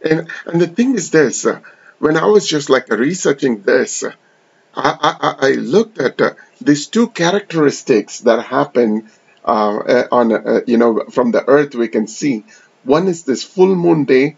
And, 0.01 0.29
and 0.45 0.61
the 0.61 0.67
thing 0.67 0.95
is 0.95 1.11
this 1.11 1.45
uh, 1.45 1.59
when 1.99 2.17
I 2.17 2.25
was 2.25 2.47
just 2.47 2.69
like 2.69 2.89
researching 2.89 3.61
this, 3.63 4.03
uh, 4.03 4.11
I, 4.75 5.35
I, 5.39 5.47
I 5.47 5.51
looked 5.53 5.99
at 5.99 6.21
uh, 6.21 6.33
these 6.61 6.87
two 6.87 7.07
characteristics 7.09 8.19
that 8.21 8.43
happen 8.43 9.09
uh, 9.45 9.77
uh 9.77 10.07
on, 10.11 10.31
uh, 10.31 10.61
you 10.67 10.77
know, 10.77 11.05
from 11.09 11.31
the 11.31 11.43
earth 11.47 11.75
we 11.75 11.87
can 11.87 12.07
see. 12.07 12.45
One 12.83 13.07
is 13.07 13.23
this 13.23 13.43
full 13.43 13.75
moon 13.75 14.05
day, 14.05 14.37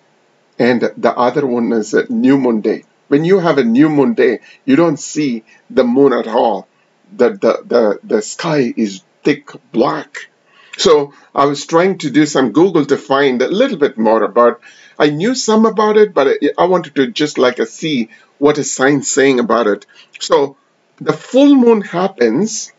and 0.58 0.82
the 0.82 1.14
other 1.16 1.46
one 1.46 1.72
is 1.74 1.94
a 1.94 2.12
new 2.12 2.38
moon 2.38 2.62
day. 2.62 2.84
When 3.08 3.24
you 3.26 3.40
have 3.40 3.58
a 3.58 3.64
new 3.64 3.90
moon 3.90 4.14
day, 4.14 4.40
you 4.66 4.76
don't 4.76 5.00
see 5.00 5.44
the 5.70 5.84
moon 5.84 6.14
at 6.14 6.28
all. 6.28 6.68
The, 7.16 7.30
the, 7.32 7.64
the, 7.66 8.00
the 8.04 8.22
sky 8.22 8.72
is 8.76 9.02
thick 9.24 9.50
black. 9.72 10.30
So 10.78 11.14
I 11.34 11.46
was 11.46 11.66
trying 11.66 11.98
to 12.00 12.10
do 12.10 12.26
some 12.26 12.52
Google 12.52 12.86
to 12.86 12.98
find 12.98 13.42
a 13.42 13.48
little 13.48 13.78
bit 13.78 13.98
more 13.98 14.24
about 14.24 14.62
I 15.00 15.10
knew 15.10 15.34
some 15.34 15.66
about 15.66 15.96
it, 15.96 16.14
but 16.14 16.38
I 16.58 16.66
wanted 16.66 16.96
to 16.96 17.08
just 17.08 17.38
like 17.38 17.60
a 17.60 17.66
see 17.66 18.10
what 18.38 18.58
is 18.58 18.74
science 18.74 19.10
saying 19.10 19.40
about 19.40 19.68
it. 19.68 19.86
So 20.20 20.58
the 21.02 21.14
full 21.14 21.56
moon 21.56 21.82
happens 21.82 22.72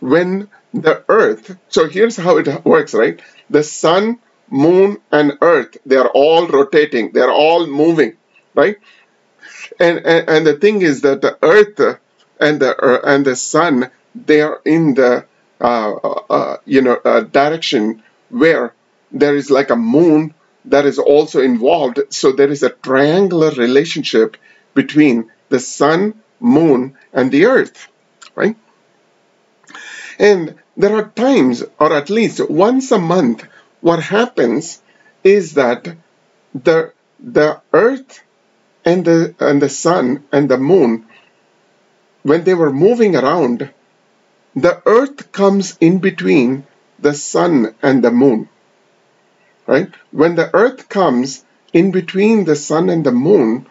when 0.00 0.48
the 0.72 1.04
earth, 1.08 1.56
so 1.68 1.88
here's 1.88 2.16
how 2.16 2.38
it 2.38 2.64
works, 2.64 2.94
right? 2.94 3.20
The 3.50 3.62
sun, 3.62 4.18
moon, 4.50 4.98
and 5.12 5.38
earth, 5.40 5.76
they 5.86 5.96
are 5.96 6.08
all 6.08 6.46
rotating, 6.48 7.12
they 7.12 7.20
are 7.20 7.32
all 7.32 7.66
moving, 7.66 8.16
right? 8.54 8.76
And, 9.78 9.98
and, 10.04 10.28
and 10.28 10.46
the 10.46 10.56
thing 10.56 10.82
is 10.82 11.02
that 11.02 11.20
the 11.22 11.38
earth 11.42 11.98
and 12.40 12.60
the, 12.60 12.76
uh, 12.76 13.00
and 13.04 13.24
the 13.24 13.36
sun, 13.36 13.90
they 14.14 14.40
are 14.40 14.60
in 14.64 14.94
the, 14.94 15.26
uh, 15.60 15.94
uh, 15.94 16.56
you 16.64 16.82
know, 16.82 16.98
uh, 17.04 17.20
direction 17.20 18.02
where 18.30 18.74
there 19.12 19.36
is 19.36 19.50
like 19.50 19.70
a 19.70 19.76
moon 19.76 20.34
that 20.66 20.86
is 20.86 20.98
also 20.98 21.40
involved. 21.40 22.00
So 22.10 22.32
there 22.32 22.50
is 22.50 22.62
a 22.62 22.70
triangular 22.70 23.50
relationship 23.50 24.36
between 24.74 25.30
the 25.50 25.60
sun, 25.60 26.22
moon, 26.40 26.96
and 27.12 27.30
the 27.30 27.46
earth, 27.46 27.88
right? 28.34 28.56
And 30.18 30.56
there 30.76 30.94
are 30.96 31.08
times, 31.10 31.62
or 31.78 31.92
at 31.92 32.10
least 32.10 32.48
once 32.48 32.90
a 32.92 32.98
month, 32.98 33.44
what 33.80 34.00
happens 34.02 34.82
is 35.22 35.54
that 35.54 35.96
the 36.54 36.92
the 37.20 37.60
earth 37.72 38.22
and 38.84 39.04
the 39.04 39.34
and 39.40 39.62
the 39.62 39.68
sun 39.68 40.24
and 40.32 40.48
the 40.48 40.58
moon, 40.58 41.06
when 42.22 42.44
they 42.44 42.54
were 42.54 42.72
moving 42.72 43.16
around, 43.16 43.70
the 44.54 44.82
earth 44.86 45.32
comes 45.32 45.76
in 45.80 45.98
between 45.98 46.66
the 46.98 47.14
sun 47.14 47.74
and 47.82 48.04
the 48.04 48.10
moon 48.10 48.48
right? 49.66 49.92
When 50.10 50.34
the 50.34 50.54
earth 50.54 50.88
comes 50.88 51.44
in 51.72 51.90
between 51.90 52.44
the 52.44 52.56
sun 52.56 52.90
and 52.90 53.04
the 53.04 53.12
moon, 53.12 53.66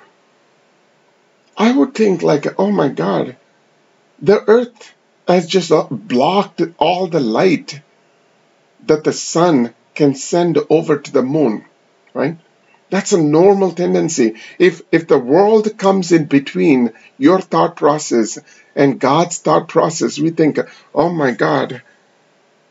I 1.58 1.72
would 1.72 1.94
think 1.94 2.24
like, 2.24 2.60
oh 2.60 2.72
my 2.72 2.90
God, 2.90 3.36
the 4.22 4.44
earth 4.50 4.94
has 5.28 5.48
just 5.48 5.72
blocked 5.90 6.62
all 6.78 7.08
the 7.08 7.20
light 7.20 7.82
that 8.86 9.04
the 9.04 9.14
sun 9.14 9.74
can 9.96 10.16
send 10.16 10.58
over 10.70 10.98
to 10.98 11.12
the 11.12 11.22
moon, 11.22 11.66
right? 12.14 12.38
That's 12.90 13.14
a 13.14 13.22
normal 13.22 13.72
tendency. 13.72 14.36
If 14.60 14.82
if 14.92 15.08
the 15.08 15.18
world 15.18 15.78
comes 15.78 16.12
in 16.12 16.26
between 16.26 16.94
your 17.18 17.42
thought 17.42 17.76
process 17.76 18.38
and 18.76 19.00
God's 19.00 19.40
thought 19.40 19.68
process, 19.68 20.20
we 20.20 20.30
think, 20.30 20.60
oh 20.94 21.10
my 21.10 21.32
God, 21.32 21.82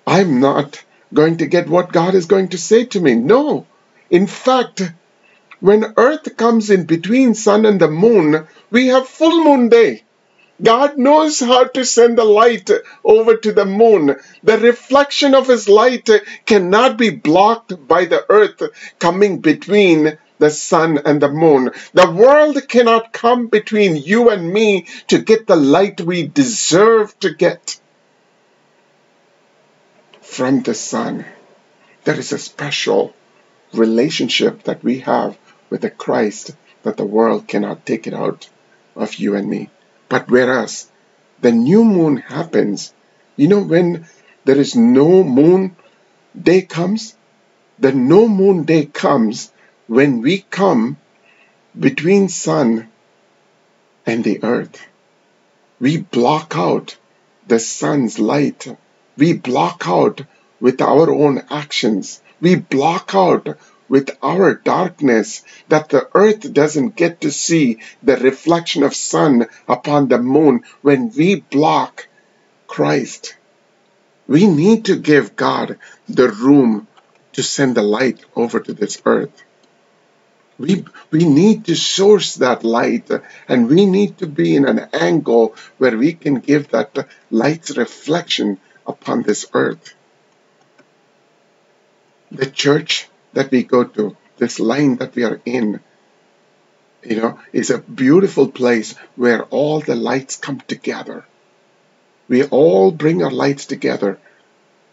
I'm 0.07 0.41
not 0.41 0.83
going 1.13 1.39
to 1.39 1.47
get 1.47 1.69
what 1.69 1.93
God 1.93 2.15
is 2.15 2.27
going 2.27 2.49
to 2.49 2.59
say 2.59 2.85
to 2.87 3.01
me. 3.01 3.15
No. 3.15 3.67
In 4.11 4.27
fact, 4.27 4.83
when 5.63 5.95
earth 5.97 6.37
comes 6.37 6.71
in 6.71 6.87
between 6.87 7.35
sun 7.35 7.65
and 7.65 7.81
the 7.81 7.87
moon, 7.89 8.49
we 8.73 8.89
have 8.89 9.07
full 9.07 9.45
moon 9.45 9.69
day. 9.69 10.03
God 10.61 10.99
knows 10.99 11.39
how 11.39 11.65
to 11.69 11.85
send 11.85 12.19
the 12.19 12.25
light 12.25 12.69
over 13.05 13.37
to 13.37 13.53
the 13.53 13.65
moon. 13.65 14.17
The 14.43 14.59
reflection 14.59 15.37
of 15.37 15.47
his 15.47 15.69
light 15.69 16.11
cannot 16.47 16.99
be 16.99 17.11
blocked 17.11 17.87
by 17.87 18.07
the 18.07 18.27
earth 18.29 18.61
coming 18.99 19.39
between 19.39 20.19
the 20.41 20.51
sun 20.51 20.99
and 21.05 21.23
the 21.23 21.31
moon. 21.31 21.71
The 21.95 22.11
world 22.11 22.69
cannot 22.69 23.13
come 23.13 23.47
between 23.47 23.95
you 23.95 24.31
and 24.31 24.53
me 24.53 24.89
to 25.07 25.21
get 25.21 25.47
the 25.47 25.55
light 25.57 26.01
we 26.01 26.27
deserve 26.27 27.17
to 27.21 27.33
get 27.33 27.79
from 30.21 30.63
the 30.63 30.75
sun. 30.75 31.25
There 32.03 32.19
is 32.19 32.33
a 32.33 32.39
special 32.39 33.15
relationship 33.73 34.65
that 34.65 34.83
we 34.83 34.99
have 35.01 35.39
with 35.73 35.81
the 35.81 35.91
Christ 35.91 36.55
that 36.83 36.99
the 36.99 37.13
world 37.17 37.49
cannot 37.49 37.87
take 37.87 38.07
it 38.07 38.13
out 38.13 38.49
of 38.95 39.15
you 39.15 39.35
and 39.35 39.49
me. 39.49 39.71
But 40.11 40.31
whereas 40.31 40.91
the 41.41 41.51
new 41.53 41.83
moon 41.83 42.19
happens, 42.19 42.93
you 43.37 43.49
know, 43.49 43.63
when 43.63 44.07
there 44.45 44.59
is 44.59 44.77
no 44.77 45.25
moon 45.25 45.75
day 46.51 46.61
comes, 46.61 47.17
the 47.79 47.93
no 47.93 48.29
moon 48.29 48.65
day 48.65 48.85
comes 48.85 49.51
when 49.87 50.21
we 50.21 50.45
come 50.61 50.99
between 51.89 52.29
sun 52.29 52.89
and 54.05 54.23
the 54.23 54.45
earth. 54.45 54.77
We 55.81 55.97
block 55.97 56.55
out 56.55 56.97
the 57.49 57.59
sun's 57.59 58.19
light 58.19 58.69
we 59.17 59.35
block 59.35 59.85
out 59.87 60.23
with 60.61 60.81
our 60.81 61.11
own 61.13 61.43
actions. 61.51 62.23
We 62.41 62.55
block 62.55 63.15
out 63.15 63.59
with 63.93 64.17
our 64.23 64.55
darkness 64.55 65.45
that 65.69 65.91
the 65.91 66.09
earth 66.15 66.51
doesn't 66.51 66.97
get 66.97 67.21
to 67.21 67.31
see 67.31 67.79
the 68.03 68.17
reflection 68.17 68.83
of 68.85 68.95
sun 68.95 69.47
upon 69.69 70.09
the 70.09 70.17
moon 70.17 70.65
when 70.81 71.11
we 71.11 71.35
block 71.35 72.09
Christ. 72.67 73.37
We 74.27 74.47
need 74.47 74.87
to 74.87 74.97
give 74.97 75.37
God 75.37 75.79
the 76.09 76.31
room 76.31 76.89
to 77.35 77.43
send 77.43 77.75
the 77.75 77.83
light 77.83 78.25
over 78.35 78.61
to 78.61 78.73
this 78.73 79.03
earth. 79.05 79.43
We, 80.59 80.87
we 81.11 81.27
need 81.27 81.67
to 81.67 81.77
source 81.77 82.37
that 82.37 82.65
light 82.65 83.11
and 83.47 83.69
we 83.69 83.85
need 83.85 84.17
to 84.19 84.27
be 84.27 84.57
in 84.57 84.65
an 84.65 84.89
angle 84.95 85.55
where 85.77 85.99
we 85.99 86.15
can 86.15 86.37
give 86.37 86.69
that 86.69 87.09
light's 87.31 87.77
reflection 87.77 88.59
upon 88.87 89.21
this 89.21 89.45
earth. 89.53 89.95
The 92.31 92.47
church 92.47 93.11
that 93.33 93.51
we 93.51 93.63
go 93.63 93.85
to, 93.85 94.17
this 94.39 94.61
line 94.61 94.97
that 94.97 95.15
we 95.15 95.25
are 95.25 95.41
in, 95.45 95.81
you 97.03 97.17
know, 97.17 97.39
is 97.53 97.71
a 97.71 97.79
beautiful 97.79 98.49
place 98.49 98.95
where 99.17 99.45
all 99.45 99.81
the 99.81 99.95
lights 99.95 100.37
come 100.37 100.61
together. 100.67 101.25
We 102.29 102.45
all 102.45 102.91
bring 102.91 103.23
our 103.23 103.31
lights 103.31 103.67
together. 103.67 104.19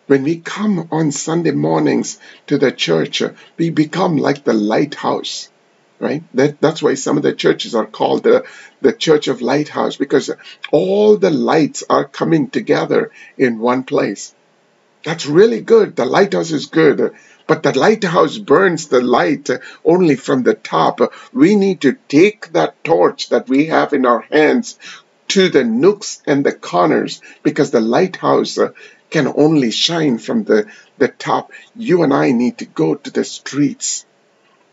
When 0.08 0.24
we 0.24 0.40
come 0.40 0.88
on 0.92 1.12
Sunday 1.12 1.52
mornings 1.52 2.20
to 2.48 2.58
the 2.58 2.72
church, 2.72 3.22
uh, 3.22 3.32
we 3.58 3.70
become 3.70 4.18
like 4.18 4.44
the 4.44 4.54
lighthouse 4.54 5.50
right? 6.00 6.24
That, 6.34 6.60
that's 6.62 6.82
why 6.82 6.96
some 6.96 7.18
of 7.18 7.24
the 7.24 7.34
churches 7.34 7.76
are 7.76 7.86
called 7.86 8.24
the, 8.24 8.46
the 8.82 8.94
Church 8.94 9.28
of 9.28 9.42
Lighthouse 9.42 9.98
because 9.98 10.32
all 10.72 11.18
the 11.18 11.30
lights 11.30 11.84
are 11.90 12.06
coming 12.06 12.50
together 12.50 13.12
in 13.38 13.60
one 13.60 13.84
place. 13.84 14.34
That's 15.04 15.26
really 15.26 15.62
good. 15.62 15.96
The 15.96 16.06
lighthouse 16.06 16.52
is 16.52 16.66
good. 16.66 17.14
But 17.48 17.64
the 17.64 17.78
lighthouse 17.78 18.38
burns 18.38 18.88
the 18.88 19.02
light 19.02 19.50
only 19.84 20.16
from 20.16 20.44
the 20.44 20.54
top. 20.54 21.00
We 21.34 21.56
need 21.56 21.82
to 21.82 21.98
take 22.08 22.52
that 22.52 22.84
torch 22.84 23.30
that 23.30 23.50
we 23.50 23.66
have 23.68 23.94
in 23.94 24.06
our 24.06 24.22
hands 24.22 24.78
to 25.30 25.50
the 25.50 25.64
nooks 25.64 26.22
and 26.26 26.46
the 26.46 26.54
corners 26.54 27.22
because 27.44 27.72
the 27.72 27.82
lighthouse 27.82 28.60
can 29.10 29.28
only 29.36 29.72
shine 29.72 30.18
from 30.18 30.44
the, 30.44 30.68
the 30.98 31.08
top. 31.08 31.52
You 31.76 32.04
and 32.04 32.14
I 32.14 32.32
need 32.32 32.60
to 32.60 32.66
go 32.66 32.96
to 32.96 33.10
the 33.10 33.24
streets 33.24 34.06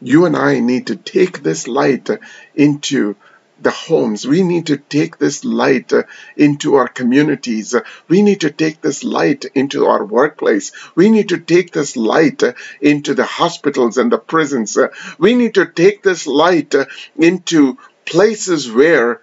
you 0.00 0.26
and 0.26 0.36
I 0.36 0.60
need 0.60 0.88
to 0.88 0.96
take 0.96 1.42
this 1.42 1.66
light 1.66 2.08
into 2.54 3.16
the 3.60 3.70
homes. 3.70 4.26
We 4.26 4.42
need 4.42 4.66
to 4.66 4.76
take 4.76 5.18
this 5.18 5.44
light 5.44 5.92
uh, 5.92 6.04
into 6.36 6.76
our 6.76 6.88
communities. 6.88 7.74
We 8.08 8.22
need 8.22 8.42
to 8.42 8.50
take 8.50 8.80
this 8.80 9.02
light 9.04 9.46
into 9.54 9.86
our 9.86 10.04
workplace. 10.04 10.72
We 10.94 11.10
need 11.10 11.30
to 11.30 11.38
take 11.38 11.72
this 11.72 11.96
light 11.96 12.42
uh, 12.42 12.52
into 12.80 13.14
the 13.14 13.24
hospitals 13.24 13.98
and 13.98 14.12
the 14.12 14.18
prisons. 14.18 14.76
Uh, 14.76 14.88
we 15.18 15.34
need 15.34 15.54
to 15.54 15.66
take 15.66 16.02
this 16.02 16.26
light 16.26 16.74
into 17.16 17.78
places 18.04 18.70
where 18.70 19.20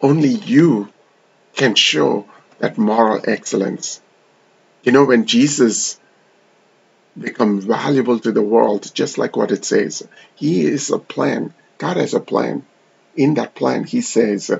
Only 0.00 0.28
you 0.30 0.88
can 1.54 1.74
show 1.74 2.26
that 2.58 2.78
moral 2.78 3.20
excellence. 3.28 4.00
You 4.84 4.92
know, 4.92 5.04
when 5.04 5.26
Jesus 5.26 6.00
become 7.18 7.60
valuable 7.60 8.18
to 8.20 8.32
the 8.32 8.42
world, 8.42 8.90
just 8.94 9.18
like 9.18 9.36
what 9.36 9.52
it 9.52 9.64
says, 9.64 10.06
He 10.34 10.64
is 10.66 10.90
a 10.90 10.98
plan. 10.98 11.54
God 11.78 11.96
has 11.96 12.14
a 12.14 12.20
plan. 12.20 12.64
In 13.16 13.34
that 13.34 13.54
plan, 13.54 13.84
He 13.84 14.00
says, 14.00 14.50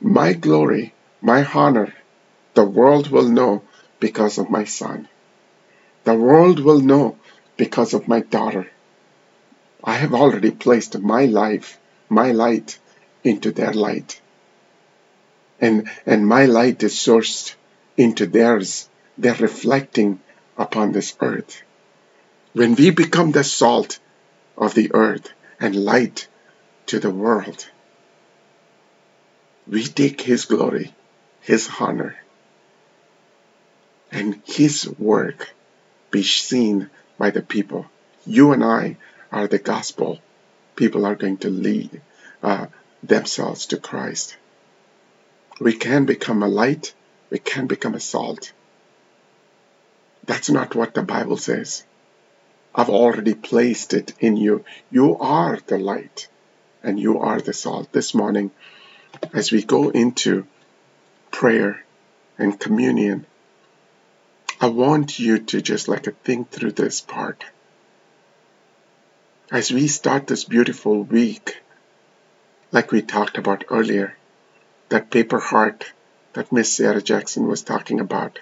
My 0.00 0.32
glory, 0.32 0.94
my 1.20 1.44
honor, 1.44 1.94
the 2.54 2.64
world 2.64 3.08
will 3.10 3.28
know 3.28 3.62
because 4.00 4.38
of 4.38 4.50
my 4.50 4.64
son. 4.64 5.08
The 6.04 6.14
world 6.14 6.60
will 6.60 6.80
know 6.80 7.16
because 7.56 7.94
of 7.94 8.08
my 8.08 8.20
daughter. 8.20 8.70
I 9.82 9.94
have 9.94 10.14
already 10.14 10.50
placed 10.50 10.98
my 10.98 11.26
life, 11.26 11.78
my 12.08 12.32
light, 12.32 12.78
into 13.22 13.52
their 13.52 13.72
light. 13.72 14.20
And, 15.60 15.90
and 16.06 16.26
my 16.26 16.46
light 16.46 16.82
is 16.82 16.94
sourced 16.94 17.54
into 17.96 18.26
theirs. 18.26 18.88
They're 19.16 19.34
reflecting 19.34 20.20
upon 20.56 20.92
this 20.92 21.16
earth. 21.20 21.62
When 22.52 22.74
we 22.74 22.90
become 22.90 23.32
the 23.32 23.44
salt 23.44 23.98
of 24.56 24.74
the 24.74 24.92
earth 24.94 25.28
and 25.64 25.74
light 25.74 26.28
to 26.84 27.00
the 27.00 27.10
world, 27.10 27.66
we 29.66 29.82
take 29.82 30.20
His 30.20 30.44
glory, 30.44 30.94
His 31.40 31.70
honor, 31.80 32.16
and 34.12 34.42
His 34.44 34.86
work 34.98 35.54
be 36.10 36.22
seen 36.22 36.90
by 37.16 37.30
the 37.30 37.40
people. 37.40 37.86
You 38.26 38.52
and 38.52 38.62
I 38.62 38.98
are 39.32 39.48
the 39.48 39.58
gospel. 39.58 40.20
People 40.76 41.06
are 41.06 41.14
going 41.14 41.38
to 41.38 41.48
lead 41.48 42.02
uh, 42.42 42.66
themselves 43.02 43.66
to 43.66 43.78
Christ. 43.78 44.36
We 45.60 45.72
can 45.72 46.04
become 46.04 46.42
a 46.42 46.48
light, 46.48 46.92
we 47.30 47.38
can 47.38 47.68
become 47.68 47.94
a 47.94 48.00
salt. 48.00 48.52
That's 50.26 50.50
not 50.50 50.74
what 50.74 50.92
the 50.92 51.02
Bible 51.02 51.38
says. 51.38 51.84
I've 52.74 52.90
already 52.90 53.34
placed 53.34 53.94
it 53.94 54.14
in 54.18 54.36
you. 54.36 54.64
You 54.90 55.16
are 55.18 55.58
the 55.66 55.78
light 55.78 56.28
and 56.82 56.98
you 56.98 57.20
are 57.20 57.40
the 57.40 57.52
salt. 57.52 57.92
This 57.92 58.14
morning, 58.14 58.50
as 59.32 59.52
we 59.52 59.62
go 59.62 59.90
into 59.90 60.46
prayer 61.30 61.84
and 62.36 62.58
communion, 62.58 63.26
I 64.60 64.68
want 64.68 65.18
you 65.18 65.38
to 65.38 65.60
just 65.62 65.88
like 65.88 66.04
think 66.24 66.50
through 66.50 66.72
this 66.72 67.00
part. 67.00 67.44
As 69.52 69.70
we 69.70 69.86
start 69.86 70.26
this 70.26 70.44
beautiful 70.44 71.02
week, 71.02 71.62
like 72.72 72.90
we 72.90 73.02
talked 73.02 73.38
about 73.38 73.64
earlier, 73.70 74.16
that 74.88 75.10
paper 75.10 75.38
heart 75.38 75.92
that 76.32 76.50
Miss 76.50 76.72
Sarah 76.72 77.02
Jackson 77.02 77.46
was 77.46 77.62
talking 77.62 78.00
about 78.00 78.40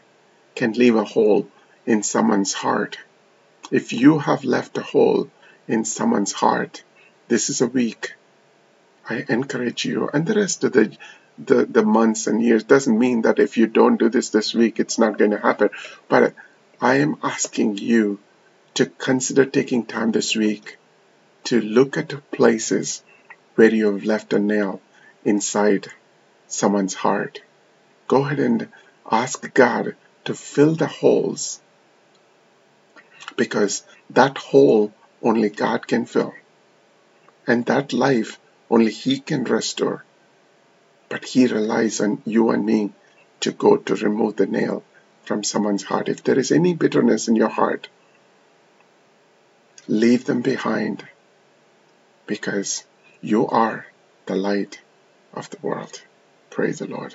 can 0.54 0.72
leave 0.72 0.96
a 0.96 1.04
hole 1.04 1.48
in 1.84 2.02
someone's 2.02 2.54
heart. 2.54 2.98
If 3.72 3.94
you 3.94 4.18
have 4.18 4.44
left 4.44 4.76
a 4.76 4.82
hole 4.82 5.30
in 5.66 5.86
someone's 5.86 6.32
heart, 6.32 6.84
this 7.28 7.48
is 7.48 7.62
a 7.62 7.66
week. 7.66 8.12
I 9.08 9.24
encourage 9.30 9.86
you, 9.86 10.10
and 10.12 10.26
the 10.26 10.34
rest 10.34 10.62
of 10.64 10.72
the 10.72 10.94
the, 11.38 11.64
the 11.64 11.82
months 11.82 12.26
and 12.26 12.42
years 12.42 12.64
doesn't 12.64 12.98
mean 12.98 13.22
that 13.22 13.38
if 13.38 13.56
you 13.56 13.66
don't 13.66 13.96
do 13.96 14.10
this 14.10 14.28
this 14.28 14.52
week, 14.52 14.78
it's 14.78 14.98
not 14.98 15.16
going 15.16 15.30
to 15.30 15.38
happen. 15.38 15.70
But 16.06 16.34
I 16.82 16.96
am 16.96 17.16
asking 17.22 17.78
you 17.78 18.18
to 18.74 18.84
consider 18.84 19.46
taking 19.46 19.86
time 19.86 20.12
this 20.12 20.36
week 20.36 20.76
to 21.44 21.58
look 21.58 21.96
at 21.96 22.30
places 22.30 23.02
where 23.54 23.74
you 23.74 23.90
have 23.90 24.04
left 24.04 24.34
a 24.34 24.38
nail 24.38 24.82
inside 25.24 25.88
someone's 26.46 26.92
heart. 26.92 27.40
Go 28.06 28.22
ahead 28.22 28.38
and 28.38 28.68
ask 29.10 29.54
God 29.54 29.96
to 30.26 30.34
fill 30.34 30.74
the 30.74 30.86
holes 30.86 31.62
because 33.36 33.82
that 34.10 34.38
hole 34.38 34.92
only 35.22 35.50
God 35.50 35.86
can 35.86 36.04
fill. 36.06 36.34
And 37.46 37.66
that 37.66 37.92
life 37.92 38.38
only 38.70 38.92
He 38.92 39.20
can 39.20 39.44
restore. 39.44 40.04
But 41.08 41.24
He 41.24 41.46
relies 41.46 42.00
on 42.00 42.22
you 42.24 42.50
and 42.50 42.64
me 42.64 42.92
to 43.40 43.52
go 43.52 43.76
to 43.76 43.94
remove 43.96 44.36
the 44.36 44.46
nail 44.46 44.84
from 45.24 45.44
someone's 45.44 45.82
heart. 45.82 46.08
If 46.08 46.22
there 46.24 46.38
is 46.38 46.52
any 46.52 46.74
bitterness 46.74 47.28
in 47.28 47.36
your 47.36 47.48
heart, 47.48 47.88
leave 49.88 50.24
them 50.24 50.42
behind 50.42 51.06
because 52.26 52.84
you 53.20 53.48
are 53.48 53.86
the 54.26 54.36
light 54.36 54.80
of 55.32 55.50
the 55.50 55.58
world. 55.60 56.02
Praise 56.50 56.78
the 56.78 56.86
Lord. 56.86 57.10